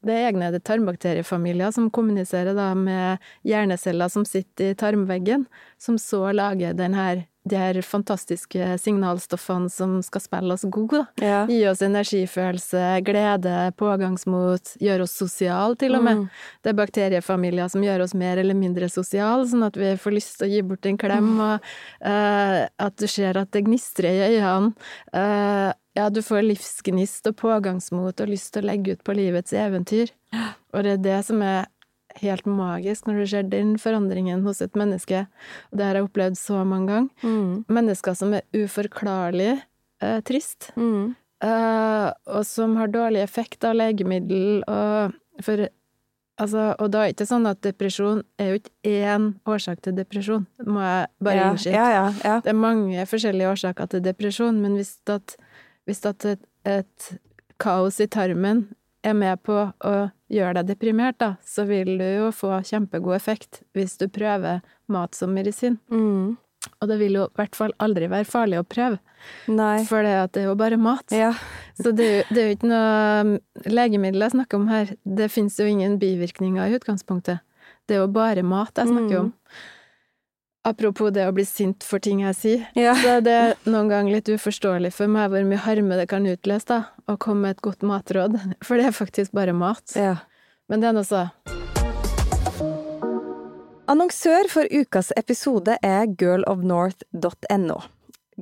det 0.06 0.14
er 0.14 0.28
egne 0.28 0.50
tarmbakteriefamilier 0.62 1.72
som 1.74 1.88
kommuniserer 1.90 2.54
da 2.56 2.70
med 2.78 3.24
hjerneceller 3.46 4.12
som 4.12 4.26
sitter 4.28 4.72
i 4.72 4.78
tarmveggen, 4.78 5.46
som 5.80 5.98
så 5.98 6.28
lager 6.36 6.76
den 6.76 6.94
her 6.94 7.24
de 7.46 7.58
her 7.58 7.78
fantastiske 7.82 8.68
signalstoffene 8.82 9.70
som 9.70 9.96
skal 10.02 10.24
spille 10.24 10.54
oss 10.54 10.64
gode. 10.72 11.04
Ja. 11.22 11.44
Gi 11.50 11.60
oss 11.70 11.82
energifølelse, 11.86 12.82
glede, 13.06 13.56
pågangsmot, 13.78 14.74
gjøre 14.82 15.06
oss 15.06 15.14
sosiale, 15.20 15.78
til 15.78 15.94
og 15.98 16.04
med. 16.06 16.22
Mm. 16.22 16.26
Det 16.62 16.72
er 16.72 16.78
bakteriefamilier 16.80 17.70
som 17.72 17.84
gjør 17.86 18.06
oss 18.06 18.16
mer 18.18 18.42
eller 18.42 18.58
mindre 18.58 18.90
sosiale, 18.92 19.46
sånn 19.48 19.66
at 19.68 19.78
vi 19.78 19.94
får 20.00 20.16
lyst 20.16 20.38
til 20.40 20.48
å 20.48 20.52
gi 20.52 20.62
bort 20.66 20.90
en 20.90 21.00
klem, 21.00 21.32
mm. 21.36 21.42
og 21.46 21.70
uh, 22.10 22.60
at 22.88 22.98
du 22.98 23.06
ser 23.10 23.38
at 23.38 23.52
det 23.54 23.66
gnistrer 23.68 24.10
i 24.10 24.30
øynene. 24.34 24.74
Uh, 25.14 25.70
ja, 25.96 26.10
du 26.12 26.20
får 26.20 26.42
livsgnist 26.44 27.30
og 27.30 27.38
pågangsmot 27.40 28.20
og 28.20 28.28
lyst 28.28 28.52
til 28.52 28.66
å 28.66 28.68
legge 28.68 28.96
ut 28.96 29.06
på 29.06 29.14
livets 29.16 29.54
eventyr. 29.56 30.10
Og 30.76 30.84
det 30.84 30.98
er 30.98 31.04
det 31.06 31.20
som 31.24 31.40
er 31.40 31.70
helt 32.20 32.48
magisk 32.48 33.08
når 33.08 33.20
du 33.20 33.26
ser 33.30 33.46
den 33.52 33.76
forandringen 33.80 34.44
hos 34.46 34.62
et 34.64 34.76
menneske. 34.78 35.24
Og 35.70 35.78
det 35.78 35.86
har 35.86 35.98
jeg 35.98 36.08
opplevd 36.08 36.38
så 36.40 36.64
mange 36.64 36.90
ganger. 36.92 37.08
Mm. 37.22 37.64
Mennesker 37.78 38.18
som 38.18 38.34
er 38.36 38.46
uforklarlig 38.56 39.52
eh, 40.02 40.20
trist, 40.26 40.70
mm. 40.76 41.14
eh, 41.46 42.10
og 42.32 42.46
som 42.48 42.76
har 42.80 42.92
dårlig 42.92 43.24
effekt 43.24 43.66
av 43.66 43.78
legemiddel, 43.78 44.62
og 44.66 45.16
for 45.44 45.68
Altså, 46.36 46.74
og 46.76 46.90
da 46.92 47.00
er 47.00 47.08
det 47.08 47.14
ikke 47.14 47.24
sånn 47.30 47.48
at 47.48 47.62
depresjon 47.64 48.18
er 48.36 48.50
jo 48.50 48.58
ikke 48.58 48.90
én 49.06 49.28
årsak 49.48 49.78
til 49.80 49.94
depresjon, 49.96 50.42
det 50.60 50.66
må 50.68 50.82
jeg 50.84 51.06
bare 51.24 51.38
ja, 51.38 51.46
innskyte. 51.48 51.72
Ja, 51.72 52.02
ja, 52.20 52.34
det 52.44 52.50
er 52.52 52.58
mange 52.60 53.06
forskjellige 53.08 53.52
årsaker 53.54 53.88
til 53.94 54.02
depresjon, 54.04 54.58
men 54.60 54.74
hvis 54.76 54.98
at 55.08 55.38
hvis 55.86 56.04
at 56.04 56.26
et, 56.28 56.42
et 56.66 57.08
kaos 57.62 58.00
i 58.02 58.08
tarmen 58.10 58.66
er 59.06 59.14
med 59.16 59.40
på 59.46 59.56
å 59.70 59.94
gjøre 60.32 60.58
deg 60.58 60.72
deprimert, 60.72 61.18
da, 61.22 61.34
så 61.46 61.66
vil 61.68 61.96
du 62.00 62.06
jo 62.06 62.32
få 62.34 62.56
kjempegod 62.66 63.16
effekt 63.16 63.62
hvis 63.76 63.96
du 64.00 64.08
prøver 64.12 64.64
mat 64.92 65.14
som 65.14 65.34
medisin. 65.34 65.78
Mm. 65.92 66.36
Og 66.82 66.90
det 66.90 66.96
vil 66.98 67.18
jo 67.20 67.26
i 67.28 67.38
hvert 67.38 67.56
fall 67.56 67.72
aldri 67.82 68.08
være 68.10 68.26
farlig 68.28 68.58
å 68.58 68.66
prøve, 68.66 68.98
Nei. 69.46 69.84
for 69.86 70.02
det, 70.02 70.14
det 70.34 70.42
er 70.42 70.48
jo 70.50 70.56
bare 70.58 70.78
mat. 70.80 71.14
Ja. 71.14 71.30
Så 71.78 71.92
det, 71.94 72.26
det, 72.32 72.40
er 72.40 72.48
jo 72.48 72.56
ikke 72.56 72.70
noe 72.72 73.70
legemiddel 73.70 74.26
jeg 74.26 74.34
snakker 74.34 74.58
om 74.58 74.66
her. 74.72 74.92
Det 75.04 75.30
fins 75.32 75.60
jo 75.60 75.68
ingen 75.70 75.98
bivirkninger 76.02 76.66
i 76.66 76.76
utgangspunktet. 76.80 77.44
Det 77.86 77.96
er 77.96 78.02
jo 78.02 78.10
bare 78.10 78.42
mat 78.46 78.74
jeg 78.74 78.90
snakker 78.90 79.14
mm. 79.14 79.20
om. 79.22 79.32
Apropos 80.66 81.12
det 81.14 81.22
å 81.28 81.34
bli 81.34 81.44
sint 81.46 81.84
for 81.86 82.02
ting 82.02 82.24
jeg 82.24 82.34
sier, 82.34 82.62
ja. 82.74 82.96
så 82.98 83.20
det 83.22 83.32
er 83.32 83.52
noen 83.70 83.86
ganger 83.86 84.16
litt 84.16 84.30
uforståelig 84.34 84.90
for 84.96 85.06
meg 85.06 85.30
hvor 85.30 85.44
mye 85.46 85.62
harme 85.62 85.98
det 86.00 86.08
kan 86.10 86.26
utløse, 86.26 86.66
da, 86.66 86.78
å 87.06 87.14
komme 87.22 87.44
med 87.44 87.54
et 87.54 87.62
godt 87.62 87.86
matråd, 87.86 88.34
for 88.66 88.74
det 88.74 88.88
er 88.88 88.96
faktisk 88.96 89.36
bare 89.36 89.54
mat. 89.54 89.94
Ja. 89.94 90.16
Men 90.66 90.82
det 90.82 90.90
er 90.90 90.96
nå 90.96 91.04
så. 91.06 91.28
Annonsør 93.86 94.50
for 94.50 94.66
ukas 94.74 95.12
episode 95.14 95.78
er 95.86 96.10
girlofnorth.no. 96.18 97.78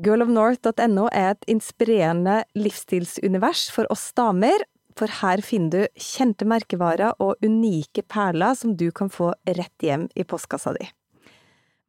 Girlofnorth.no 0.01 1.07
er 1.13 1.35
et 1.35 1.47
inspirerende 1.53 2.41
livsstilsunivers 2.57 3.69
for 3.75 3.93
oss 3.93 4.09
damer, 4.17 4.65
for 4.97 5.13
her 5.21 5.45
finner 5.45 5.77
du 5.77 6.01
kjente 6.01 6.49
merkevarer 6.49 7.21
og 7.21 7.37
unike 7.45 8.09
perler 8.09 8.57
som 8.57 8.79
du 8.81 8.89
kan 8.97 9.13
få 9.13 9.35
rett 9.45 9.85
hjem 9.85 10.09
i 10.17 10.25
postkassa 10.25 10.73
di. 10.81 10.89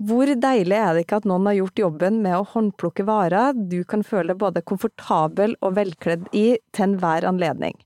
Hvor 0.04 0.28
deilig 0.28 0.76
er 0.76 0.90
det 0.92 1.06
ikke 1.06 1.22
at 1.22 1.28
noen 1.30 1.46
har 1.48 1.56
gjort 1.56 1.80
jobben 1.80 2.18
med 2.24 2.36
å 2.36 2.48
håndplukke 2.52 3.06
varer 3.08 3.56
du 3.56 3.80
kan 3.88 4.04
føle 4.04 4.34
deg 4.34 4.42
både 4.42 4.64
komfortabel 4.68 5.56
og 5.64 5.78
velkledd 5.78 6.28
i 6.36 6.58
til 6.76 6.90
enhver 6.90 7.24
anledning. 7.30 7.78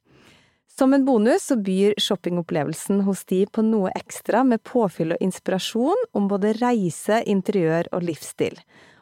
Som 0.79 0.95
en 0.95 1.05
bonus 1.05 1.49
så 1.51 1.57
byr 1.59 1.93
shoppingopplevelsen 2.01 3.03
hos 3.05 3.25
de 3.29 3.43
på 3.45 3.61
noe 3.67 3.91
ekstra 3.99 4.41
med 4.47 4.63
påfyll 4.65 5.13
og 5.13 5.21
inspirasjon 5.21 6.05
om 6.17 6.29
både 6.31 6.55
reise, 6.57 7.19
interiør 7.29 7.91
og 7.93 8.07
livsstil. 8.07 8.57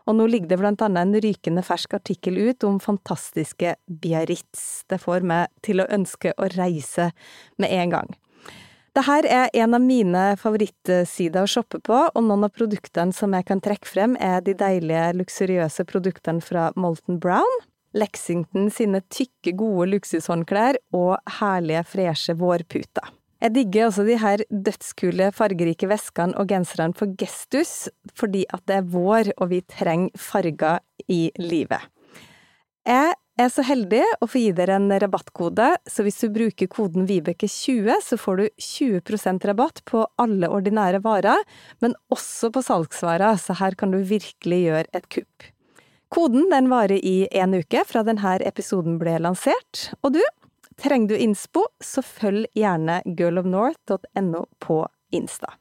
Og 0.07 0.15
nå 0.17 0.27
ligger 0.27 0.51
det 0.51 0.59
blant 0.59 0.83
annet 0.83 1.05
en 1.05 1.21
rykende 1.23 1.63
fersk 1.63 1.93
artikkel 1.99 2.39
ut 2.49 2.65
om 2.67 2.79
fantastiske 2.83 3.75
Biarritz. 3.87 4.83
Det 4.89 4.99
får 5.03 5.23
meg 5.27 5.53
til 5.63 5.83
å 5.83 5.87
ønske 5.93 6.33
å 6.35 6.49
reise 6.57 7.11
med 7.61 7.71
en 7.71 7.93
gang. 7.93 8.15
Det 8.97 9.03
her 9.05 9.27
er 9.29 9.51
en 9.53 9.75
av 9.77 9.83
mine 9.85 10.21
favorittsider 10.41 11.45
å 11.45 11.49
shoppe 11.51 11.77
på, 11.85 11.97
og 12.07 12.23
noen 12.25 12.47
av 12.47 12.53
produktene 12.55 13.13
som 13.13 13.35
jeg 13.37 13.45
kan 13.45 13.59
trekke 13.61 13.85
frem, 13.85 14.15
er 14.17 14.39
de 14.41 14.55
deilige, 14.57 15.11
luksuriøse 15.19 15.85
produktene 15.85 16.41
fra 16.41 16.71
Molten 16.73 17.19
Brown. 17.21 17.59
Lexington 17.93 18.71
sine 18.73 19.03
tykke, 19.13 19.53
gode 19.59 19.91
luksushåndklær 19.91 20.79
og 20.97 21.13
herlige, 21.37 21.83
freshe 21.91 22.33
vårputer. 22.41 23.13
Jeg 23.45 23.53
digger 23.59 23.91
også 23.91 24.07
de 24.07 24.17
her 24.17 24.41
dødskule, 24.49 25.29
fargerike 25.43 25.91
veskene 25.93 26.33
og 26.41 26.49
genserne 26.49 26.97
for 26.97 27.13
Gestus, 27.21 27.91
fordi 28.17 28.47
at 28.49 28.65
det 28.65 28.79
er 28.79 28.91
vår, 28.97 29.29
og 29.37 29.53
vi 29.53 29.61
trenger 29.61 30.09
farger 30.17 30.81
i 31.05 31.27
livet. 31.37 31.85
Jeg 32.81 33.13
er 33.37 33.49
så 33.53 33.63
heldig 33.65 34.01
å 34.21 34.27
få 34.29 34.41
gi 34.41 34.53
dere 34.57 34.77
en 34.79 34.89
rabattkode, 35.01 35.69
så 35.85 36.05
hvis 36.05 36.19
du 36.23 36.31
bruker 36.33 36.69
koden 36.71 37.07
Vibeke20, 37.09 37.91
så 38.03 38.17
får 38.19 38.39
du 38.39 38.45
20% 38.63 39.45
rabatt 39.49 39.83
på 39.89 40.05
alle 40.21 40.49
ordinære 40.53 41.03
varer, 41.05 41.43
men 41.83 41.95
også 42.13 42.51
på 42.55 42.63
salgsvarer, 42.65 43.37
så 43.41 43.57
her 43.61 43.77
kan 43.77 43.93
du 43.93 43.99
virkelig 44.01 44.61
gjøre 44.63 44.89
et 44.97 45.07
kupp. 45.13 45.51
Koden 46.13 46.47
den 46.53 46.69
varer 46.71 47.03
i 47.03 47.27
en 47.35 47.57
uke 47.57 47.83
fra 47.87 48.03
denne 48.07 48.37
episoden 48.47 48.97
ble 49.01 49.17
lansert, 49.23 49.89
og 50.01 50.15
du, 50.15 50.23
trenger 50.79 51.13
du 51.13 51.25
innspo, 51.27 51.67
så 51.83 52.05
følg 52.05 52.47
gjerne 52.55 53.01
girlofnorth.no 53.05 54.47
på 54.63 54.83
Insta. 55.15 55.57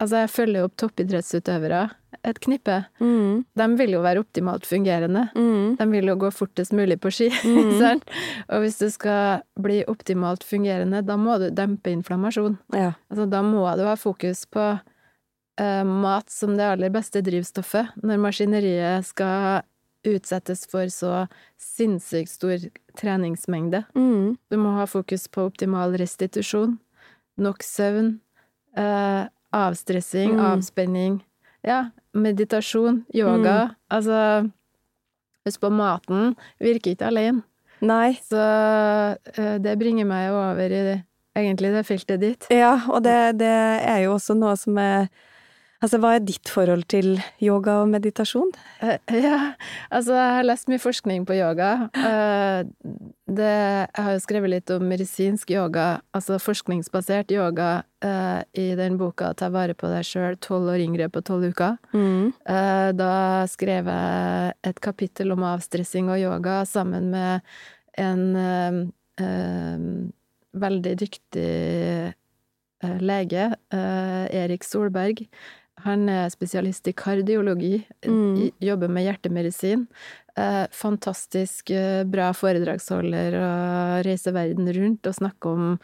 Altså, 0.00 0.22
jeg 0.22 0.32
følger 0.32 0.66
opp 0.66 0.76
toppidrettsutøvere 0.80 1.82
et 2.26 2.38
knippe. 2.42 2.76
Mm. 3.00 3.42
De 3.56 3.66
vil 3.80 3.94
jo 3.94 4.02
være 4.04 4.22
optimalt 4.24 4.66
fungerende. 4.68 5.26
Mm. 5.36 5.76
De 5.78 5.86
vil 5.92 6.10
jo 6.10 6.16
gå 6.20 6.30
fortest 6.34 6.74
mulig 6.76 7.00
på 7.00 7.12
ski. 7.14 7.30
Mm. 7.50 8.00
Og 8.52 8.62
hvis 8.62 8.78
du 8.80 8.86
skal 8.92 9.42
bli 9.60 9.80
optimalt 9.88 10.44
fungerende, 10.46 11.00
da 11.06 11.16
må 11.20 11.36
du 11.40 11.48
dempe 11.54 11.90
inflammasjon. 11.92 12.56
Ja. 12.74 12.92
Altså, 13.10 13.26
da 13.30 13.40
må 13.44 13.62
du 13.78 13.84
ha 13.86 13.94
fokus 13.98 14.44
på 14.50 14.64
uh, 14.76 15.84
mat 15.84 16.30
som 16.30 16.56
det 16.58 16.66
aller 16.66 16.92
beste 16.92 17.22
drivstoffet 17.24 17.96
når 18.04 18.22
maskineriet 18.22 19.08
skal 19.08 19.64
utsettes 20.06 20.64
for 20.70 20.88
så 20.92 21.26
sinnssykt 21.60 22.32
stor 22.32 22.68
treningsmengde. 23.00 23.84
Mm. 23.96 24.36
Du 24.50 24.56
må 24.60 24.76
ha 24.78 24.86
fokus 24.88 25.26
på 25.28 25.48
optimal 25.50 25.96
restitusjon, 26.00 26.78
nok 27.40 27.64
søvn, 27.64 28.14
eh, 28.76 29.28
avstressing, 29.52 30.36
Mm. 30.36 30.44
avspenning. 30.52 31.20
Ja, 31.66 31.90
meditasjon, 32.14 33.04
yoga. 33.14 33.56
Mm. 33.70 33.74
Altså 33.90 34.50
Husk 35.46 35.60
på 35.60 35.70
maten 35.72 36.34
virker 36.60 36.92
ikke 36.92 37.06
alene. 37.08 37.42
Nei. 37.80 38.12
Så 38.28 38.36
eh, 39.38 39.56
det 39.58 39.78
bringer 39.80 40.04
meg 40.04 40.26
jo 40.28 40.34
over 40.36 40.66
i 40.68 40.82
det, 40.84 40.98
egentlig 41.34 41.70
det 41.72 41.86
feltet 41.88 42.20
ditt. 42.20 42.46
Ja, 42.52 42.74
og 42.92 43.02
det, 43.06 43.38
det 43.40 43.48
er 43.48 44.02
jo 44.04 44.14
også 44.18 44.36
noe 44.36 44.52
som 44.60 44.76
er 44.78 45.08
Altså, 45.80 45.96
hva 45.96 46.10
er 46.18 46.24
ditt 46.28 46.50
forhold 46.52 46.82
til 46.92 47.14
yoga 47.40 47.78
og 47.80 47.88
meditasjon? 47.88 48.50
Uh, 48.82 48.98
Ja, 49.16 49.54
altså 49.88 50.12
jeg 50.12 50.34
har 50.36 50.44
lest 50.44 50.68
mye 50.68 50.82
forskning 50.82 51.24
på 51.28 51.36
yoga. 51.38 51.88
Uh, 51.96 52.68
Det, 53.30 53.46
jeg 53.46 54.04
har 54.04 54.12
jo 54.12 54.20
skrevet 54.20 54.50
litt 54.50 54.70
om 54.74 54.82
medisinsk 54.90 55.52
yoga, 55.54 56.00
altså 56.12 56.36
forskningsbasert 56.42 57.30
yoga, 57.32 57.84
uh, 58.04 58.42
i 58.52 58.74
den 58.76 58.98
boka 58.98 59.32
'Ta 59.32 59.48
vare 59.48 59.74
på 59.74 59.86
deg 59.88 60.04
sjøl, 60.04 60.36
tolv 60.36 60.68
år 60.68 60.82
yngre 60.82 61.08
på 61.08 61.22
tolv 61.22 61.48
uker'. 61.48 61.78
Mm. 61.94 62.32
Da 62.96 63.46
skrev 63.46 63.86
jeg 63.86 64.54
et 64.64 64.80
kapittel 64.80 65.32
om 65.32 65.42
avstressing 65.46 66.10
og 66.10 66.18
yoga 66.18 66.64
sammen 66.66 67.10
med 67.10 67.40
en 67.96 68.92
veldig 70.52 70.96
dyktig 70.98 72.14
lege, 73.00 73.54
Erik 73.70 74.64
Solberg. 74.64 75.28
Han 75.84 76.08
er 76.08 76.28
spesialist 76.32 76.88
i 76.88 76.92
kardiologi, 76.92 77.84
Mm. 78.06 78.50
jobber 78.60 78.88
med 78.88 79.04
hjertemedisin. 79.06 79.86
Eh, 80.36 80.66
fantastisk 80.72 81.70
eh, 81.70 82.04
bra 82.04 82.30
foredragsholder 82.32 83.34
og 83.40 84.04
reiser 84.06 84.32
verden 84.32 84.68
rundt 84.72 85.06
og 85.06 85.14
snakker 85.14 85.50
om 85.50 85.78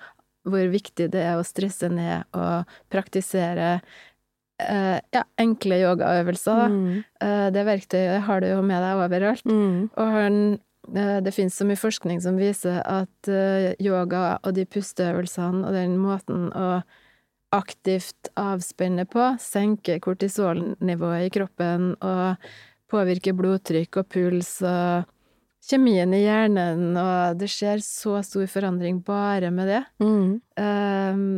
hvor 0.46 0.68
viktig 0.70 1.10
det 1.10 1.22
er 1.26 1.36
å 1.36 1.44
stresse 1.44 1.88
ned 1.90 2.22
og 2.32 2.64
praktisere 2.88 3.80
eh, 4.60 5.00
ja, 5.12 5.22
enkle 5.38 5.80
yogaøvelser. 5.82 6.68
Mm. 6.70 7.04
Eh, 7.20 7.50
Det 7.50 7.64
verktøyet 7.66 8.22
har 8.28 8.40
du 8.40 8.46
jo 8.48 8.62
med 8.62 8.80
deg 8.80 9.02
overalt. 9.02 9.44
Mm. 9.44 9.90
Og 9.96 10.12
han, 10.14 10.38
eh, 10.94 11.20
det 11.20 11.34
finnes 11.34 11.52
så 11.58 11.66
mye 11.66 11.76
forskning 11.76 12.22
som 12.22 12.38
viser 12.38 12.80
at 12.86 13.28
yoga 13.82 14.38
og 14.44 14.54
de 14.54 14.64
pusteøvelsene 14.64 15.66
og 15.66 15.72
den 15.74 15.98
måten 15.98 16.48
å 16.54 16.82
aktivt 17.56 18.30
avspenne 18.38 19.06
på, 19.10 19.32
senke 19.42 19.98
kortisolnivået 20.04 21.26
i 21.26 21.34
kroppen 21.34 21.94
og 22.04 22.48
påvirke 22.90 23.34
blodtrykk 23.36 24.02
og 24.02 24.08
puls 24.12 24.52
og 24.62 25.06
kjemien 25.66 26.12
i 26.14 26.22
hjernen, 26.22 26.94
og 27.00 27.40
det 27.40 27.48
skjer 27.50 27.82
så 27.82 28.20
stor 28.26 28.46
forandring 28.50 29.00
bare 29.04 29.50
med 29.54 29.70
det. 29.72 29.82
Mm. 30.02 30.38
Ehm, 30.62 31.28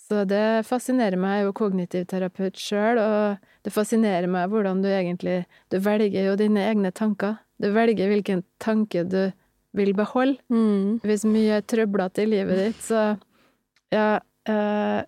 så 0.00 0.24
det 0.28 0.64
fascinerer 0.68 1.16
meg. 1.20 1.38
Jeg 1.38 1.44
er 1.44 1.48
jo 1.48 1.56
kognitiv 1.56 2.06
terapeut 2.08 2.60
sjøl, 2.60 3.00
og 3.00 3.64
det 3.64 3.72
fascinerer 3.72 4.28
meg 4.30 4.50
hvordan 4.52 4.82
du 4.84 4.90
egentlig 4.92 5.44
Du 5.72 5.78
velger 5.80 6.28
jo 6.28 6.36
dine 6.40 6.66
egne 6.68 6.92
tanker. 6.92 7.38
Du 7.60 7.70
velger 7.72 8.10
hvilken 8.10 8.44
tanke 8.60 9.04
du 9.08 9.32
vil 9.74 9.94
beholde. 9.96 10.38
Mm. 10.52 11.00
Hvis 11.04 11.24
mye 11.28 11.58
er 11.58 11.66
trøblete 11.66 12.24
i 12.24 12.30
livet 12.30 12.60
ditt, 12.60 12.84
så 12.84 13.14
ja 13.92 14.20
eh, 14.48 15.00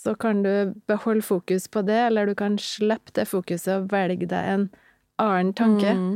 Så 0.00 0.14
kan 0.16 0.42
du 0.42 0.72
beholde 0.88 1.22
fokus 1.22 1.66
på 1.68 1.82
det, 1.84 1.98
eller 2.08 2.26
du 2.30 2.34
kan 2.38 2.56
slippe 2.58 3.12
det 3.18 3.26
fokuset 3.28 3.74
og 3.74 3.90
velge 3.92 4.28
deg 4.30 4.46
en 4.54 4.68
annen 5.20 5.52
tanke. 5.52 5.92
Mm. 5.92 6.14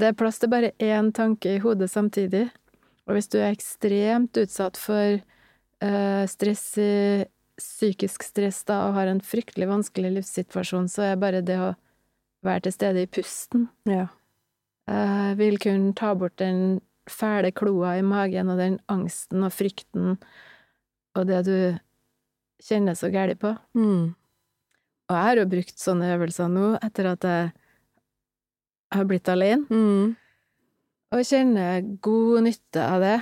Det 0.00 0.08
er 0.10 0.16
plass 0.18 0.40
til 0.42 0.50
bare 0.52 0.72
én 0.82 1.12
tanke 1.14 1.54
i 1.54 1.60
hodet 1.62 1.88
samtidig. 1.92 2.48
Og 3.06 3.14
hvis 3.14 3.30
du 3.30 3.38
er 3.38 3.54
ekstremt 3.54 4.36
utsatt 4.42 4.76
for 4.80 5.20
eh, 5.20 6.24
stress 6.26 6.64
i 6.82 6.90
psykisk 7.56 8.26
stress 8.26 8.64
da, 8.68 8.82
og 8.88 8.98
har 8.98 9.08
en 9.08 9.22
fryktelig 9.24 9.68
vanskelig 9.70 10.10
livssituasjon, 10.18 10.90
så 10.92 11.06
er 11.12 11.22
bare 11.22 11.44
det 11.46 11.56
å 11.62 11.70
være 12.44 12.66
til 12.66 12.74
stede 12.74 13.06
i 13.06 13.08
pusten 13.10 13.68
Ja. 13.88 14.08
eh, 14.90 15.32
vil 15.38 15.56
kunne 15.62 15.94
ta 15.94 16.12
bort 16.18 16.36
den 16.42 16.80
fæle 17.08 17.52
kloa 17.54 17.94
i 18.00 18.02
magen 18.02 18.50
og 18.50 18.58
den 18.58 18.80
angsten 18.90 19.46
og 19.46 19.54
frykten 19.54 20.16
og 21.16 21.26
det 21.30 21.44
du 21.46 21.58
kjenner 22.66 22.96
så 22.98 23.10
gærent 23.14 23.40
på. 23.42 23.52
Mm. 23.78 24.14
Og 25.06 25.14
jeg 25.14 25.22
har 25.28 25.38
jo 25.40 25.46
brukt 25.50 25.78
sånne 25.78 26.12
øvelser 26.16 26.48
nå 26.50 26.72
etter 26.82 27.06
at 27.12 27.26
jeg 27.26 27.50
har 28.96 29.04
blitt 29.06 29.28
alene. 29.30 29.66
Mm. 29.70 30.16
Og 31.14 31.22
kjenner 31.28 31.84
god 32.02 32.42
nytte 32.48 32.82
av 32.86 33.04
det. 33.04 33.18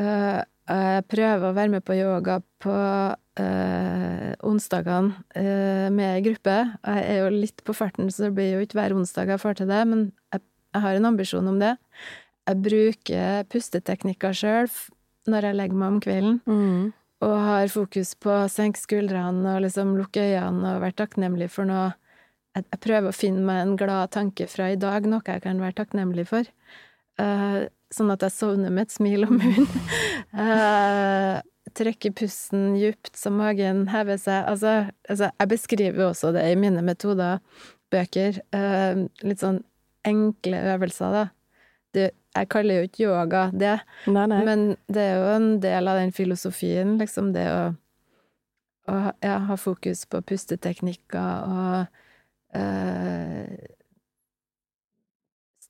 Eh, 0.00 0.40
Jeg 0.72 1.04
prøver 1.10 1.48
å 1.50 1.54
være 1.56 1.72
med 1.72 1.82
på 1.84 1.94
yoga 1.98 2.36
på 2.62 2.72
eh, 3.42 4.30
onsdagene 4.46 5.10
eh, 5.34 5.88
med 5.92 6.22
gruppe. 6.24 6.54
Jeg 6.86 7.02
er 7.10 7.18
jo 7.18 7.32
litt 7.34 7.64
på 7.66 7.74
farten, 7.74 8.08
så 8.14 8.28
det 8.28 8.34
blir 8.36 8.52
jo 8.54 8.60
ikke 8.62 8.78
hver 8.78 8.94
onsdag 8.96 9.32
jeg 9.34 9.42
får 9.42 9.58
til 9.58 9.68
det, 9.72 9.80
men 9.90 10.04
jeg, 10.32 10.40
jeg 10.72 10.84
har 10.86 10.98
en 11.00 11.08
ambisjon 11.10 11.50
om 11.50 11.58
det. 11.60 11.72
Jeg 12.48 12.62
bruker 12.62 13.44
pusteteknikker 13.52 14.38
sjøl 14.38 14.70
når 15.30 15.48
jeg 15.50 15.58
legger 15.60 15.78
meg 15.82 15.92
om 15.96 16.00
kvelden, 16.02 16.40
Mm. 16.46 16.92
Og 17.22 17.34
har 17.38 17.70
fokus 17.70 18.14
på 18.18 18.32
å 18.34 18.50
senke 18.50 18.80
skuldrene 18.80 19.56
og 19.56 19.62
liksom 19.66 19.94
lukke 19.98 20.24
øynene 20.32 20.76
og 20.76 20.82
være 20.82 20.98
takknemlig 21.02 21.48
for 21.54 21.68
noe. 21.68 21.92
Jeg, 22.56 22.66
jeg 22.66 22.82
prøver 22.84 23.08
å 23.08 23.16
finne 23.16 23.44
meg 23.46 23.62
en 23.62 23.76
glad 23.80 24.12
tanke 24.16 24.48
fra 24.50 24.72
i 24.72 24.80
dag, 24.80 25.06
noe 25.08 25.22
jeg 25.24 25.44
kan 25.44 25.62
være 25.62 25.78
takknemlig 25.78 26.26
for. 26.28 26.48
Uh, 27.20 27.68
sånn 27.92 28.10
at 28.12 28.24
jeg 28.26 28.34
sovner 28.34 28.72
med 28.74 28.88
et 28.88 28.94
smil 28.96 29.26
om 29.28 29.38
munnen. 29.38 29.68
uh, 30.34 31.38
trekker 31.78 32.12
pusten 32.16 32.74
djupt 32.76 33.14
så 33.16 33.32
magen 33.32 33.86
hever 33.92 34.18
seg. 34.20 34.42
Altså, 34.50 34.74
altså, 35.08 35.30
jeg 35.30 35.52
beskriver 35.54 36.08
også 36.10 36.32
det 36.36 36.44
i 36.50 36.58
mine 36.58 36.82
metoder, 36.84 37.38
bøker. 37.92 38.42
Uh, 38.52 39.06
litt 39.24 39.44
sånn 39.44 39.62
enkle 40.08 40.58
øvelser, 40.74 41.14
da. 41.14 41.24
Det, 41.94 42.10
jeg 42.32 42.48
kaller 42.52 42.80
jo 42.80 42.88
ikke 42.88 43.04
yoga 43.04 43.42
det, 43.52 43.76
Nei, 44.06 44.24
nei. 44.30 44.40
men 44.46 44.64
det 44.88 45.04
er 45.04 45.18
jo 45.20 45.32
en 45.34 45.48
del 45.60 45.90
av 45.90 46.00
den 46.00 46.14
filosofien, 46.16 46.96
liksom, 47.00 47.32
det 47.34 47.44
å, 47.52 47.60
å 48.88 49.02
ja, 49.20 49.36
ha 49.50 49.58
fokus 49.60 50.06
på 50.08 50.22
pusteteknikker 50.32 51.52
og 51.52 52.56
eh, 52.56 53.68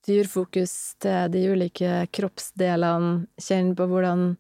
styre 0.03 0.31
fokus 0.31 0.73
til 1.03 1.35
de 1.35 1.45
ulike 1.51 2.07
kroppsdelene, 2.15 3.27
kjenne 3.43 3.77
på 3.79 3.87
hvordan 3.91 4.33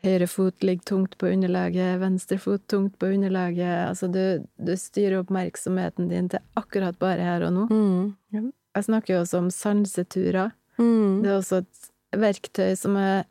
høyre 0.00 0.28
fot 0.30 0.64
ligger 0.64 0.86
tungt 0.88 1.16
på 1.20 1.28
underlaget, 1.28 1.98
venstre 2.00 2.38
fot 2.40 2.62
tungt 2.72 2.96
på 3.00 3.10
underlaget, 3.12 3.90
altså 3.90 4.08
du, 4.08 4.46
du 4.56 4.72
styrer 4.80 5.20
oppmerksomheten 5.20 6.08
din 6.12 6.30
til 6.32 6.40
akkurat 6.56 6.96
bare 7.00 7.26
her 7.26 7.44
og 7.48 7.52
nå. 7.56 7.66
Mm. 7.68 8.48
Jeg 8.76 8.86
snakker 8.86 9.16
jo 9.16 9.20
også 9.24 9.42
om 9.42 9.50
sanseturer. 9.52 10.54
Mm. 10.80 11.20
Det 11.22 11.30
er 11.30 11.36
også 11.38 11.60
et 11.62 11.90
verktøy 12.20 12.72
som 12.78 12.96
er 12.96 13.24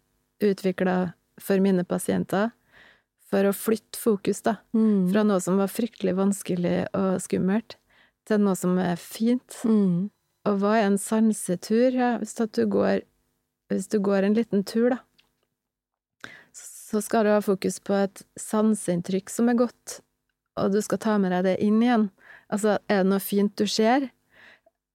utvikla 0.45 1.14
for 1.41 1.60
mine 1.64 1.84
pasienter, 1.88 2.52
for 3.30 3.45
å 3.45 3.54
flytte 3.54 4.00
fokus, 4.00 4.41
da, 4.45 4.58
Mm. 4.74 5.12
fra 5.12 5.24
noe 5.24 5.39
som 5.41 5.58
var 5.58 5.68
fryktelig 5.68 6.16
vanskelig 6.18 6.88
og 6.93 7.20
skummelt, 7.22 7.76
til 8.26 8.39
noe 8.39 8.56
som 8.56 8.78
er 8.78 8.95
fint 8.95 9.60
Mm. 9.66 10.10
Og 10.45 10.60
hva 10.62 10.78
er 10.80 10.86
en 10.88 10.97
sansetur? 10.97 11.91
Ja, 11.93 12.18
hvis, 12.18 12.34
du 12.34 12.66
går, 12.66 13.02
hvis 13.70 13.88
du 13.89 14.00
går 14.00 14.24
en 14.24 14.34
liten 14.34 14.64
tur, 14.66 14.89
da, 14.89 15.00
så 16.54 17.02
skal 17.04 17.26
du 17.26 17.30
ha 17.30 17.41
fokus 17.41 17.78
på 17.80 17.93
et 17.93 18.24
sanseinntrykk 18.39 19.30
som 19.30 19.50
er 19.52 19.60
godt, 19.60 20.00
og 20.58 20.72
du 20.74 20.82
skal 20.82 20.97
ta 20.97 21.18
med 21.22 21.32
deg 21.36 21.43
det 21.43 21.58
inn 21.62 21.82
igjen. 21.84 22.10
Altså, 22.52 22.80
er 22.89 23.04
det 23.04 23.12
noe 23.12 23.20
fint 23.20 23.54
du 23.56 23.68
ser? 23.70 24.10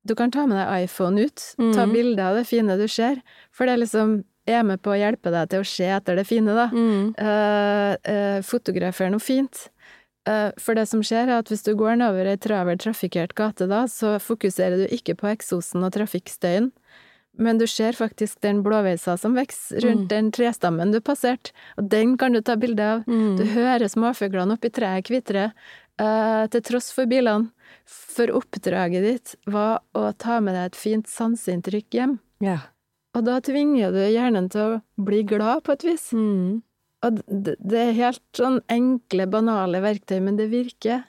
Du 0.06 0.14
kan 0.14 0.30
ta 0.30 0.46
med 0.46 0.58
deg 0.58 0.84
iPhone 0.84 1.24
ut, 1.24 1.42
ta 1.56 1.86
Mm. 1.86 1.92
bilde 1.92 2.22
av 2.22 2.36
det 2.36 2.46
fine 2.46 2.76
du 2.76 2.86
ser, 2.88 3.22
for 3.50 3.66
det 3.66 3.78
liksom 3.80 4.24
er 4.46 4.62
med 4.62 4.82
på 4.82 4.92
å 4.92 4.98
hjelpe 5.00 5.30
deg 5.32 5.48
til 5.48 5.60
å 5.60 5.64
se 5.66 5.86
etter 5.88 6.16
det 6.16 6.26
fine, 6.28 6.52
da. 6.52 6.66
Mm. 6.68 7.14
Uh, 7.16 7.96
uh, 8.04 8.40
fotografer 8.44 9.08
noe 9.10 9.20
fint. 9.20 9.70
Eh, 10.26 10.50
for 10.56 10.74
det 10.74 10.86
som 10.88 11.02
skjer, 11.04 11.28
er 11.28 11.42
at 11.42 11.50
hvis 11.52 11.64
du 11.66 11.74
går 11.76 11.98
nedover 12.00 12.30
ei 12.30 12.38
travel 12.40 12.78
trafikkert 12.80 13.34
gate 13.36 13.66
da, 13.68 13.82
så 13.84 14.14
fokuserer 14.16 14.80
du 14.80 14.86
ikke 14.88 15.16
på 15.20 15.28
eksosen 15.28 15.84
og 15.84 15.92
trafikkstøyen, 15.92 16.70
men 17.36 17.58
du 17.58 17.66
ser 17.66 17.96
faktisk 17.98 18.40
den 18.44 18.62
blåveisa 18.62 19.16
som 19.18 19.34
vokser 19.34 19.80
rundt 19.80 20.06
Mm. 20.06 20.08
den 20.08 20.32
trestammen 20.32 20.92
du 20.92 21.00
passerte, 21.00 21.52
og 21.76 21.88
den 21.90 22.16
kan 22.18 22.32
du 22.32 22.40
ta 22.40 22.56
bilde 22.56 22.82
av. 22.82 23.04
Mm. 23.06 23.36
Du 23.36 23.44
hører 23.44 23.88
småfuglene 23.88 24.54
oppi 24.54 24.70
treet 24.70 25.04
kvitre, 25.04 25.52
uh, 26.00 26.46
til 26.46 26.60
tross 26.62 26.92
for 26.92 27.06
bilene. 27.06 27.50
For 27.86 28.30
oppdraget 28.32 29.02
ditt 29.02 29.34
var 29.46 29.80
å 29.94 30.12
ta 30.16 30.40
med 30.40 30.54
deg 30.54 30.70
et 30.72 30.76
fint 30.76 31.06
sanseinntrykk 31.06 31.90
hjem. 31.90 32.18
Ja. 32.40 32.58
Og 33.14 33.24
da 33.24 33.40
tvinger 33.40 33.92
du 33.92 34.00
hjernen 34.00 34.48
til 34.50 34.60
å 34.60 34.82
bli 35.04 35.22
glad 35.22 35.64
på 35.64 35.72
et 35.72 35.84
vis. 35.84 36.12
Mm. 36.12 36.62
Og 37.04 37.20
det, 37.28 37.56
det 37.60 37.78
er 37.78 37.92
helt 37.98 38.22
sånn 38.32 38.60
enkle, 38.72 39.26
banale 39.28 39.80
verktøy, 39.84 40.20
men 40.24 40.36
det 40.36 40.48
virker. 40.50 41.04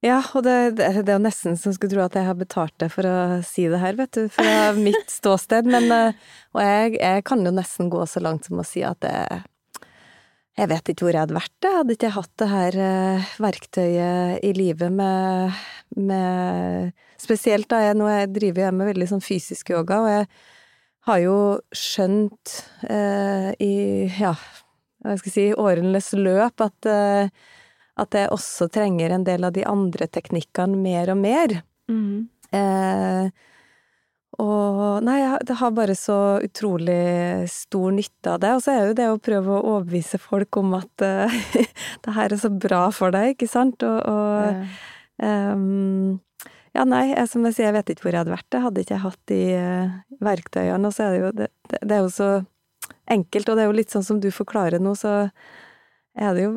Ja, 0.00 0.22
og 0.32 0.46
det, 0.46 0.56
det, 0.78 0.86
det 1.04 1.12
er 1.12 1.18
jo 1.18 1.22
nesten 1.26 1.58
som 1.60 1.74
skulle 1.76 1.92
tro 1.92 2.06
at 2.06 2.14
jeg 2.16 2.24
har 2.24 2.36
betalt 2.38 2.72
deg 2.80 2.92
for 2.92 3.04
å 3.04 3.16
si 3.44 3.66
det 3.68 3.82
her, 3.82 3.98
vet 3.98 4.16
du, 4.16 4.30
fra 4.32 4.70
mitt 4.86 5.12
ståsted, 5.12 5.68
men 5.68 5.92
eh, 5.92 6.28
Og 6.56 6.62
jeg, 6.64 6.94
jeg 6.96 7.24
kan 7.28 7.44
jo 7.44 7.52
nesten 7.52 7.90
gå 7.92 8.00
så 8.08 8.22
langt 8.24 8.48
som 8.48 8.62
å 8.62 8.66
si 8.66 8.84
at 8.86 9.04
jeg 9.06 9.42
jeg 10.58 10.68
vet 10.68 10.90
ikke 10.92 11.06
hvor 11.06 11.14
jeg 11.14 11.24
hadde 11.24 11.36
vært, 11.36 11.54
jeg. 11.62 11.72
Hadde 11.72 11.94
ikke 11.94 12.08
jeg 12.08 12.16
hatt 12.16 12.32
det 12.42 12.48
her 12.50 12.78
eh, 12.84 13.28
verktøyet 13.40 14.42
i 14.44 14.50
livet 14.56 14.92
med, 14.92 15.60
med 15.96 16.90
Spesielt 17.20 17.68
da 17.70 17.78
jeg 17.84 17.96
nå 17.96 18.08
jeg 18.08 18.30
driver 18.32 18.66
jeg 18.66 18.76
med 18.76 18.88
veldig 18.90 19.06
sånn 19.10 19.24
fysisk 19.24 19.72
yoga, 19.74 20.00
og 20.00 20.10
jeg 20.10 20.26
har 21.08 21.22
jo 21.22 21.36
skjønt 21.76 22.54
eh, 22.88 23.50
i 23.60 23.74
ja, 24.18 24.34
hva 25.04 25.16
skal 25.20 25.30
jeg 25.30 25.34
si, 25.34 25.46
årenes 25.60 26.10
løp 26.16 26.64
at 26.64 26.88
eh, 26.88 27.32
at 28.00 28.16
jeg 28.16 28.32
også 28.32 28.70
trenger 28.72 29.14
en 29.14 29.26
del 29.26 29.46
av 29.46 29.54
de 29.56 29.66
andre 29.68 30.08
teknikkene 30.10 30.78
mer 30.80 31.12
og 31.12 31.20
mer. 31.20 31.60
Eh, 32.56 33.30
og 34.40 35.04
nei, 35.04 35.18
jeg, 35.20 35.40
det 35.50 35.56
har 35.60 35.74
bare 35.76 35.96
så 35.98 36.16
utrolig 36.44 37.48
stor 37.52 37.92
nytte 37.92 38.36
av 38.36 38.40
det. 38.42 38.54
Og 38.56 38.64
så 38.64 38.72
er 38.72 38.88
jo 38.88 38.96
det 38.96 39.08
å 39.10 39.20
prøve 39.20 39.52
å 39.52 39.74
overbevise 39.74 40.20
folk 40.22 40.60
om 40.60 40.78
at 40.78 41.04
eh, 41.04 41.36
det 42.06 42.16
her 42.16 42.32
er 42.32 42.40
så 42.40 42.52
bra 42.54 42.86
for 42.94 43.12
deg, 43.14 43.34
ikke 43.34 43.50
sant? 43.50 43.84
Og, 43.84 43.98
og 44.00 45.26
ehm, 45.26 46.20
ja, 46.76 46.86
nei, 46.86 47.10
jeg, 47.10 47.26
som 47.32 47.44
jeg 47.48 47.58
sier, 47.58 47.68
jeg 47.68 47.76
vet 47.80 47.92
ikke 47.92 48.06
hvor 48.06 48.14
jeg 48.14 48.22
hadde 48.22 48.36
vært. 48.36 48.48
Det 48.54 48.64
hadde 48.64 48.84
ikke 48.84 48.96
jeg 48.96 49.04
hatt 49.04 49.20
de 49.28 49.42
uh, 49.58 49.98
verktøyene. 50.22 50.88
Og 50.88 50.94
så 50.94 51.04
er 51.04 51.12
det 51.12 51.20
jo 51.20 51.30
det, 51.42 51.48
det, 51.72 51.82
det 51.82 51.96
er 51.96 52.04
jo 52.04 52.12
så 52.14 52.30
enkelt, 53.10 53.50
og 53.50 53.58
det 53.58 53.64
er 53.64 53.70
jo 53.70 53.78
litt 53.80 53.92
sånn 53.92 54.06
som 54.06 54.20
du 54.22 54.30
forklarer 54.32 54.82
nå, 54.82 54.94
så 54.98 55.14
er 56.14 56.36
det 56.36 56.46
jo 56.46 56.52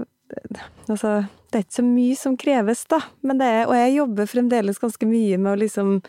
Altså, 0.89 1.23
det 1.51 1.59
er 1.59 1.65
ikke 1.65 1.79
så 1.79 1.85
mye 1.85 2.15
som 2.19 2.37
kreves, 2.39 2.85
da, 2.91 2.99
men 3.21 3.39
det 3.41 3.49
er 3.49 3.67
Og 3.67 3.75
jeg 3.77 3.97
jobber 3.97 4.29
fremdeles 4.29 4.81
ganske 4.81 5.09
mye 5.09 5.37
med 5.37 5.53
å 5.53 5.59
liksom 5.61 5.99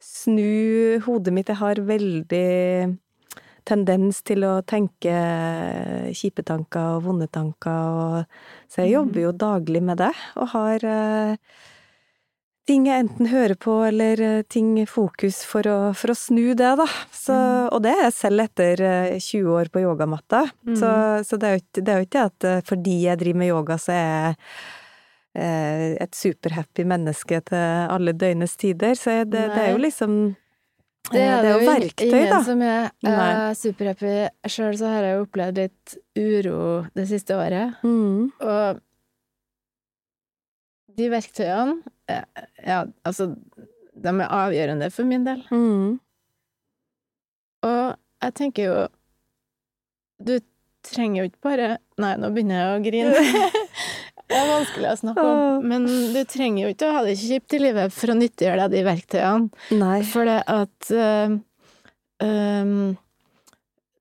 snu 0.00 0.98
hodet 1.04 1.34
mitt. 1.36 1.52
Jeg 1.52 1.60
har 1.60 1.82
veldig 1.84 2.98
tendens 3.68 4.22
til 4.26 4.44
å 4.48 4.60
tenke 4.66 5.12
kjipe 6.16 6.42
tanker 6.46 6.96
og 6.96 7.04
vonde 7.06 7.28
tanker, 7.30 7.98
og 8.04 8.70
Så 8.70 8.84
jeg 8.84 8.96
jobber 8.96 9.20
jo 9.20 9.32
daglig 9.32 9.82
med 9.82 9.98
det, 9.98 10.12
og 10.36 10.48
har 10.54 10.84
eh, 10.86 11.36
ting 12.70 12.86
jeg 12.86 13.02
enten 13.02 13.26
hører 13.32 13.56
på 13.58 13.74
eller 13.88 14.20
eh, 14.22 14.42
ting 14.46 14.72
fokus 14.86 15.42
for 15.48 15.66
å, 15.66 15.78
for 15.98 16.12
å 16.12 16.18
snu 16.18 16.52
det, 16.54 16.72
da. 16.78 16.86
Så, 17.14 17.36
og 17.74 17.82
det 17.82 17.96
er 18.06 18.12
selv 18.14 18.44
etter 18.46 18.82
eh, 18.86 19.16
20 19.18 19.54
år 19.58 19.70
på 19.74 19.82
yogamatta. 19.82 20.44
Så, 20.78 20.90
så 21.26 21.38
det 21.40 21.48
er 21.48 21.56
jo 21.56 21.62
ikke 21.64 21.82
det 21.86 21.92
er 21.94 21.98
jo 22.02 22.08
ikke 22.08 22.26
at 22.30 22.46
eh, 22.46 22.60
fordi 22.68 22.98
jeg 23.08 23.20
driver 23.22 23.42
med 23.42 23.50
yoga, 23.50 23.78
så 23.80 23.96
er 23.96 24.04
jeg 24.10 24.36
eh, 25.34 25.86
et 26.06 26.14
superhappy 26.16 26.86
menneske 26.90 27.40
til 27.50 27.88
alle 27.96 28.14
døgnets 28.18 28.54
tider. 28.60 28.94
Så 28.98 29.22
det, 29.24 29.48
det 29.54 29.64
er 29.64 29.72
jo 29.74 29.82
liksom 29.82 30.20
Det 31.10 31.22
eh, 31.24 31.32
er 31.32 31.42
det 31.42 31.50
er 31.50 31.56
jo 31.56 31.70
verktøy, 31.72 32.06
ingen 32.10 32.30
da. 32.34 32.42
som 32.46 32.62
er 32.66 32.92
uh, 33.08 33.50
superhappy. 33.56 34.14
Sjøl 34.52 34.78
så 34.78 34.92
har 34.94 35.08
jeg 35.08 35.18
jo 35.18 35.26
opplevd 35.26 35.60
litt 35.64 35.98
uro 36.20 36.62
det 36.94 37.08
siste 37.10 37.34
året, 37.34 37.82
Mm. 37.82 38.30
og 38.44 38.80
de 41.00 41.06
verktøyene 41.08 41.78
eh, 41.80 41.99
Ja, 42.66 42.84
altså, 43.06 43.30
de 44.00 44.14
er 44.14 44.32
avgjørende 44.36 44.90
for 44.94 45.08
min 45.08 45.26
del. 45.26 45.42
Mm. 45.50 45.98
Og 47.66 47.84
jeg 48.24 48.34
tenker 48.38 48.64
jo 48.64 48.76
Du 50.24 50.38
trenger 50.86 51.22
jo 51.22 51.28
ikke 51.28 51.44
bare 51.44 51.66
Nei, 52.00 52.14
nå 52.20 52.30
begynner 52.32 52.62
jeg 52.62 52.78
å 52.78 52.84
grine. 52.86 53.58
Det 54.30 54.38
er 54.38 54.46
vanskelig 54.46 54.86
å 54.86 54.98
snakke 55.00 55.22
om, 55.26 55.64
men 55.66 55.86
du 56.14 56.20
trenger 56.30 56.62
jo 56.62 56.68
ikke 56.70 56.86
å 56.86 56.92
ha 56.94 57.00
det 57.02 57.16
kjipt 57.18 57.56
i 57.56 57.58
livet 57.58 57.90
for 57.90 58.12
å 58.12 58.14
nyttiggjøre 58.14 58.68
deg 58.68 58.76
de 58.76 58.82
verktøyene. 58.86 59.64
Nei. 59.74 59.96
For 60.06 60.28
det 60.28 60.36
at 60.46 60.90
uh, 60.94 61.34
um, 62.22 62.92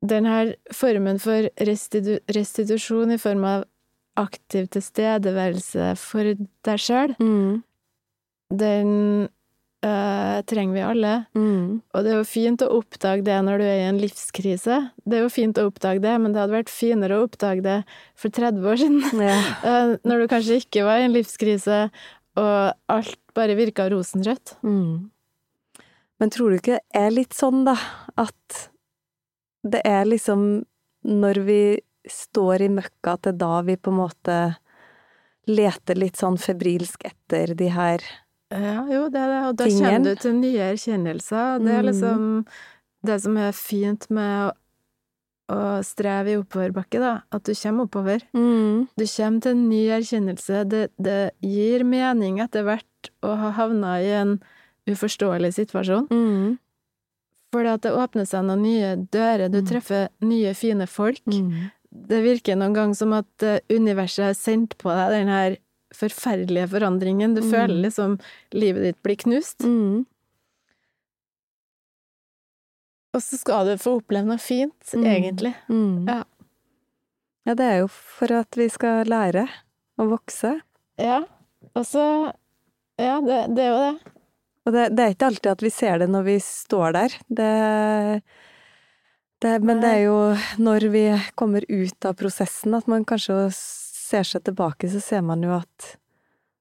den 0.06 0.30
her 0.30 0.52
formen 0.70 1.18
for 1.24 1.50
restitu 1.66 2.20
restitusjon 2.30 3.16
i 3.16 3.18
form 3.18 3.48
av 3.50 3.66
aktiv 4.22 4.70
tilstedeværelse 4.76 5.96
for 5.98 6.36
deg 6.38 6.86
sjøl, 6.86 7.18
Mm. 7.18 7.64
Den 8.50 9.28
øh, 9.86 10.40
trenger 10.50 10.74
vi 10.74 10.86
alle. 10.86 11.14
Mm. 11.38 11.82
Og 11.94 12.04
det 12.04 12.14
er 12.14 12.18
jo 12.18 12.28
fint 12.28 12.64
å 12.66 12.72
oppdage 12.80 13.26
det 13.28 13.38
når 13.46 13.62
du 13.62 13.66
er 13.68 13.82
i 13.84 13.90
en 13.90 14.02
livskrise. 14.02 14.80
Det 15.06 15.20
er 15.20 15.26
jo 15.26 15.34
fint 15.34 15.60
å 15.60 15.68
oppdage 15.70 16.04
det, 16.04 16.16
men 16.22 16.34
det 16.34 16.42
hadde 16.44 16.58
vært 16.58 16.74
finere 16.74 17.20
å 17.20 17.28
oppdage 17.28 17.66
det 17.66 17.78
for 18.20 18.34
30 18.34 18.66
år 18.72 18.82
siden. 18.84 19.22
Ja. 19.22 19.38
Eh, 19.70 19.96
Når 20.08 20.24
du 20.24 20.32
kanskje 20.32 20.60
ikke 20.62 20.86
var 20.88 21.02
i 21.02 21.06
en 21.08 21.16
livskrise, 21.16 21.90
og 22.40 22.94
alt 22.94 23.20
bare 23.36 23.58
virka 23.58 23.90
rosenrødt. 23.92 24.58
Mm. 24.64 25.10
Men 26.20 26.32
tror 26.34 26.52
du 26.52 26.60
ikke 26.60 26.80
det 26.80 27.00
er 27.00 27.14
litt 27.14 27.36
sånn, 27.36 27.64
da, 27.68 27.76
at 28.20 28.70
det 29.64 29.82
er 29.88 30.08
liksom 30.08 30.64
når 31.08 31.42
vi 31.48 31.62
står 32.10 32.66
i 32.66 32.72
møkka, 32.72 33.16
at 33.16 33.28
det 33.28 33.34
er 33.36 33.40
da 33.44 33.62
vi 33.68 33.78
på 33.80 33.92
en 33.94 34.02
måte 34.02 34.40
leter 35.50 35.98
litt 35.98 36.20
sånn 36.20 36.38
febrilsk 36.40 37.06
etter 37.08 37.56
de 37.58 37.70
her 37.74 38.04
Ja, 38.52 38.86
jo, 38.90 39.04
det 39.14 39.20
er 39.22 39.28
det, 39.30 39.42
og 39.50 39.56
da 39.60 39.66
Tingen. 39.66 39.84
kommer 39.86 40.04
du 40.10 40.16
til 40.24 40.34
nye 40.40 40.64
erkjennelser. 40.74 41.60
Det 41.62 41.72
er 41.76 41.84
Mm. 41.84 41.90
liksom 41.90 42.46
det 43.06 43.22
som 43.22 43.38
er 43.38 43.52
fint 43.52 44.10
med 44.10 44.52
å, 45.50 45.84
streve 45.84 46.28
i 46.34 46.38
oppoverbakke, 46.38 47.00
da, 47.00 47.22
at 47.32 47.44
du 47.44 47.54
kommer 47.54 47.86
oppover. 47.88 48.22
mm. 48.34 48.88
Du 48.98 49.06
kommer 49.06 49.42
til 49.42 49.52
en 49.52 49.70
ny 49.70 49.88
erkjennelse. 49.90 50.68
Det, 50.70 50.92
det 51.02 51.32
gir 51.42 51.84
mening 51.84 52.40
etter 52.40 52.64
hvert 52.64 53.10
å 53.24 53.36
ha 53.38 53.52
havna 53.52 54.00
i 54.02 54.12
en 54.12 54.40
uforståelig 54.88 55.54
situasjon. 55.54 56.08
Mm. 56.10 56.58
Fordi 57.54 57.68
at 57.74 57.82
det 57.82 57.92
åpner 57.94 58.28
seg 58.30 58.46
noen 58.46 58.62
nye 58.62 58.96
dører, 59.10 59.50
du 59.50 59.62
Mm. 59.62 59.68
treffer 59.68 60.10
nye, 60.22 60.54
fine 60.54 60.86
folk. 60.88 61.22
Mm. 61.26 61.72
Det 61.92 62.22
virker 62.24 62.56
noen 62.56 62.74
gang 62.76 62.94
som 62.96 63.14
at 63.14 63.42
eh, 63.42 63.60
universet 63.72 64.26
har 64.26 64.34
sendt 64.34 64.78
på 64.78 64.90
deg 64.94 65.10
den 65.18 65.28
her 65.28 65.58
forferdelige 65.96 66.68
forandringen. 66.70 67.36
Du 67.36 67.42
Mm. 67.42 67.52
føler 67.52 67.82
liksom 67.86 68.20
livet 68.54 68.84
ditt 68.84 69.02
blir 69.04 69.16
knust. 69.18 69.60
Mm. 69.66 70.06
Og 73.16 73.24
så 73.26 73.40
skal 73.42 73.66
du 73.72 73.78
få 73.82 73.96
oppleve 74.00 74.28
noe 74.30 74.38
fint, 74.42 74.76
Mm. 74.94 75.04
egentlig. 75.06 75.54
Mm. 75.70 76.08
Ja. 76.08 76.24
Ja, 77.46 77.54
det 77.56 77.66
er 77.66 77.78
jo 77.80 77.88
for 77.88 78.32
at 78.32 78.52
vi 78.56 78.68
skal 78.70 79.06
lære 79.06 79.48
å 79.98 80.06
vokse. 80.10 80.62
Ja. 80.98 81.24
Og 81.76 81.86
så 81.86 82.34
Ja, 83.00 83.22
det, 83.22 83.56
det 83.56 83.64
er 83.64 83.70
jo 83.72 83.80
det. 83.80 84.12
Og 84.68 84.74
det, 84.74 84.96
det 84.96 85.00
er 85.06 85.14
ikke 85.16 85.28
alltid 85.30 85.52
at 85.54 85.62
vi 85.64 85.70
ser 85.72 85.98
det 86.00 86.10
når 86.10 86.24
vi 86.26 86.36
står 86.44 86.92
der. 86.92 87.10
Det, 87.32 88.24
det, 89.40 89.64
men 89.64 89.80
det 89.80 89.88
er 89.90 90.02
jo 90.04 90.18
når 90.60 90.90
vi 90.92 91.04
kommer 91.40 91.64
ut 91.70 92.06
av 92.06 92.18
prosessen 92.20 92.76
at 92.76 92.86
man 92.92 93.06
kanskje 93.06 93.38
ser 94.10 94.28
seg 94.28 94.44
tilbake, 94.50 94.90
så 94.92 95.02
ser 95.04 95.26
man 95.26 95.44
jo 95.46 95.54
at 95.62 95.96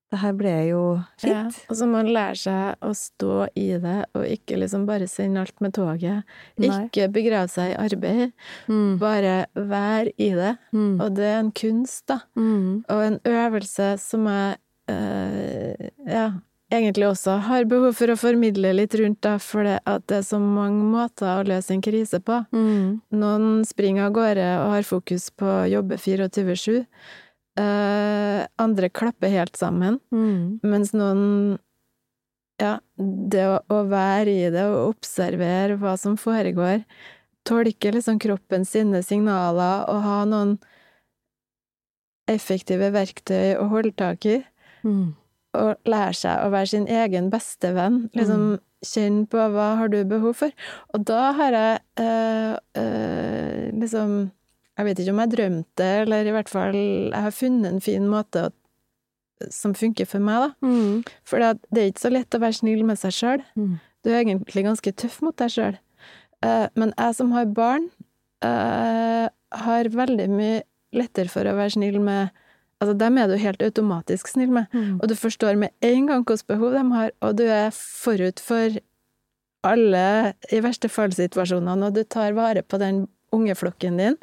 det 0.09 0.17
her 0.23 0.33
ble 0.33 0.51
jo 0.71 0.79
Ja. 1.21 1.43
Og 1.69 1.75
så 1.77 1.85
må 1.85 1.99
man 1.99 2.07
lære 2.09 2.37
seg 2.41 2.79
å 2.81 2.89
stå 2.97 3.43
i 3.53 3.67
det, 3.77 3.97
og 4.17 4.23
ikke 4.25 4.57
liksom 4.57 4.87
bare 4.89 5.05
sende 5.07 5.43
alt 5.43 5.61
med 5.61 5.75
toget. 5.77 6.23
Nei. 6.57 6.71
Ikke 6.87 7.05
begrave 7.13 7.49
seg 7.53 7.75
i 7.75 7.77
arbeid, 7.77 8.31
Mm. 8.67 8.97
bare 8.97 9.35
vær 9.55 10.09
i 10.17 10.31
det. 10.33 10.55
Mm. 10.73 10.95
Og 11.01 11.13
det 11.13 11.27
er 11.29 11.39
en 11.43 11.51
kunst, 11.51 12.07
da. 12.09 12.21
Mm. 12.35 12.85
Og 12.89 13.03
en 13.05 13.19
øvelse 13.23 13.91
som 14.01 14.25
jeg 14.25 14.57
eh, 14.89 15.89
ja, 16.07 16.31
egentlig 16.73 17.05
også 17.11 17.37
har 17.45 17.65
behov 17.69 17.93
for 17.97 18.07
å 18.09 18.17
formidle 18.17 18.73
litt 18.73 18.95
rundt, 18.97 19.21
da, 19.21 19.37
for 19.37 19.63
det 19.63 19.77
at 19.85 20.07
det 20.09 20.17
er 20.23 20.25
så 20.25 20.39
mange 20.41 20.83
måter 20.89 21.29
å 21.37 21.45
løse 21.45 21.69
en 21.75 21.81
krise 21.85 22.17
på. 22.19 22.41
Mm. 22.51 23.01
Noen 23.13 23.63
springer 23.69 24.07
av 24.09 24.13
gårde 24.17 24.49
og 24.63 24.71
har 24.73 24.89
fokus 24.89 25.29
på 25.37 25.45
å 25.45 25.69
jobbe 25.69 25.97
24-7. 26.01 26.85
Eh, 27.59 28.41
andre 28.61 28.89
klapper 28.89 29.31
helt 29.33 29.57
sammen, 29.59 29.99
Mm. 30.13 30.59
mens 30.63 30.93
noen 30.93 31.59
Ja, 32.59 32.79
det 32.97 33.45
å, 33.47 33.59
å 33.71 33.87
være 33.87 34.27
i 34.33 34.49
det 34.51 34.65
og 34.67 34.89
observere 34.97 35.77
hva 35.79 35.93
som 35.97 36.17
foregår, 36.19 36.81
tolke 37.47 37.91
liksom 37.95 38.17
kroppen 38.19 38.65
sine 38.67 38.99
signaler 39.01 39.85
og 39.87 40.01
ha 40.03 40.17
noen 40.27 40.57
effektive 42.29 42.91
verktøy 42.93 43.55
å 43.59 43.67
holde 43.71 43.95
tak 43.97 44.25
i, 44.25 44.43
Mm. 44.83 45.15
og 45.55 45.77
lære 45.85 46.13
seg 46.15 46.43
å 46.45 46.51
være 46.51 46.67
sin 46.67 46.85
egen 46.87 47.29
beste 47.31 47.73
venn. 47.73 48.09
Liksom 48.13 48.59
kjenne 48.85 49.27
på 49.27 49.37
hva 49.51 49.75
har 49.77 49.87
du 49.89 50.03
behov 50.05 50.35
for. 50.35 50.51
Og 50.93 51.03
da 51.05 51.31
har 51.33 51.51
jeg 51.51 51.79
uh, 51.99 52.57
uh, 52.77 53.71
liksom 53.71 54.31
Jeg 54.79 54.87
vet 54.87 55.01
ikke 55.03 55.11
om 55.11 55.19
jeg 55.19 55.31
drømte 55.33 55.75
det, 55.81 55.91
eller 56.05 56.27
i 56.29 56.31
hvert 56.31 56.49
fall 56.51 56.75
jeg 56.79 57.23
har 57.25 57.35
funnet 57.35 57.67
en 57.73 57.83
fin 57.83 58.05
måte 58.07 58.45
å, 58.47 58.51
som 59.51 59.73
funker 59.75 60.07
for 60.07 60.23
meg, 60.23 60.45
da. 60.45 60.49
Mm. 60.63 61.01
For 61.27 61.43
det 61.43 61.81
er 61.81 61.91
ikke 61.91 62.05
så 62.05 62.11
lett 62.13 62.35
å 62.35 62.39
være 62.39 62.59
snill 62.61 62.85
med 62.87 62.99
seg 63.01 63.15
sjøl. 63.15 63.43
Mm. 63.59 63.73
Du 64.03 64.11
er 64.13 64.21
egentlig 64.21 64.63
ganske 64.63 64.93
tøff 64.95 65.19
mot 65.25 65.35
deg 65.39 65.51
sjøl. 65.51 65.79
men 66.79 66.93
jeg 66.95 67.15
som 67.17 67.33
har 67.35 67.51
barn, 67.51 67.89
eh, 68.47 69.27
har 69.51 69.89
veldig 69.91 70.29
mye 70.31 70.61
lettere 70.95 71.27
for 71.27 71.43
å 71.43 71.57
være 71.57 71.75
snill 71.75 71.99
med 71.99 72.29
Altså, 72.79 72.93
dem 72.95 73.17
er 73.19 73.27
du 73.27 73.35
helt 73.35 73.59
automatisk 73.59 74.29
snill 74.31 74.53
med. 74.55 74.69
Mm. 74.71 75.01
Og 75.01 75.09
du 75.11 75.15
forstår 75.19 75.57
med 75.59 75.73
en 75.83 76.05
gang 76.07 76.21
hvilke 76.23 76.47
behov 76.47 76.77
de 76.77 76.83
har, 76.93 77.09
og 77.19 77.35
du 77.35 77.43
er 77.43 77.73
forut 77.75 78.39
for 78.39 78.77
alle 79.67 80.33
i 80.47 80.61
verste 80.63 80.87
fall-situasjonene, 80.87 81.89
og 81.89 81.97
du 81.97 82.05
tar 82.07 82.37
vare 82.37 82.63
på 82.63 82.79
den 82.79 83.01
ungeflokken 83.35 83.99
din. 83.99 84.15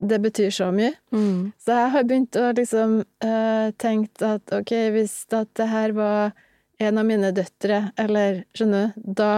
Det 0.00 0.18
betyr 0.22 0.50
så 0.54 0.70
mye. 0.74 0.92
Mm. 1.14 1.52
Så 1.60 1.76
jeg 1.76 1.90
har 1.94 2.06
begynt 2.08 2.36
å 2.40 2.48
liksom 2.56 2.96
uh, 3.24 3.68
tenke 3.80 4.32
at 4.36 4.54
ok, 4.54 4.72
hvis 4.94 5.24
at 5.32 5.50
det 5.58 5.68
her 5.70 5.94
var 5.96 6.32
en 6.82 6.98
av 6.98 7.06
mine 7.06 7.30
døtre, 7.34 7.90
eller 8.00 8.42
skjønner 8.56 8.92
du, 8.96 9.12
da 9.22 9.34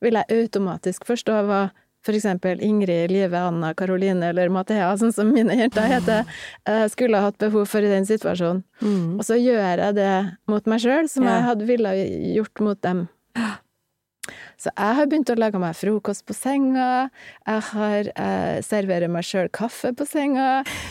vil 0.00 0.16
jeg 0.18 0.42
automatisk 0.42 1.06
forstå 1.08 1.44
hva 1.46 1.60
for 2.00 2.16
eksempel 2.16 2.62
Ingrid, 2.64 3.12
Live, 3.12 3.36
Anna, 3.36 3.74
Karoline 3.76 4.30
eller 4.32 4.48
Mathea, 4.52 4.88
sånn 4.96 5.12
som 5.12 5.28
mine 5.34 5.52
jenter 5.58 5.84
heter, 5.90 6.30
eh, 6.64 6.86
skulle 6.88 7.20
ha 7.20 7.28
hatt 7.28 7.38
behov 7.42 7.66
for 7.68 7.84
i 7.84 7.90
den 7.92 8.06
situasjonen. 8.08 8.62
Mm. 8.80 9.18
Og 9.18 9.26
så 9.28 9.36
gjør 9.36 9.82
jeg 9.84 9.94
det 9.98 10.14
mot 10.48 10.64
meg 10.66 10.80
sjøl, 10.80 11.10
som 11.12 11.24
Ja. 11.28 11.36
jeg 11.36 11.48
hadde 11.50 11.66
ville 11.68 11.92
gjort 12.38 12.60
mot 12.64 12.80
dem. 12.80 13.08
Så 14.60 14.68
jeg 14.76 14.96
har 14.98 15.06
begynt 15.08 15.30
å 15.32 15.38
lage 15.40 15.56
meg 15.62 15.72
frokost 15.78 16.26
på 16.28 16.34
senga, 16.36 17.08
jeg 17.48 17.62
har 17.70 18.10
eh, 18.12 18.58
serverer 18.66 19.08
meg 19.08 19.24
sjøl 19.24 19.48
kaffe 19.56 19.94
på 19.96 20.04
senga, 20.04 20.48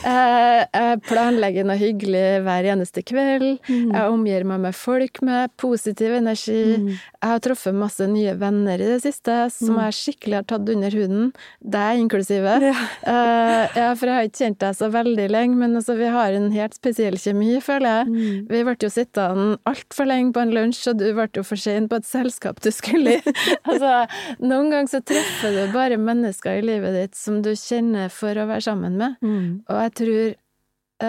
eh, 0.09 0.63
jeg 0.73 1.01
planlegger 1.05 1.67
noe 1.69 1.77
hyggelig 1.77 2.41
hver 2.47 2.69
eneste 2.73 3.03
kveld, 3.05 3.59
Mm. 3.69 3.91
jeg 3.93 4.09
omgir 4.09 4.43
meg 4.49 4.59
med 4.63 4.75
folk 4.75 5.21
med 5.21 5.51
positiv 5.61 6.15
energi, 6.17 6.77
Mm. 6.79 6.87
jeg 6.97 7.29
har 7.29 7.39
truffet 7.45 7.75
masse 7.75 8.07
nye 8.09 8.33
venner 8.39 8.73
i 8.81 8.87
det 8.95 9.01
siste 9.03 9.51
som 9.51 9.75
Mm. 9.77 9.83
jeg 9.85 9.93
skikkelig 9.99 10.35
har 10.39 10.43
tatt 10.49 10.69
under 10.69 10.89
huden, 10.89 11.33
deg 11.61 11.99
inklusive. 11.99 12.55
Ja. 12.61 12.73
Eh, 13.05 13.67
ja, 13.75 13.93
for 13.95 14.05
jeg 14.07 14.15
har 14.15 14.23
ikke 14.23 14.43
kjent 14.45 14.59
deg 14.59 14.75
så 14.75 14.89
veldig 14.91 15.29
lenge, 15.29 15.55
men 15.55 15.75
altså, 15.75 15.95
vi 15.97 16.05
har 16.09 16.31
en 16.33 16.49
helt 16.51 16.73
spesiell 16.73 17.13
kjemi, 17.21 17.61
føler 17.61 17.99
jeg. 17.99 18.07
Mm. 18.07 18.47
Vi 18.49 18.63
ble 18.63 18.75
jo 18.81 18.89
sittende 18.89 19.57
altfor 19.67 20.07
lenge 20.09 20.33
på 20.33 20.41
en 20.41 20.51
lunsj, 20.57 20.87
og 20.89 20.97
du 20.97 21.13
ble 21.13 21.27
jo 21.35 21.43
for 21.43 21.55
sein 21.55 21.87
på 21.87 21.97
et 21.97 22.05
selskap 22.09 22.59
du 22.61 22.71
skulle 22.71 23.19
i. 23.19 23.21
altså, 23.63 23.91
noen 24.39 24.69
ganger 24.71 24.87
så 24.91 25.01
treffer 25.03 25.55
du 25.55 25.73
bare 25.73 25.97
mennesker 25.99 26.59
i 26.59 26.65
livet 26.65 26.95
ditt 26.95 27.15
som 27.19 27.41
du 27.45 27.51
kjenner 27.57 28.09
for 28.13 28.37
å 28.39 28.47
være 28.49 28.65
sammen 28.69 28.97
med, 28.99 29.17
Mm. 29.21 29.63
og 29.67 29.81
jeg 29.83 29.93
tror 29.99 30.35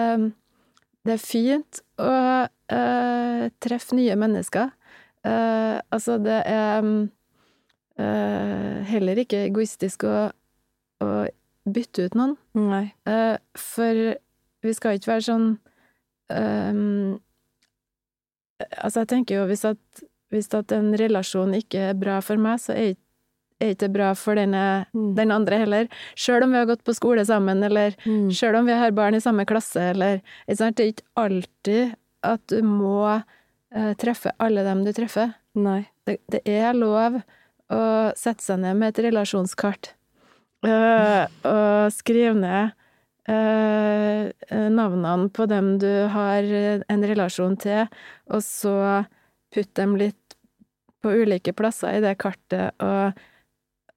um, 0.01 0.27
det 1.05 1.13
er 1.15 1.23
fint 1.23 1.81
å 1.97 2.11
uh, 2.47 3.43
treffe 3.63 3.95
nye 3.97 4.15
mennesker. 4.19 4.69
Uh, 5.25 5.79
altså, 5.93 6.17
det 6.21 6.39
er 6.49 6.79
um, 6.81 7.09
uh, 7.99 8.81
heller 8.89 9.21
ikke 9.23 9.45
egoistisk 9.47 10.05
å, 10.09 10.29
å 11.01 11.09
bytte 11.65 12.05
ut 12.09 12.15
noen. 12.17 12.37
For 13.57 14.03
vi 14.61 14.73
skal 14.77 14.97
ikke 14.97 15.11
være 15.15 15.25
sånn 15.25 15.49
um, 16.29 17.19
Altså, 18.77 19.01
jeg 19.01 19.09
tenker 19.09 19.39
jo 19.39 19.45
hvis 19.49 19.63
at, 19.65 20.03
hvis 20.31 20.49
at 20.57 20.71
en 20.75 20.93
relasjon 20.97 21.53
ikke 21.57 21.89
er 21.91 21.97
bra 21.99 22.19
for 22.23 22.39
meg, 22.41 22.59
så 22.63 22.75
er 22.75 22.93
ikke 23.61 23.77
det 23.83 23.91
bra 23.93 24.13
for 24.17 24.35
denne, 24.35 24.87
Mm. 24.95 25.15
den 25.15 25.31
andre 25.31 25.57
heller. 25.61 25.87
Sjøl 26.15 26.43
om 26.43 26.51
vi 26.51 26.57
har 26.57 26.65
gått 26.65 26.83
på 26.83 26.95
skole 26.95 27.25
sammen, 27.25 27.63
eller 27.63 27.93
Mm. 28.05 28.31
sjøl 28.31 28.57
om 28.57 28.65
vi 28.65 28.73
har 28.73 28.91
barn 28.91 29.13
i 29.13 29.19
samme 29.19 29.45
klasse, 29.45 29.91
eller? 29.91 30.21
Det 30.47 30.59
er 30.59 30.93
ikke 30.93 31.03
alltid 31.15 31.95
at 32.23 32.41
du 32.47 32.61
må 32.63 33.23
eh, 33.73 33.93
treffe 33.93 34.31
alle 34.39 34.63
dem 34.63 34.83
du 34.83 34.91
treffer. 34.91 35.33
Det, 36.05 36.17
det 36.29 36.41
er 36.45 36.73
lov 36.73 37.21
å 37.69 38.11
sette 38.15 38.41
seg 38.41 38.59
ned 38.59 38.75
med 38.77 38.97
et 38.97 39.05
relasjonskart 39.05 39.93
uh, 40.65 41.25
og 41.43 41.91
skrive 41.91 42.35
ned 42.35 42.71
Uh, 43.29 44.31
navnene 44.49 45.29
på 45.29 45.45
dem 45.47 45.77
du 45.79 46.07
har 46.09 46.41
en 46.89 47.03
relasjon 47.05 47.53
til, 47.61 47.85
og 48.33 48.41
så 48.41 49.05
putte 49.53 49.77
dem 49.77 49.93
litt 49.95 50.17
på 51.01 51.13
ulike 51.21 51.53
plasser 51.57 51.97
i 51.97 52.03
det 52.03 52.15
kartet, 52.21 52.77
og, 52.83 53.17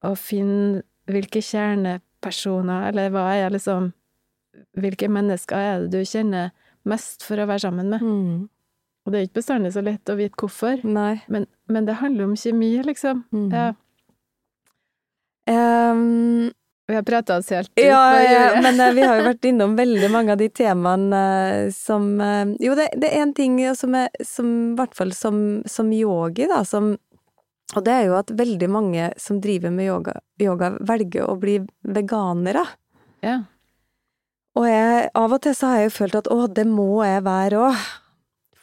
og 0.04 0.16
finne 0.20 0.82
hvilke 1.10 1.42
kjernepersoner, 1.44 2.88
eller 2.90 3.12
hva 3.14 3.28
er 3.36 3.54
liksom 3.54 3.92
Hvilke 4.78 5.08
mennesker 5.10 5.58
er 5.58 5.80
det 5.82 5.98
du 5.98 6.06
kjenner 6.06 6.52
mest 6.86 7.24
for 7.26 7.42
å 7.42 7.46
være 7.50 7.64
sammen 7.64 7.88
med? 7.90 8.02
Mm. 8.06 8.44
Og 9.02 9.10
det 9.10 9.18
er 9.18 9.26
ikke 9.26 9.40
bestandig 9.40 9.72
så 9.74 9.82
lett 9.82 10.12
å 10.12 10.14
vite 10.14 10.38
hvorfor, 10.38 10.84
men, 10.86 11.48
men 11.66 11.88
det 11.88 11.96
handler 11.98 12.28
om 12.28 12.36
kjemi, 12.38 12.70
liksom. 12.86 13.24
Mm. 13.34 13.48
Ja. 13.50 13.64
Ehm, 15.50 16.52
Vi 16.86 16.94
har 16.94 17.02
prata 17.02 17.38
oss 17.38 17.50
helt 17.50 17.70
ut 17.70 17.84
ja, 17.84 18.22
ja, 18.22 18.60
men 18.60 18.80
eh, 18.80 18.92
vi 18.92 19.02
har 19.02 19.16
jo 19.16 19.28
vært 19.30 19.44
innom 19.50 19.76
veldig 19.76 20.10
mange 20.12 20.34
av 20.34 20.40
de 20.40 20.50
temaene 20.52 21.22
eh, 21.22 21.70
som 21.72 22.10
eh, 22.20 22.52
Jo, 22.60 22.76
det, 22.76 22.90
det 23.00 23.08
er 23.08 23.24
en 23.24 23.32
ting 23.36 23.56
som 23.76 23.96
er 23.96 24.12
som, 24.20 24.50
i 24.74 24.76
hvert 24.76 24.96
fall 24.96 25.14
som, 25.16 25.38
som 25.70 25.92
yogi, 25.96 26.44
da, 26.50 26.60
som 26.68 26.92
Og 27.74 27.80
det 27.86 27.94
er 27.94 28.04
jo 28.10 28.18
at 28.18 28.34
veldig 28.36 28.68
mange 28.68 29.08
som 29.16 29.40
driver 29.40 29.72
med 29.72 29.88
yoga, 29.88 30.18
yoga 30.42 30.74
velger 30.84 31.24
å 31.24 31.38
bli 31.40 31.56
veganere. 31.88 32.66
Ja. 33.24 33.40
Og 34.54 34.68
jeg, 34.68 35.08
av 35.16 35.32
og 35.34 35.40
til 35.42 35.56
så 35.56 35.72
har 35.72 35.80
jeg 35.80 35.88
jo 35.88 35.94
følt 35.96 36.18
at 36.20 36.28
å, 36.30 36.44
det 36.46 36.66
må 36.68 37.00
jeg 37.02 37.24
være 37.24 37.62
òg. 37.70 37.86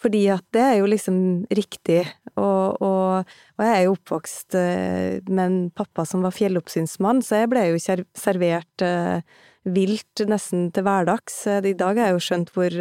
Fordi 0.02 0.24
at 0.34 0.46
det 0.56 0.64
er 0.64 0.76
jo 0.80 0.90
liksom 0.90 1.18
riktig. 1.54 2.02
Og, 2.40 2.82
og, 2.82 3.30
og 3.58 3.64
jeg 3.66 3.76
er 3.76 3.86
jo 3.86 3.94
oppvokst 3.94 4.58
eh, 4.58 5.22
med 5.30 5.44
en 5.44 5.60
pappa 5.78 6.06
som 6.10 6.24
var 6.26 6.34
fjelloppsynsmann, 6.34 7.22
så 7.26 7.44
jeg 7.44 7.52
ble 7.52 7.68
jo 7.70 7.82
servert 8.18 8.86
eh, 8.86 9.22
vilt 9.70 10.24
nesten 10.26 10.70
til 10.74 10.88
hverdags. 10.88 11.44
Eh, 11.52 11.62
I 11.70 11.76
dag 11.78 12.00
har 12.02 12.10
jeg 12.10 12.18
jo 12.18 12.26
skjønt 12.28 12.54
hvor 12.56 12.78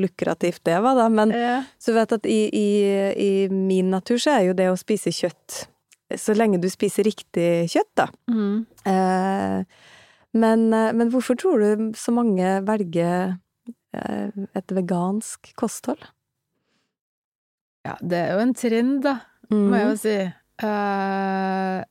lukrativt 0.00 0.64
det 0.66 0.80
var, 0.82 0.98
da. 0.98 1.06
Men 1.12 1.34
ja. 1.36 1.60
så 1.78 1.94
vet 1.96 2.16
at 2.18 2.26
i, 2.30 2.40
i, 2.50 2.68
i 3.14 3.30
min 3.52 3.94
natur 3.94 4.18
så 4.22 4.38
er 4.38 4.48
jo 4.48 4.58
det 4.58 4.70
å 4.72 4.78
spise 4.80 5.14
kjøtt 5.14 5.66
Så 6.18 6.34
lenge 6.38 6.58
du 6.62 6.68
spiser 6.70 7.06
riktig 7.06 7.68
kjøtt, 7.70 7.92
da. 8.02 8.10
Mm. 8.32 8.66
Eh, 8.90 9.86
men, 10.36 10.68
men 10.68 11.08
hvorfor 11.14 11.38
tror 11.38 11.62
du 11.62 11.86
så 11.96 12.12
mange 12.12 12.58
velger 12.66 13.38
et 13.96 14.72
vegansk 14.76 15.54
kosthold? 15.56 16.02
Ja, 17.86 17.94
det 18.02 18.18
er 18.24 18.32
jo 18.34 18.42
en 18.44 18.54
trend, 18.58 19.02
da, 19.06 19.16
må 19.52 19.76
jeg 19.78 19.86
jo 19.86 19.94
Mm. 19.94 20.00
si. 20.02 20.16
Uh, 20.64 21.82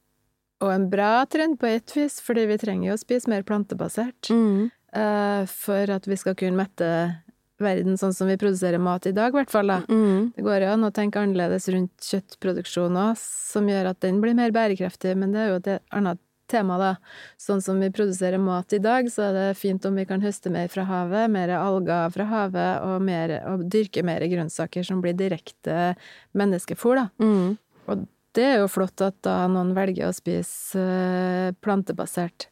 og 0.66 0.72
en 0.72 0.88
bra 0.90 1.12
trend 1.30 1.60
på 1.62 1.68
ett 1.70 1.92
vis, 1.96 2.20
fordi 2.24 2.46
vi 2.50 2.58
trenger 2.62 2.90
jo 2.92 2.96
å 2.98 3.02
spise 3.02 3.30
mer 3.32 3.44
plantebasert. 3.48 4.30
Mm. 4.32 4.72
Uh, 4.96 5.44
for 5.52 5.92
at 5.92 6.08
vi 6.08 6.16
skal 6.20 6.36
kunne 6.40 6.58
mette 6.62 6.88
verden 7.62 7.96
sånn 8.00 8.14
som 8.16 8.28
vi 8.28 8.36
produserer 8.40 8.82
mat 8.84 9.06
i 9.08 9.14
dag, 9.16 9.32
i 9.32 9.38
hvert 9.38 9.52
fall. 9.54 9.68
da. 9.72 9.82
Mm. 9.88 10.34
Det 10.36 10.44
går 10.44 10.66
jo 10.66 10.72
an 10.74 10.88
å 10.88 10.92
tenke 10.96 11.22
annerledes 11.22 11.68
rundt 11.72 12.08
kjøttproduksjon 12.10 12.98
òg, 13.00 13.20
som 13.22 13.68
gjør 13.72 13.92
at 13.94 14.02
den 14.04 14.20
blir 14.24 14.36
mer 14.36 14.52
bærekraftig, 14.56 15.16
men 15.20 15.32
det 15.36 15.44
er 15.46 15.52
jo 15.54 15.60
et 15.62 15.70
annet 15.96 16.20
tema, 16.52 16.78
da. 16.82 16.92
Sånn 17.42 17.62
som 17.64 17.80
vi 17.82 17.92
produserer 17.94 18.42
mat 18.42 18.74
i 18.76 18.82
dag, 18.84 19.10
så 19.12 19.30
er 19.30 19.38
det 19.38 19.60
fint 19.60 19.86
om 19.88 19.98
vi 19.98 20.08
kan 20.10 20.24
høste 20.24 20.52
mer 20.54 20.72
fra 20.72 20.86
havet, 20.88 21.30
mer 21.34 21.54
alger 21.58 22.12
fra 22.14 22.28
havet, 22.32 22.86
og, 22.86 23.06
mer, 23.06 23.38
og 23.52 23.68
dyrke 23.72 24.06
mer 24.06 24.26
grønnsaker 24.32 24.86
som 24.86 25.04
blir 25.04 25.18
direkte 25.18 25.94
menneskefôr, 26.38 27.02
da. 27.04 27.08
Mm. 27.22 27.56
Og 27.86 28.06
det 28.36 28.48
er 28.50 28.58
jo 28.60 28.72
flott 28.72 29.02
at 29.04 29.18
da 29.26 29.46
noen 29.52 29.74
velger 29.76 30.10
å 30.10 30.16
spise 30.16 30.82
eh, 30.82 31.54
plantebasert. 31.64 32.50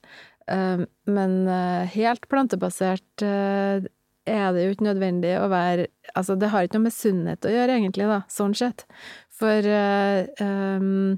Eh, 0.51 0.85
men 1.09 1.35
eh, 1.47 1.91
helt 1.97 2.29
plantebasert 2.31 3.23
er 3.23 4.55
det 4.55 4.63
jo 4.63 4.71
ikke 4.71 4.87
nødvendig 4.87 5.35
å 5.39 5.49
være 5.51 5.89
Altså, 6.15 6.35
det 6.39 6.51
har 6.51 6.63
ikke 6.63 6.77
noe 6.77 6.87
med 6.87 6.93
sunnhet 6.95 7.45
å 7.47 7.51
gjøre, 7.51 7.75
egentlig, 7.79 8.05
da, 8.05 8.19
sånn 8.29 8.51
sett. 8.53 8.83
For 9.33 9.65
um, 9.65 11.15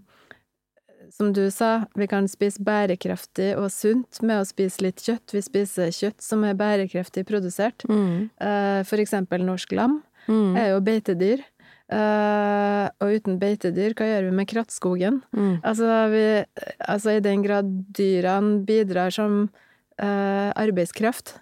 som 1.16 1.32
du 1.34 1.46
sa, 1.54 1.86
vi 1.96 2.08
kan 2.12 2.28
spise 2.28 2.60
bærekraftig 2.66 3.54
og 3.56 3.70
sunt 3.72 4.20
med 4.22 4.42
å 4.42 4.48
spise 4.48 4.84
litt 4.84 5.00
kjøtt. 5.00 5.32
Vi 5.32 5.42
spiser 5.46 5.94
kjøtt 5.96 6.20
som 6.24 6.44
er 6.44 6.58
bærekraftig 6.60 7.24
produsert. 7.30 7.86
Mm. 7.88 8.28
Uh, 8.36 8.82
for 8.88 9.00
eksempel 9.04 9.46
norsk 9.48 9.72
lam 9.78 10.02
Mm. 10.26 10.56
er 10.58 10.72
jo 10.74 10.80
beitedyr. 10.82 11.44
Uh, 11.86 12.90
og 12.98 13.12
uten 13.14 13.36
beitedyr, 13.38 13.94
hva 13.94 14.08
gjør 14.10 14.24
vi 14.26 14.32
med 14.40 14.48
krattskogen? 14.50 15.20
Mm. 15.38 15.60
Altså, 15.62 15.90
vi, 16.10 16.24
altså 16.82 17.14
i 17.14 17.22
den 17.22 17.44
grad 17.46 17.70
dyrene 17.94 18.64
bidrar 18.66 19.14
som 19.14 19.44
uh, 20.02 20.50
arbeidskraft, 20.58 21.36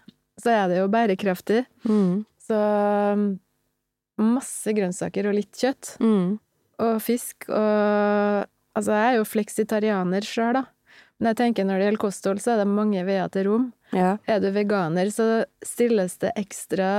så 0.44 0.52
er 0.52 0.68
det 0.68 0.82
jo 0.82 0.90
bærekraftig. 0.92 1.64
Mm. 1.88 2.26
Så 2.44 2.60
masse 4.20 4.74
grønnsaker 4.76 5.30
og 5.32 5.38
litt 5.40 5.56
kjøtt. 5.56 5.96
Mm. 6.04 6.36
Og 6.84 7.00
fisk 7.06 7.48
og 7.48 8.44
Altså, 8.76 8.92
jeg 8.98 9.14
er 9.14 9.18
jo 9.20 9.24
fleksitarianer 9.30 10.22
sjøl, 10.26 10.54
da. 10.54 10.64
Men 11.20 11.30
jeg 11.32 11.38
tenker 11.38 11.66
når 11.66 11.78
det 11.80 11.86
gjelder 11.88 12.02
kosthold, 12.02 12.40
så 12.42 12.52
er 12.54 12.58
det 12.64 12.68
mange 12.74 13.04
veier 13.06 13.30
til 13.32 13.46
rom. 13.48 13.68
Ja. 13.94 14.18
Er 14.28 14.40
du 14.42 14.50
veganer, 14.52 15.12
så 15.14 15.46
stilles 15.64 16.18
det 16.20 16.32
ekstra 16.36 16.90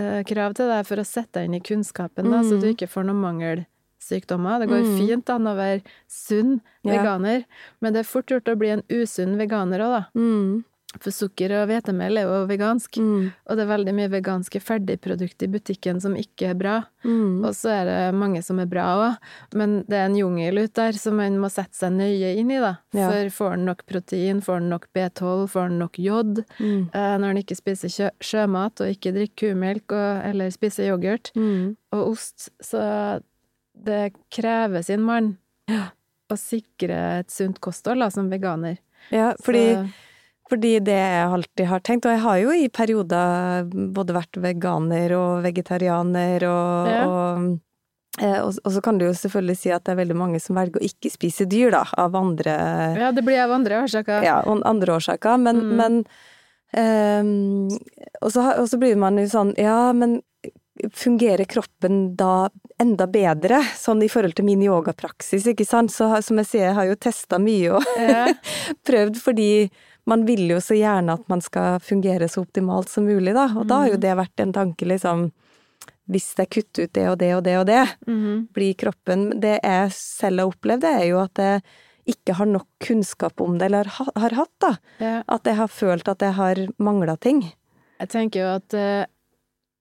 eh, 0.00 0.22
krav 0.24 0.54
til 0.56 0.66
deg 0.72 0.86
for 0.88 0.96
å 0.96 1.04
sette 1.06 1.38
deg 1.38 1.44
inn 1.50 1.58
i 1.58 1.60
kunnskapen, 1.60 2.30
da, 2.32 2.40
så 2.42 2.56
Mm. 2.56 2.60
du 2.62 2.66
ikke 2.72 2.88
får 2.88 3.04
noen 3.04 3.20
mangelsykdommer. 3.20 4.60
Det 4.60 4.68
går 4.68 4.82
Mm. 4.84 4.98
fint 4.98 5.30
an 5.30 5.44
å 5.46 5.54
være 5.56 5.82
sunn 6.08 6.60
Ja. 6.82 6.92
veganer, 7.02 7.44
men 7.80 7.92
det 7.92 8.00
er 8.00 8.10
fort 8.10 8.26
gjort 8.26 8.44
å 8.48 8.56
bli 8.58 8.68
en 8.70 8.82
usunn 8.88 9.36
veganer 9.36 9.78
òg, 9.80 9.92
da. 9.92 10.06
Mm. 10.16 10.64
For 11.00 11.10
sukker 11.10 11.50
og 11.58 11.68
hvetemel 11.68 12.18
er 12.20 12.22
jo 12.28 12.46
vegansk, 12.46 12.96
Mm. 12.98 13.32
og 13.48 13.56
det 13.56 13.62
er 13.64 13.70
veldig 13.76 13.94
mye 13.94 14.08
veganske 14.12 14.60
ferdigprodukter 14.62 15.48
i 15.48 15.50
butikken 15.50 16.00
som 16.00 16.14
ikke 16.14 16.50
er 16.50 16.54
bra. 16.54 16.84
Mm. 17.04 17.44
Og 17.44 17.52
så 17.54 17.68
er 17.70 17.84
det 17.88 18.14
mange 18.14 18.42
som 18.42 18.58
er 18.60 18.66
bra 18.66 18.84
òg, 18.96 19.16
men 19.54 19.82
det 19.88 19.96
er 19.98 20.06
en 20.06 20.14
jungel 20.16 20.62
ut 20.64 20.72
der 20.74 20.92
som 20.92 21.16
man 21.16 21.38
må 21.38 21.50
sette 21.50 21.74
seg 21.74 21.92
nøye 21.92 22.36
inn 22.38 22.50
i, 22.50 22.60
da. 22.60 22.76
Ja. 22.94 23.10
For 23.10 23.30
får 23.30 23.50
han 23.56 23.64
nok 23.66 23.84
protein, 23.86 24.40
får 24.40 24.54
han 24.60 24.68
nok 24.70 24.86
B12, 24.94 25.48
får 25.50 25.62
han 25.68 25.78
nok 25.78 25.98
jod, 25.98 26.44
Mm. 26.60 26.90
eh, 26.94 27.18
når 27.18 27.26
han 27.26 27.36
ikke 27.42 27.56
spiser 27.56 27.88
sjø 27.88 28.10
sjømat 28.20 28.80
og 28.80 28.88
ikke 28.94 29.12
drikker 29.12 29.54
kumelk 29.54 29.92
og, 29.92 30.24
eller 30.30 30.50
spiser 30.50 30.88
yoghurt 30.92 31.32
Mm. 31.34 31.76
og 31.92 32.08
ost, 32.12 32.50
så 32.62 33.20
det 33.84 34.14
krever 34.30 34.82
sin 34.84 35.02
mann 35.02 35.36
å 36.30 36.36
sikre 36.38 37.18
et 37.20 37.30
sunt 37.30 37.60
kosthold 37.60 38.00
da, 38.00 38.08
som 38.08 38.30
veganer. 38.30 38.78
Ja, 39.10 39.34
fordi 39.44 39.74
Så, 39.74 39.88
Fordi 40.50 40.74
det 40.84 40.92
jeg 40.98 41.28
alltid 41.32 41.66
har 41.70 41.80
tenkt, 41.80 42.04
og 42.06 42.12
jeg 42.12 42.20
har 42.20 42.38
jo 42.42 42.50
i 42.52 42.66
perioder 42.68 43.64
både 43.96 44.12
vært 44.16 44.36
veganer 44.44 45.14
og 45.16 45.42
vegetarianer 45.46 46.44
og, 46.44 46.90
Ja. 46.90 47.04
og, 47.08 47.46
eh, 48.20 48.40
og, 48.42 48.52
og 48.64 48.72
så 48.74 48.82
kan 48.84 48.98
du 49.00 49.06
jo 49.06 49.14
selvfølgelig 49.16 49.56
si 49.56 49.70
at 49.72 49.84
det 49.84 49.94
er 49.94 50.02
veldig 50.02 50.16
mange 50.20 50.40
som 50.44 50.56
velger 50.60 50.82
å 50.82 50.84
ikke 50.84 51.10
spise 51.10 51.46
dyr, 51.48 51.70
da, 51.72 51.84
av 51.96 52.14
andre 52.20 52.58
ja, 53.00 53.08
det 53.16 53.24
blir 53.24 53.40
av 53.40 53.50
andre 53.56 53.80
årsaker. 53.86 54.22
ja, 54.22 54.42
andre 54.44 54.98
årsaker, 55.00 55.40
men, 55.40 55.64
Mm. 55.64 55.76
men 55.80 56.04
um, 56.76 57.68
og, 58.20 58.30
så, 58.34 58.44
og 58.60 58.68
så 58.68 58.78
blir 58.80 58.96
man 59.00 59.16
jo 59.20 59.26
sånn, 59.30 59.54
ja, 59.60 59.92
men 59.96 60.20
fungerer 60.92 61.46
kroppen 61.46 62.16
da 62.18 62.48
enda 62.82 63.06
bedre, 63.06 63.60
sånn 63.78 64.02
i 64.02 64.08
forhold 64.10 64.34
til 64.34 64.44
min 64.48 64.60
yogapraksis, 64.66 65.46
ikke 65.52 65.64
sant? 65.66 65.92
Så 65.94 66.08
som 66.26 66.40
jeg 66.42 66.48
sier, 66.50 66.64
jeg 66.68 66.74
har 66.74 66.88
jo 66.90 66.96
testa 66.98 67.38
mye 67.40 67.76
og 67.78 67.84
Ja. 67.96 68.26
prøvd, 68.88 69.20
fordi 69.22 69.48
man 70.06 70.26
vil 70.28 70.48
jo 70.50 70.58
så 70.60 70.76
gjerne 70.76 71.14
at 71.16 71.28
man 71.32 71.40
skal 71.40 71.78
fungere 71.80 72.28
så 72.28 72.42
optimalt 72.44 72.90
som 72.92 73.06
mulig, 73.08 73.32
da. 73.36 73.46
Og 73.56 73.66
da 73.70 73.84
har 73.84 73.94
jo 73.94 74.00
det 74.02 74.12
vært 74.18 74.42
en 74.44 74.52
tanke, 74.52 74.84
liksom, 74.88 75.30
hvis 76.12 76.34
jeg 76.36 76.50
kutter 76.52 76.84
ut 76.84 76.92
det 76.92 77.06
og 77.08 77.18
det 77.22 77.30
og 77.36 77.42
det 77.46 77.56
og 77.62 77.66
det, 77.70 77.82
mm. 78.06 78.48
blir 78.52 78.74
kroppen 78.76 79.40
Det 79.40 79.54
jeg 79.62 79.92
selv 79.96 80.42
har 80.44 80.52
opplevd, 80.52 80.82
det 80.84 80.92
er 81.00 81.06
jo 81.08 81.22
at 81.22 81.40
jeg 81.40 81.62
ikke 82.14 82.34
har 82.36 82.50
nok 82.50 82.66
kunnskap 82.84 83.40
om 83.40 83.56
det, 83.56 83.70
eller 83.70 83.88
har, 83.88 84.10
har 84.20 84.34
hatt, 84.36 84.52
da. 84.60 84.72
ja. 85.00 85.14
At 85.26 85.48
jeg 85.48 85.56
har 85.56 85.72
følt 85.72 86.08
at 86.12 86.20
jeg 86.20 86.36
har 86.36 86.60
mangla 86.76 87.16
ting. 87.16 87.40
Jeg 88.02 88.10
tenker 88.12 88.42
jo 88.42 88.50
at 88.58 88.68
det 88.74 89.06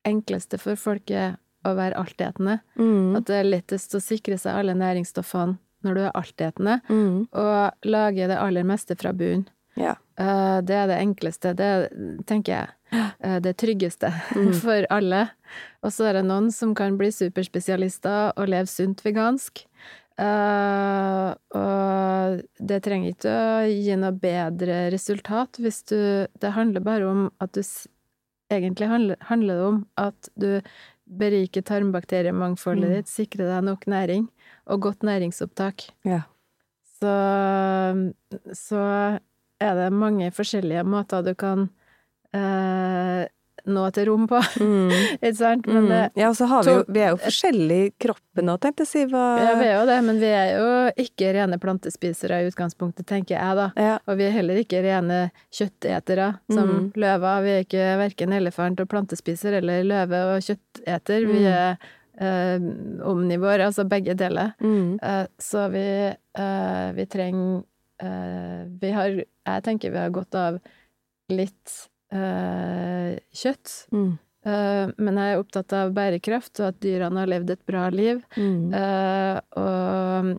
enkleste 0.07 0.59
for 0.61 0.80
folk 0.80 1.11
er 1.11 1.36
å 1.67 1.74
være 1.76 1.99
altetende. 1.99 2.61
Mm. 2.80 3.17
At 3.19 3.28
det 3.28 3.41
er 3.41 3.49
lettest 3.49 3.95
å 3.95 4.01
sikre 4.03 4.38
seg 4.39 4.55
alle 4.55 4.76
næringsstoffene 4.80 5.57
når 5.84 5.97
du 5.97 6.01
er 6.05 6.13
altetende, 6.15 6.78
Mm. 6.88 7.28
og 7.36 7.88
lage 7.91 8.28
det 8.32 8.38
aller 8.39 8.63
meste 8.63 8.95
fra 8.95 9.11
bunnen. 9.11 9.49
Ja. 9.76 9.95
Eh, 10.19 10.61
Det 10.61 10.76
er 10.76 10.88
det 10.88 10.99
enkleste. 11.01 11.53
Det 11.57 11.69
tenker 12.30 12.53
jeg 12.53 13.01
eh, 13.24 13.39
det 13.39 13.55
tryggeste 13.57 14.11
Mm. 14.36 14.53
for 14.65 14.86
alle. 14.89 15.30
Og 15.84 15.91
så 15.91 16.05
er 16.09 16.13
det 16.19 16.26
noen 16.26 16.51
som 16.51 16.76
kan 16.76 16.97
bli 16.97 17.09
superspesialister 17.11 18.34
og 18.38 18.47
leve 18.47 18.67
sunt 18.69 19.01
vegansk. 19.03 19.65
Eh, 20.19 21.30
og 21.57 22.41
det 22.61 22.84
trenger 22.86 23.15
ikke 23.15 23.32
å 23.34 23.63
gi 23.65 23.95
noe 23.97 24.13
bedre 24.13 24.91
resultat 24.93 25.57
hvis 25.57 25.80
du 25.89 25.97
Det 26.38 26.51
handler 26.53 26.86
bare 26.86 27.07
om 27.09 27.24
at 27.41 27.51
du 27.57 27.63
Egentlig 28.53 28.86
handler, 28.88 29.17
handler 29.26 29.55
det 29.57 29.63
om 29.65 29.78
at 29.97 30.30
du 30.38 30.61
beriker 31.09 31.61
tarmbakteriemangfoldet 31.65 32.89
Mm. 32.89 32.93
ditt, 32.99 33.07
sikrer 33.09 33.47
deg 33.49 33.63
nok 33.65 33.86
næring 33.88 34.28
og 34.67 34.80
godt 34.82 35.01
næringsopptak. 35.01 35.88
Ja. 36.05 36.21
Så, 37.01 38.13
så 38.53 39.19
er 39.64 39.76
det 39.84 39.91
mange 39.93 40.32
forskjellige 40.36 40.84
måter 40.86 41.24
du 41.26 41.34
kan 41.39 41.70
eh, 42.34 43.24
nå 43.66 43.84
til 43.95 44.09
rom 44.09 44.26
på, 44.28 44.39
Mm. 44.59 44.89
ikke 45.24 45.38
sant? 45.39 45.68
Men 45.72 45.86
det, 45.88 45.99
ja, 46.20 46.28
og 46.32 46.36
så 46.36 46.47
har 46.51 46.66
vi 46.68 46.74
jo 46.74 46.82
Vi 46.91 46.99
er 47.05 47.14
jo 47.14 47.20
forskjellige 47.22 47.86
i 47.86 47.93
kroppen 48.05 48.47
nå, 48.49 48.57
tenkte 48.59 48.84
jeg 48.84 48.89
å 48.89 48.91
si. 48.91 49.03
Hva 49.14 49.22
ja, 49.39 49.53
vi 49.61 49.68
er 49.70 49.76
jo 49.78 49.86
det, 49.88 49.97
men 50.03 50.20
vi 50.20 50.32
er 50.36 50.49
jo 50.57 50.68
ikke 51.05 51.30
rene 51.38 51.59
plantespisere 51.64 52.41
i 52.43 52.49
utgangspunktet, 52.49 53.07
tenker 53.07 53.38
jeg, 53.38 53.55
da. 53.61 53.70
Ja. 53.80 53.95
Og 54.09 54.20
vi 54.20 54.28
er 54.28 54.36
heller 54.36 54.59
ikke 54.59 54.82
rene 54.84 55.22
kjøttetere, 55.53 56.28
som 56.51 56.68
Mm. 56.74 56.91
løver. 56.99 57.43
Vi 57.45 57.51
er 57.55 57.64
ikke 57.64 57.88
verken 58.03 58.34
elefant 58.36 58.84
og 58.84 58.89
plantespiser 58.91 59.59
eller 59.61 59.84
løve 59.88 60.24
og 60.36 60.41
kjøtteter. 60.43 61.28
Vi 61.32 61.39
Mm. 61.39 61.51
er 61.53 61.78
eh, 62.20 62.59
omnivår, 63.09 63.64
altså 63.70 63.88
begge 63.89 64.14
deler. 64.16 64.51
Mm. 64.61 64.99
Eh, 65.01 65.26
så 65.39 65.70
vi, 65.72 66.14
eh, 66.36 66.91
vi 66.93 67.05
trenger 67.05 67.64
eh, 68.03 68.66
Vi 68.82 68.91
har 68.91 69.24
Jeg 69.44 69.66
tenker 69.66 69.94
vi 69.94 70.00
har 70.02 70.14
godt 70.14 70.38
av 70.39 70.60
litt 71.34 71.74
øh, 72.16 73.16
kjøtt. 73.36 73.74
Mm. 73.96 74.14
Uh, 74.44 74.89
men 75.00 75.18
jeg 75.20 75.34
er 75.34 75.39
opptatt 75.39 75.74
av 75.78 75.94
bærekraft, 75.96 76.58
og 76.60 76.74
at 76.74 76.80
dyrene 76.84 77.22
har 77.22 77.30
levd 77.32 77.54
et 77.56 77.62
bra 77.70 77.86
liv. 77.94 78.20
Mm. 78.36 78.74
Uh, 78.76 79.38
og 79.56 80.34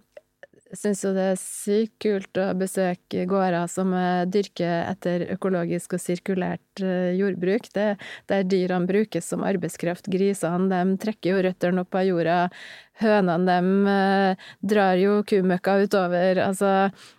syns 0.79 1.03
jo 1.05 1.13
det 1.17 1.25
er 1.33 1.39
sykt 1.41 1.95
kult 2.03 2.41
å 2.41 2.47
besøke 2.59 3.25
gårder 3.31 3.67
som 3.71 3.93
eh, 3.97 4.25
dyrker 4.27 4.89
etter 4.91 5.25
økologisk 5.35 5.97
og 5.97 6.03
sirkulært 6.03 6.83
eh, 6.83 7.13
jordbruk. 7.19 7.69
Det, 7.75 7.87
der 8.31 8.45
dyrene 8.49 8.89
brukes 8.89 9.29
som 9.31 9.45
arbeidskraft. 9.47 10.11
Grisene 10.13 10.69
de 10.73 10.97
trekker 11.03 11.35
jo 11.35 11.45
røttene 11.47 11.85
opp 11.85 11.95
av 12.01 12.07
jorda. 12.09 12.39
Hønene 13.03 13.47
de 13.49 13.93
eh, 13.95 14.49
drar 14.63 14.99
jo 15.01 15.21
kumøkka 15.27 15.79
utover. 15.87 16.43
Altså, 16.45 16.73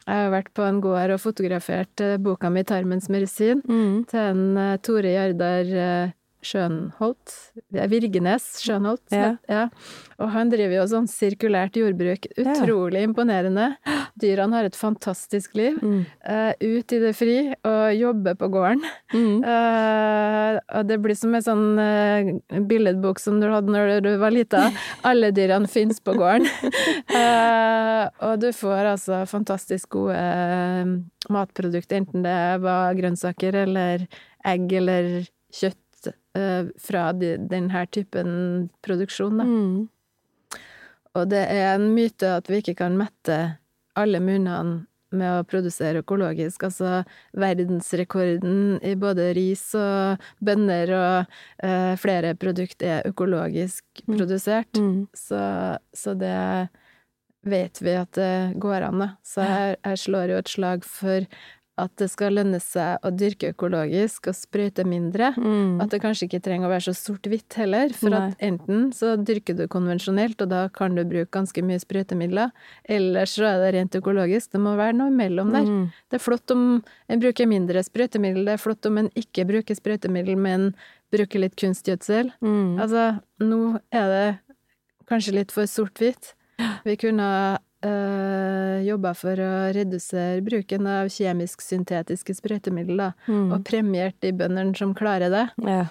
jeg 0.06 0.22
har 0.22 0.32
vært 0.34 0.53
på 0.56 0.68
en 0.68 0.82
gård 0.84 1.16
og 1.16 1.24
fotografert 1.24 2.06
boka 2.24 2.49
mi 2.49 2.64
'Tarmens 2.64 3.10
medisin' 3.10 3.64
Mm. 3.66 4.06
til 4.08 4.20
en 4.20 4.78
Tore 4.84 5.12
Jardar 5.16 5.66
eh, 5.66 6.12
Skjønholt, 6.46 7.34
Virgenes 7.89 8.46
Skjønholt, 8.62 9.04
Ja. 9.14 9.36
ja. 9.50 9.64
Og 10.22 10.30
han 10.32 10.52
driver 10.52 10.78
jo 10.78 10.86
sånn 10.88 11.08
sirkulært 11.12 11.76
jordbruk. 11.76 12.28
Utrolig 12.39 13.02
imponerende. 13.04 13.74
Dyrene 14.22 14.56
har 14.56 14.68
et 14.70 14.78
fantastisk 14.80 15.58
liv. 15.60 15.76
Mm. 15.82 16.06
Uh, 16.24 16.54
ut 16.62 16.96
i 16.96 17.00
det 17.04 17.12
fri 17.18 17.36
og 17.68 17.98
jobber 17.98 18.38
på 18.39 18.48
gården. 18.54 18.86
Mm. 19.12 19.43
Uh, 19.43 20.62
og 20.80 20.88
det 20.88 21.00
blir 21.04 21.20
som 21.20 21.36
en 21.36 21.43
sånn 21.43 21.66
uh, 21.82 22.62
billedbok 22.70 23.20
som 23.20 23.41
du 23.41 23.50
hadde 23.52 23.76
når 23.76 23.98
du 24.06 24.14
var 24.22 24.32
lita. 24.36 24.70
Alle 25.04 25.34
dyrene 25.36 25.68
fins 25.72 26.00
på 26.00 26.16
gården. 26.16 26.48
Og 28.26 28.36
du 28.39 28.50
får 28.54 28.89
altså 28.91 29.22
fantastisk 29.30 29.96
gode 29.96 30.18
matprodukter, 31.32 32.02
enten 32.02 32.26
det 32.26 32.38
var 32.64 32.96
grønnsaker 32.98 33.58
eller 33.66 34.06
egg 34.46 34.74
eller 34.78 35.26
kjøtt 35.56 35.80
fra 36.82 37.10
de, 37.16 37.36
denne 37.52 37.86
typen 37.96 38.70
produksjon. 38.86 39.38
Da. 39.40 39.46
Mm. 39.48 40.60
Og 41.16 41.30
det 41.32 41.46
er 41.48 41.76
en 41.78 41.94
myte 41.96 42.34
at 42.42 42.50
vi 42.52 42.60
ikke 42.60 42.76
kan 42.82 42.98
mette 43.00 43.38
alle 43.96 44.20
munnene 44.20 44.84
med 45.16 45.32
å 45.32 45.46
produsere 45.48 46.02
økologisk. 46.04 46.66
Altså 46.68 47.06
verdensrekorden 47.40 48.80
i 48.84 48.96
både 49.00 49.30
ris 49.38 49.64
og 49.80 50.24
bønner 50.44 50.92
og 50.98 51.38
eh, 51.64 51.94
flere 52.02 52.34
produkt 52.40 52.84
er 52.84 53.06
økologisk 53.08 53.84
Mm. 54.06 54.18
produsert. 54.18 54.76
Mm. 54.78 55.08
Så, 55.16 55.40
så 55.96 56.14
det 56.20 56.68
vet 57.48 57.80
vi 57.82 57.94
at 57.96 58.12
det 58.18 58.60
går 58.60 58.84
an, 58.90 59.00
da. 59.00 59.08
Så 59.24 59.46
jeg, 59.46 59.78
jeg 59.86 60.02
slår 60.04 60.34
jo 60.34 60.38
et 60.42 60.52
slag 60.52 60.84
for 60.84 61.26
at 61.76 61.91
det 61.99 62.07
skal 62.07 62.38
lønne 62.38 62.59
seg 62.63 63.03
å 63.03 63.11
dyrke 63.11 63.49
økologisk 63.51 64.30
og 64.32 64.38
sprøyte 64.38 64.86
mindre. 64.88 65.34
Mm. 65.36 65.82
At 65.84 65.91
det 65.91 65.99
kanskje 66.03 66.30
ikke 66.30 66.39
trenger 66.45 66.69
å 66.69 66.71
være 66.71 66.86
så 66.88 66.93
sort-hvitt 66.95 67.57
heller, 67.59 67.91
for 67.95 68.13
Nei. 68.13 68.21
at 68.32 68.45
enten 68.47 68.88
så 68.95 69.15
dyrker 69.19 69.57
du 69.59 69.65
konvensjonelt, 69.71 70.39
og 70.45 70.53
da 70.53 70.65
kan 70.76 70.95
du 70.95 71.03
bruke 71.07 71.34
ganske 71.36 71.63
mye 71.67 71.82
sprøytemidler, 71.84 72.53
eller 72.88 73.28
så 73.30 73.49
er 73.49 73.63
det 73.63 73.73
rent 73.76 73.99
økologisk. 73.99 74.53
Det 74.55 74.63
må 74.63 74.78
være 74.80 74.95
noe 75.01 75.11
imellom 75.11 75.51
der. 75.55 75.67
Mm. 75.67 75.84
Det 76.07 76.19
er 76.19 76.23
flott 76.23 76.55
om 76.55 76.65
en 76.80 77.26
bruker 77.26 77.51
mindre 77.51 77.84
sprøytemiddel, 77.84 78.47
det 78.47 78.55
er 78.55 78.63
flott 78.63 78.88
om 78.88 79.03
en 79.03 79.11
ikke 79.19 79.47
bruker 79.51 79.76
sprøytemiddel, 79.78 80.39
men 80.39 80.71
bruker 81.13 81.43
litt 81.43 81.59
kunstgjødsel. 81.59 82.32
Mm. 82.39 82.80
Altså, 82.80 83.09
nå 83.43 83.61
er 83.91 84.11
det 84.15 84.26
kanskje 85.11 85.36
litt 85.41 85.53
for 85.53 85.67
sort-hvitt. 85.69 86.34
Vi 86.88 86.95
kunne 87.01 87.28
jobba 88.86 89.14
for 89.18 89.40
å 89.42 89.52
redusere 89.76 90.42
bruken 90.46 90.88
av 90.90 91.08
kjemisk-syntetiske 91.14 92.36
sprøytemidler, 92.38 93.14
Mm. 93.28 93.52
og 93.54 93.64
premiert 93.68 94.16
de 94.22 94.32
bøndene 94.32 94.76
som 94.78 94.94
klarer 94.94 95.30
det. 95.30 95.50
Ja. 95.66 95.86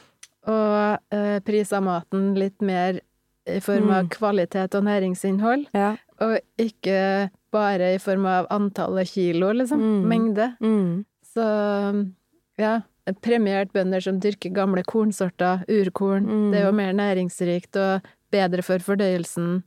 Og 0.46 0.98
øh, 1.12 1.40
prisa 1.40 1.80
maten 1.80 2.34
litt 2.36 2.60
mer 2.62 3.00
i 3.46 3.60
form 3.60 3.90
av 3.90 4.04
Mm. 4.04 4.08
kvalitet 4.10 4.74
og 4.74 4.84
næringsinnhold, 4.84 5.66
ja. 5.74 5.96
og 6.20 6.38
ikke 6.58 7.30
bare 7.52 7.94
i 7.94 7.98
form 7.98 8.26
av 8.26 8.46
antallet 8.50 9.06
kilo, 9.08 9.52
liksom. 9.52 9.78
Mm. 9.80 10.08
Mengde. 10.08 10.56
Mm. 10.60 11.04
Så 11.34 11.44
ja, 12.58 12.80
premiert 13.22 13.72
bønder 13.72 14.00
som 14.02 14.18
dyrker 14.20 14.52
gamle 14.54 14.82
kornsorter, 14.84 15.64
urkorn. 15.68 16.24
Mm. 16.26 16.50
Det 16.52 16.60
er 16.60 16.66
jo 16.66 16.72
mer 16.72 16.92
næringsrikt 16.92 17.76
og 17.76 18.02
bedre 18.32 18.62
for 18.62 18.78
fordøyelsen. 18.78 19.62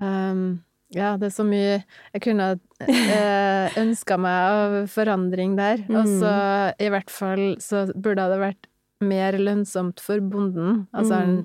Um, 0.00 0.62
ja, 0.94 1.16
det 1.20 1.28
er 1.28 1.34
så 1.34 1.44
mye 1.44 1.74
jeg 2.14 2.22
kunne 2.24 2.48
eh, 2.86 3.76
ønska 3.82 4.16
meg 4.20 4.54
av 4.54 4.78
forandring 4.92 5.56
der. 5.58 5.84
Og 5.92 6.08
så 6.08 6.32
i 6.80 6.88
hvert 6.94 7.12
fall 7.12 7.44
så 7.60 7.86
burde 7.94 8.24
det 8.32 8.40
vært 8.40 8.68
mer 9.04 9.36
lønnsomt 9.38 10.00
for 10.02 10.18
bonden. 10.24 10.86
Altså 10.96 11.20
Mm. 11.28 11.44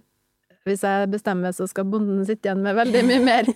hvis 0.64 0.82
jeg 0.88 1.10
bestemmer, 1.12 1.52
så 1.52 1.68
skal 1.68 1.84
bonden 1.92 2.22
sitte 2.26 2.48
igjen 2.48 2.62
med 2.64 2.78
veldig 2.78 3.02
mye 3.04 3.20
mer. 3.20 3.50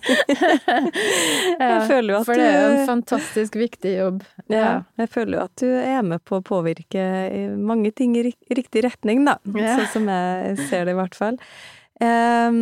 Jeg 1.58 1.78
føler 1.88 2.12
jo 2.12 2.18
at 2.18 2.26
For 2.28 2.36
det 2.36 2.48
er 2.50 2.58
jo 2.60 2.74
en 2.74 2.86
fantastisk 2.90 3.56
viktig 3.56 3.94
jobb. 3.96 4.22
Ja, 4.52 4.82
jeg 5.00 5.08
føler 5.12 5.38
jo 5.38 5.44
at 5.46 5.54
du 5.62 5.66
er 5.72 6.02
med 6.04 6.20
på 6.28 6.38
å 6.38 6.44
påvirke 6.44 7.06
mange 7.56 7.90
ting 7.96 8.12
i 8.20 8.26
riktig 8.28 8.84
retning, 8.84 9.24
da. 9.24 9.38
Ja. 9.56 9.78
Sånn 9.80 9.88
som 9.94 10.10
jeg 10.12 10.58
ser 10.68 10.84
det, 10.84 10.94
i 10.94 10.98
hvert 11.00 11.16
fall. 11.18 11.40
Um, 11.98 12.60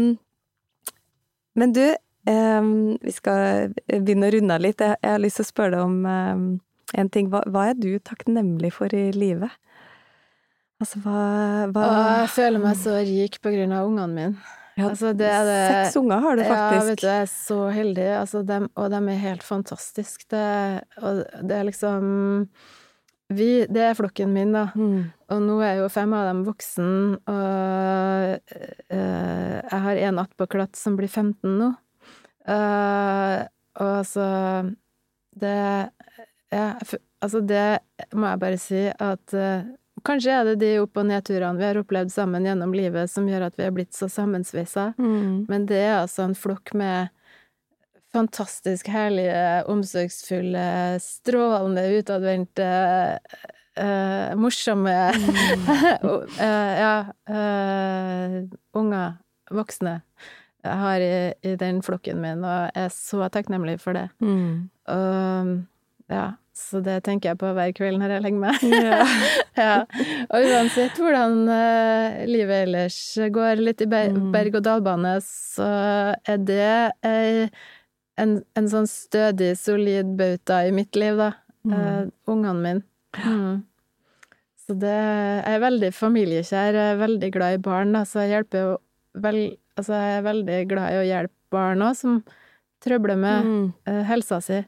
men 1.59 1.75
du, 1.77 1.83
vi 2.27 3.13
skal 3.15 3.75
begynne 3.87 4.27
å 4.27 4.35
runde 4.35 4.57
av 4.57 4.65
litt. 4.65 4.83
Jeg, 4.83 4.99
har 5.03 5.23
lyst 5.23 5.39
til 5.39 5.47
å 5.47 5.51
spørre 5.53 5.77
deg 5.77 5.85
om 5.85 5.99
en 6.07 7.11
ting. 7.15 7.31
Hva, 7.31 7.45
hva 7.47 7.69
er 7.71 7.79
du 7.79 7.93
takknemlig 8.03 8.73
for 8.75 8.93
i 8.95 9.09
livet? 9.15 9.55
Altså, 10.83 11.01
hva, 11.01 11.21
hva 11.73 11.89
jeg 12.21 12.33
føler 12.35 12.61
meg 12.61 12.77
så 12.77 12.99
rik 13.01 13.39
på 13.41 13.53
grunn 13.55 13.73
av 13.73 13.89
ungene 13.89 14.13
mine. 14.13 14.55
Ja, 14.77 14.91
altså, 14.91 15.15
det 15.17 15.31
det 15.49 15.61
Seks 15.73 15.97
unger 15.97 16.21
har 16.21 16.37
du 16.37 16.43
Ja, 16.43 16.49
vet 16.51 16.83
faktisk. 16.83 17.01
du, 17.01 17.07
jeg 17.07 17.23
er 17.23 17.31
så 17.33 17.61
heldig. 17.73 18.09
Altså, 18.19 18.43
dem, 18.45 18.67
og 18.77 18.91
de 18.93 18.99
er 19.01 19.23
helt 19.23 19.47
fantastiske. 19.47 20.27
Det, 20.29 20.83
og 21.01 21.23
det 21.49 21.57
er 21.57 21.65
liksom 21.71 22.11
vi, 23.33 23.65
Det 23.73 23.83
er 23.83 23.97
flokken 23.97 24.35
min, 24.35 24.53
da. 24.53 24.67
Mm. 24.77 25.09
Og 25.33 25.41
nå 25.43 25.57
er 25.65 25.81
jo 25.81 25.89
fem 25.91 26.13
av 26.15 26.29
dem 26.29 26.45
voksen, 26.47 26.93
og 27.27 28.53
øh, 28.61 29.57
jeg 29.57 29.81
har 29.87 30.03
en 30.11 30.21
attpåklatt 30.23 30.79
som 30.79 30.95
blir 31.01 31.09
15 31.09 31.57
nå. 31.57 31.73
Eh, 32.47 33.41
og 33.77 33.91
altså 34.01 34.27
Det 35.35 35.57
Ja, 36.55 36.77
altså 37.21 37.41
det 37.43 37.79
må 38.15 38.29
jeg 38.31 38.39
bare 38.39 38.59
si 38.63 38.85
at 38.87 39.35
uh, 39.35 39.67
Kanskje 40.07 40.31
er 40.31 40.45
det 40.47 40.61
de 40.61 40.69
opp- 40.79 41.01
og 41.01 41.09
nedturene 41.09 41.59
vi 41.59 41.65
har 41.67 41.79
opplevd 41.81 42.13
sammen 42.15 42.45
gjennom 42.47 42.75
livet 42.77 43.11
som 43.11 43.27
gjør 43.27 43.49
at 43.49 43.57
vi 43.59 43.65
har 43.67 43.73
blitt 43.75 43.97
så 43.97 44.07
sammensveisa. 44.13 44.93
Mm. 45.01 45.49
Men 45.49 45.65
det 45.67 45.81
er 45.81 45.97
altså 45.97 46.29
en 46.29 46.37
flokk 46.39 46.71
med 46.79 47.09
fantastisk 48.15 48.87
herlige, 48.93 49.65
omsorgsfulle, 49.73 50.67
strålende, 51.03 51.89
utadvendte, 51.99 52.69
uh, 53.81 54.37
morsomme 54.39 54.95
og, 56.13 56.29
uh, 56.39 56.73
Ja, 56.85 56.95
unger, 58.77 59.19
voksne, 59.51 59.99
jeg 60.67 60.81
har 60.83 61.05
i, 61.05 61.15
i 61.47 61.55
den 61.61 61.79
flokken 61.87 62.19
min, 62.23 62.43
og 62.45 62.67
jeg 62.75 62.89
er 62.89 62.93
så 62.95 63.29
takknemlig 63.33 63.79
for 63.83 63.97
det. 63.97 64.09
Mm. 64.21 64.67
Og 64.93 65.55
ja, 66.13 66.27
så 66.57 66.81
det 66.81 67.01
tenker 67.05 67.33
jeg 67.33 67.39
på 67.41 67.51
hver 67.53 67.73
kveld 67.77 67.99
når 68.01 68.15
jeg 68.15 68.25
legger 68.25 68.43
meg. 68.45 68.67
Ja. 68.73 69.01
ja. 69.67 69.79
Og 70.31 70.47
uansett 70.51 71.01
hvordan 71.03 71.43
uh, 71.51 72.21
livet 72.31 72.67
ellers 72.69 72.99
går 73.35 73.63
litt 73.63 73.83
i 73.85 73.89
ber 73.91 74.13
Mm. 74.15 74.31
berg-og-dal-bane, 74.33 75.17
så 75.25 75.67
er 76.25 76.39
det 76.49 76.69
ei, 77.05 77.49
en, 78.23 78.39
en 78.57 78.71
sånn 78.73 78.89
stødig, 78.89 79.53
solid 79.61 80.15
bauta 80.17 80.63
i 80.65 80.73
mitt 80.73 80.97
liv, 80.97 81.19
da. 81.21 81.33
Eh, 81.67 82.07
ungene 82.31 82.61
mine. 82.63 82.83
Mm. 83.25 83.65
Så 84.67 84.75
det 84.79 84.95
Jeg 84.95 85.55
er 85.55 85.63
veldig 85.63 85.93
familiekjær, 85.95 86.75
jeg 86.75 86.93
er 86.95 87.01
veldig 87.01 87.31
glad 87.35 87.55
i 87.57 87.63
barn, 87.63 87.93
da, 87.95 88.05
så 88.07 88.25
jeg 88.25 88.37
hjelper 88.37 88.63
jo 88.63 88.73
vel 89.27 89.41
Altså, 89.77 89.93
jeg 89.93 90.19
er 90.19 90.27
veldig 90.27 90.59
glad 90.71 90.93
i 90.95 91.01
å 91.03 91.07
hjelpe 91.07 91.35
barn 91.53 91.83
òg, 91.85 91.95
som 91.97 92.23
trøbler 92.85 93.17
med 93.21 93.45
Mm. 93.45 93.73
uh, 93.89 94.03
helsa 94.09 94.41
si, 94.43 94.65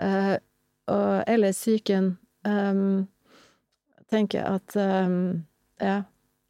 uh, 0.00 0.36
og, 0.88 1.24
eller 1.26 1.52
psyken. 1.52 2.16
Um, 2.44 3.08
tenker 4.10 4.44
at 4.56 4.76
um, 4.76 5.44
Ja. 5.80 6.02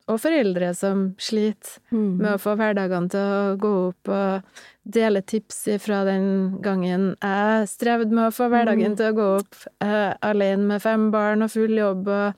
Og 0.09 0.17
foreldre 0.23 0.71
som 0.75 1.15
sliter 1.21 1.79
Mm. 1.93 2.17
med 2.17 2.31
å 2.33 2.39
få 2.41 2.55
hverdagene 2.57 3.11
til 3.11 3.21
å 3.21 3.57
gå 3.61 3.73
opp, 3.91 4.09
og 4.09 4.43
dele 4.91 5.21
tips 5.21 5.67
fra 5.85 6.03
den 6.05 6.59
gangen 6.63 7.11
jeg 7.21 7.69
strevde 7.69 8.11
med 8.11 8.29
å 8.31 8.33
få 8.33 8.49
hverdagen 8.49 8.93
Mm. 8.93 8.97
til 8.97 9.13
å 9.13 9.17
gå 9.19 9.27
opp, 9.41 9.55
uh, 9.85 10.15
alene 10.23 10.65
med 10.67 10.81
fem 10.83 11.11
barn 11.11 11.43
og 11.43 11.51
full 11.51 11.77
jobb, 11.77 12.09
og 12.09 12.35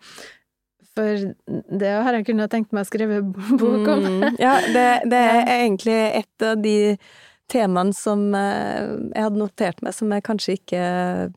for 1.01 1.65
det 1.81 1.91
har 2.05 2.21
jeg 2.21 2.29
kunnet 2.29 2.53
tenkt 2.53 2.77
meg 2.77 2.85
å 2.85 2.91
skrive 2.93 3.23
bok 3.25 3.91
om. 3.97 4.07
Mm. 4.07 4.39
Ja, 4.43 4.55
det, 4.69 4.87
det 5.11 5.25
er 5.33 5.43
egentlig 5.59 5.99
et 6.21 6.47
av 6.53 6.61
de 6.63 6.79
temaene 7.51 7.97
som 7.97 8.29
eh, 8.37 8.91
jeg 9.11 9.25
hadde 9.27 9.41
notert 9.41 9.81
meg, 9.83 9.95
som 9.97 10.13
jeg 10.15 10.23
kanskje 10.27 10.57
ikke 10.61 10.83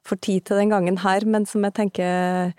får 0.06 0.20
tid 0.28 0.48
til 0.50 0.60
den 0.62 0.74
gangen 0.74 1.00
her, 1.02 1.26
men 1.26 1.48
som 1.50 1.66
jeg 1.66 1.74
tenker 1.80 2.52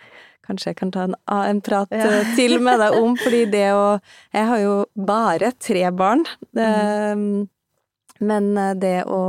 kanskje 0.45 0.73
jeg 0.73 0.79
kan 0.81 0.91
ta 0.93 1.05
en, 1.09 1.15
en 1.33 1.61
prat 1.65 1.93
Ja. 1.95 2.09
eh, 2.21 2.33
til 2.37 2.59
med 2.63 2.83
deg 2.83 2.97
om, 2.99 3.15
fordi 3.23 3.45
det 3.53 3.69
å 3.73 3.85
Jeg 4.35 4.49
har 4.51 4.65
jo 4.65 4.75
bare 4.99 5.53
tre 5.63 5.87
barn, 5.95 6.27
det, 6.57 6.73
men 8.21 8.51
eh, 8.59 8.75
det 8.75 8.97
å 9.07 9.23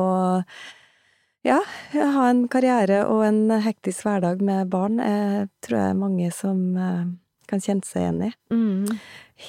ja, 1.46 1.60
ha 1.94 2.24
en 2.32 2.48
karriere 2.50 3.04
og 3.06 3.22
en 3.28 3.62
hektisk 3.62 4.08
hverdag 4.08 4.42
med 4.42 4.72
barn, 4.74 4.98
jeg 4.98 5.46
tror 5.62 5.78
jeg 5.78 5.90
er 5.94 6.00
mange 6.02 6.32
som 6.34 6.64
kan 7.50 7.64
kjenne 7.64 7.86
seg 7.86 8.04
igjen 8.04 8.22
i. 8.28 8.32
Mm. 8.54 9.00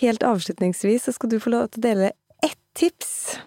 Helt 0.01 0.27
avslutningsvis 0.27 1.07
så 1.07 1.15
skal 1.17 1.33
du 1.33 1.39
få 1.43 1.53
lov 1.55 1.69
til 1.71 1.83
å 1.83 1.87
dele 1.89 2.13
ett 2.45 2.61
tips. 2.79 3.39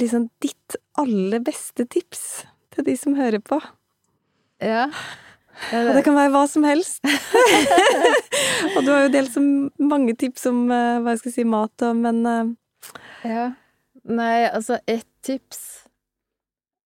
Liksom 0.00 0.28
ditt 0.44 0.76
aller 1.00 1.40
beste 1.44 1.86
tips 1.88 2.46
til 2.74 2.86
de 2.88 2.96
som 3.00 3.16
hører 3.18 3.40
på. 3.44 3.60
Ja. 4.64 4.88
Og 5.72 5.94
det 5.96 6.02
kan 6.04 6.16
være 6.16 6.32
hva 6.34 6.44
som 6.50 6.66
helst. 6.68 7.00
og 8.76 8.80
du 8.84 8.90
har 8.92 9.06
jo 9.06 9.12
delt 9.14 9.32
så 9.32 9.42
mange 9.80 10.16
tips 10.18 10.44
om 10.50 10.66
eh, 10.72 10.98
hva 11.00 11.14
jeg 11.14 11.22
skal 11.24 11.34
si, 11.38 11.46
mat 11.48 11.86
og 11.86 12.02
Men 12.02 12.20
eh, 12.28 12.52
Ja. 13.26 13.46
Nei, 14.06 14.46
altså, 14.46 14.78
ett 14.86 15.08
tips 15.26 15.88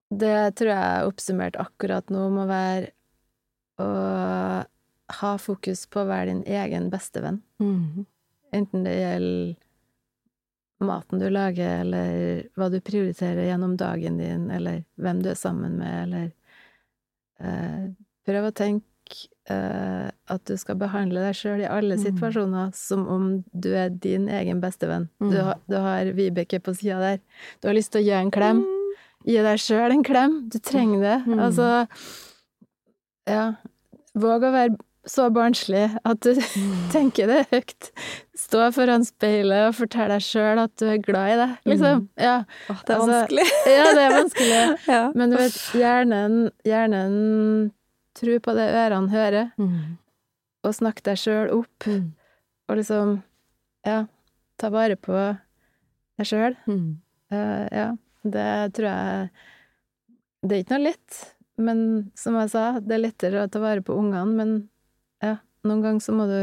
Det 0.09 0.55
tror 0.57 0.71
jeg 0.73 0.81
er 0.81 1.09
oppsummert 1.11 1.59
akkurat 1.61 2.09
nå 2.15 2.29
må 2.33 2.47
være 2.49 2.95
å 3.81 3.91
ha 5.21 5.37
fokus 5.39 5.87
på 5.91 6.01
å 6.03 6.07
være 6.09 6.27
din 6.31 6.43
egen 6.47 6.91
bestevenn. 6.91 7.41
mm, 7.61 8.07
Enten 8.53 8.83
det 8.85 8.97
gjelder 8.99 9.57
maten 10.81 11.19
du 11.21 11.29
lager, 11.31 11.81
eller 11.85 12.43
hva 12.57 12.71
du 12.73 12.81
prioriterer 12.81 13.45
gjennom 13.51 13.77
dagen 13.77 14.17
din, 14.19 14.51
eller 14.51 14.85
hvem 14.97 15.21
du 15.23 15.29
er 15.31 15.35
sammen 15.39 15.77
med, 15.79 16.03
eller 16.05 16.31
eh, 17.41 17.91
Prøv 18.27 18.45
å 18.51 18.53
tenke 18.55 18.87
eh, 19.51 20.11
at 20.31 20.45
du 20.47 20.57
skal 20.61 20.77
behandle 20.79 21.23
deg 21.25 21.35
sjøl 21.35 21.63
i 21.65 21.67
alle 21.69 21.97
Mm. 21.97 22.03
situasjoner 22.05 22.75
som 22.77 23.07
om 23.09 23.45
du 23.53 23.71
er 23.75 23.89
din 23.91 24.29
egen 24.29 24.61
bestevenn. 24.61 25.09
Du, 25.19 25.27
Mm. 25.27 25.45
har- 25.45 25.59
du 25.69 25.77
har 25.77 26.05
Vibeke 26.15 26.61
på 26.61 26.75
sida 26.77 26.99
der. 27.01 27.21
Du 27.61 27.69
har 27.69 27.75
lyst 27.75 27.91
til 27.93 28.03
å 28.03 28.05
gi 28.05 28.13
en 28.13 28.31
klem. 28.31 28.63
Gi 29.27 29.37
deg 29.43 29.59
sjøl 29.59 29.91
en 29.93 30.05
klem. 30.05 30.49
Du 30.49 30.59
trenger 30.59 31.01
det. 31.01 31.27
Mm. 31.27 31.39
Altså 31.41 31.89
Ja. 33.27 33.55
Våg 34.17 34.43
å 34.43 34.53
være 34.53 34.77
så 35.09 35.28
barnslig 35.32 35.86
at 36.05 36.20
du 36.20 36.34
tenker 36.94 37.30
det 37.30 37.38
høyt. 37.51 37.90
Stå 38.36 38.66
foran 38.76 39.05
speilet 39.07 39.68
og 39.70 39.76
fortell 39.78 40.12
deg 40.12 40.24
sjøl 40.24 40.61
at 40.64 40.74
du 40.80 40.86
er 40.92 41.01
glad 41.05 41.32
i 41.32 41.38
det, 41.40 41.48
liksom. 41.72 42.05
Ja. 42.20 42.34
åh, 42.68 42.82
det 42.86 42.94
er 42.94 42.98
Altså, 42.98 43.14
vanskelig. 43.14 43.46
ja, 43.78 43.86
det 43.96 44.05
er 44.05 44.14
vanskelig. 44.16 44.61
ja. 44.94 45.03
Men 45.16 45.32
du 45.32 45.36
vet, 45.40 45.59
hjernen, 45.80 46.38
hjernen 46.68 47.16
tror 48.20 48.40
på 48.44 48.55
det 48.59 48.68
ørene 48.76 49.12
hører, 49.14 49.51
Mm. 49.61 49.96
og 50.66 50.74
snakk 50.76 51.01
deg 51.07 51.16
sjøl 51.20 51.53
opp, 51.61 51.86
Mm. 51.88 52.11
og 52.68 52.76
liksom, 52.76 53.14
ja, 53.86 54.03
ta 54.61 54.68
vare 54.74 54.96
på 55.01 55.14
deg 56.18 56.26
sjøl. 56.28 56.57
Mm. 56.68 56.98
Uh, 57.32 57.64
ja, 57.72 57.88
det 58.26 58.74
tror 58.76 58.88
jeg 58.90 59.30
Det 60.42 60.57
er 60.57 60.62
ikke 60.64 60.74
noe 60.76 60.84
lett, 60.90 61.18
men 61.61 61.80
som 62.18 62.34
jeg 62.40 62.51
sa, 62.53 62.64
det 62.80 62.96
er 62.96 63.03
lettere 63.07 63.42
å 63.44 63.48
ta 63.53 63.61
vare 63.62 63.80
på 63.84 63.94
ungene, 63.96 64.34
men 64.36 64.53
noen 65.65 65.83
ganger 65.85 66.01
så 66.05 66.13
må 66.17 66.27
du 66.31 66.39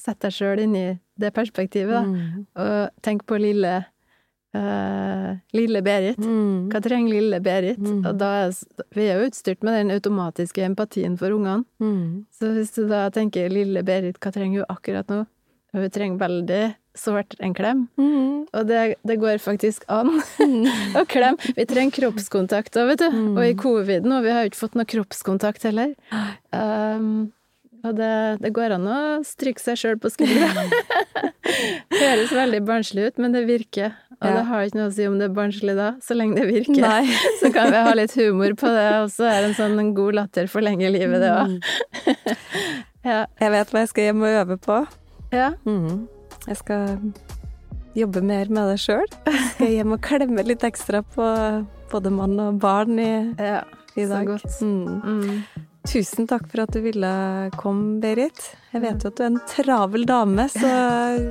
sette 0.00 0.26
deg 0.28 0.34
sjøl 0.36 0.60
inn 0.64 0.74
i 0.76 0.86
det 1.16 1.30
perspektivet, 1.32 1.92
da, 1.94 2.02
Mm. 2.04 2.46
og 2.60 2.90
tenke 3.02 3.24
på 3.26 3.38
lille 3.40 3.74
uh, 4.56 5.36
Lille 5.56 5.82
Berit. 5.84 6.18
Mm. 6.20 6.68
Hva 6.72 6.80
trenger 6.84 7.12
lille 7.16 7.40
Berit? 7.44 7.78
Mm. 7.82 8.02
Og 8.06 8.18
da 8.20 8.30
er, 8.46 8.54
vi 8.96 9.06
er 9.08 9.20
jo 9.20 9.28
utstyrt 9.30 9.62
med 9.66 9.78
den 9.80 9.94
automatiske 9.96 10.64
empatien 10.66 11.16
for 11.20 11.34
ungene. 11.36 11.64
Mm. 11.82 12.26
Så 12.32 12.52
hvis 12.56 12.72
du 12.76 12.86
da 12.90 13.06
tenker 13.14 13.52
lille 13.52 13.82
Berit, 13.86 14.18
hva 14.20 14.32
trenger 14.34 14.62
hun 14.64 14.72
akkurat 14.76 15.08
nå? 15.12 15.24
Hun 15.76 15.90
trenger 15.92 16.20
veldig 16.22 16.62
sårt 16.96 17.34
en 17.44 17.52
klem. 17.52 17.82
Mm. 18.00 18.46
Og 18.56 18.62
det, 18.68 18.94
det 19.04 19.18
går 19.20 19.36
faktisk 19.44 19.84
an 19.92 20.08
å 21.00 21.02
klemme. 21.10 21.52
Vi 21.58 21.66
trenger 21.68 21.92
kroppskontakt 21.98 22.78
òg, 22.80 22.94
vet 22.94 23.02
du. 23.04 23.08
Mm. 23.12 23.32
Og 23.36 23.42
i 23.44 23.56
covid 23.60 24.08
nå, 24.08 24.22
vi 24.24 24.32
har 24.32 24.44
jo 24.46 24.52
ikke 24.52 24.62
fått 24.62 24.78
noe 24.78 24.88
kroppskontakt 24.88 25.66
heller. 25.68 25.92
Um, 26.56 27.28
og 27.86 27.96
det, 27.98 28.10
det 28.42 28.50
går 28.56 28.74
an 28.76 28.86
å 28.90 28.98
stryke 29.26 29.62
seg 29.62 29.78
sjøl 29.80 29.98
på 30.02 30.10
skuldra. 30.12 30.48
Høres 32.00 32.32
veldig 32.34 32.60
barnslig 32.66 33.06
ut, 33.10 33.20
men 33.22 33.32
det 33.36 33.44
virker. 33.48 33.94
Og 34.16 34.24
Ja. 34.30 34.32
det 34.38 34.44
har 34.48 34.64
ikke 34.64 34.78
noe 34.80 34.88
å 34.88 34.94
si 34.96 35.04
om 35.06 35.18
det 35.20 35.26
er 35.28 35.34
barnslig 35.36 35.74
da, 35.76 35.90
så 36.00 36.16
lenge 36.16 36.38
det 36.40 36.46
virker. 36.48 36.80
Nei. 36.80 37.04
Så 37.40 37.50
kan 37.52 37.68
vi 37.74 37.82
ha 37.84 37.92
litt 37.98 38.14
humor 38.16 38.54
på 38.56 38.70
det, 38.72 38.86
og 39.02 39.10
så 39.12 39.26
er 39.28 39.42
det 39.44 39.50
en 39.50 39.56
sånn 39.58 39.78
en 39.82 39.90
god 39.96 40.16
latter 40.16 40.48
forlenger 40.48 40.92
livet, 40.94 41.20
det 41.20 41.32
òg. 41.34 41.58
ja. 43.04 43.18
Jeg 43.40 43.52
vet 43.52 43.72
hva 43.74 43.82
jeg 43.84 43.90
skal 43.92 44.08
hjem 44.08 44.24
og 44.24 44.38
øve 44.42 44.56
på. 44.66 44.78
ja. 45.36 45.50
Mm. 45.68 46.06
Jeg 46.46 46.56
skal 46.60 46.96
jobbe 47.96 48.20
mer 48.22 48.46
med 48.52 48.68
det 48.70 48.78
sjøl. 48.78 49.06
Skal 49.54 49.72
hjem 49.72 49.94
og 49.96 50.00
klemme 50.04 50.44
litt 50.46 50.62
ekstra 50.66 51.00
på 51.14 51.26
både 51.90 52.12
mann 52.14 52.36
og 52.40 52.60
barn 52.62 52.98
i, 53.02 53.10
ja. 53.40 53.62
i 53.98 54.04
Så 54.06 54.20
godt. 54.28 54.46
Mm. 54.62 55.00
Mm. 55.02 55.65
Tusen 55.86 56.26
takk 56.26 56.48
for 56.50 56.64
at 56.64 56.72
du 56.74 56.80
ville 56.82 57.10
komme, 57.56 58.00
Berit. 58.02 58.42
Jeg 58.72 58.82
vet 58.82 59.04
jo 59.04 59.12
at 59.12 59.16
du 59.16 59.22
er 59.22 59.30
en 59.30 59.40
travel 59.48 60.06
dame, 60.08 60.48
så 60.50 60.72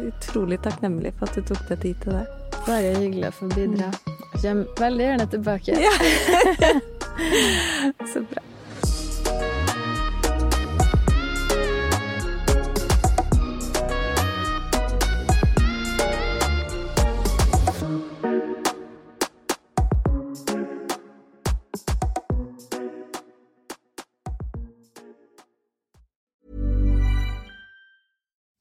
utrolig 0.09 0.61
takknemlig 0.63 1.11
for 1.19 1.27
at 1.27 1.35
du 1.37 1.53
tok 1.53 1.67
deg 1.69 1.83
tid 1.83 2.01
til 2.05 2.15
det. 2.15 2.25
Bare 2.65 2.95
hyggelig 2.95 3.29
å 3.29 3.35
få 3.41 3.51
bidra. 3.51 3.91
Kommer 4.39 4.79
veldig 4.79 5.07
gjerne 5.09 5.29
tilbake. 5.35 5.77
Ja. 5.85 5.93
Så 8.11 8.25
bra. 8.31 8.41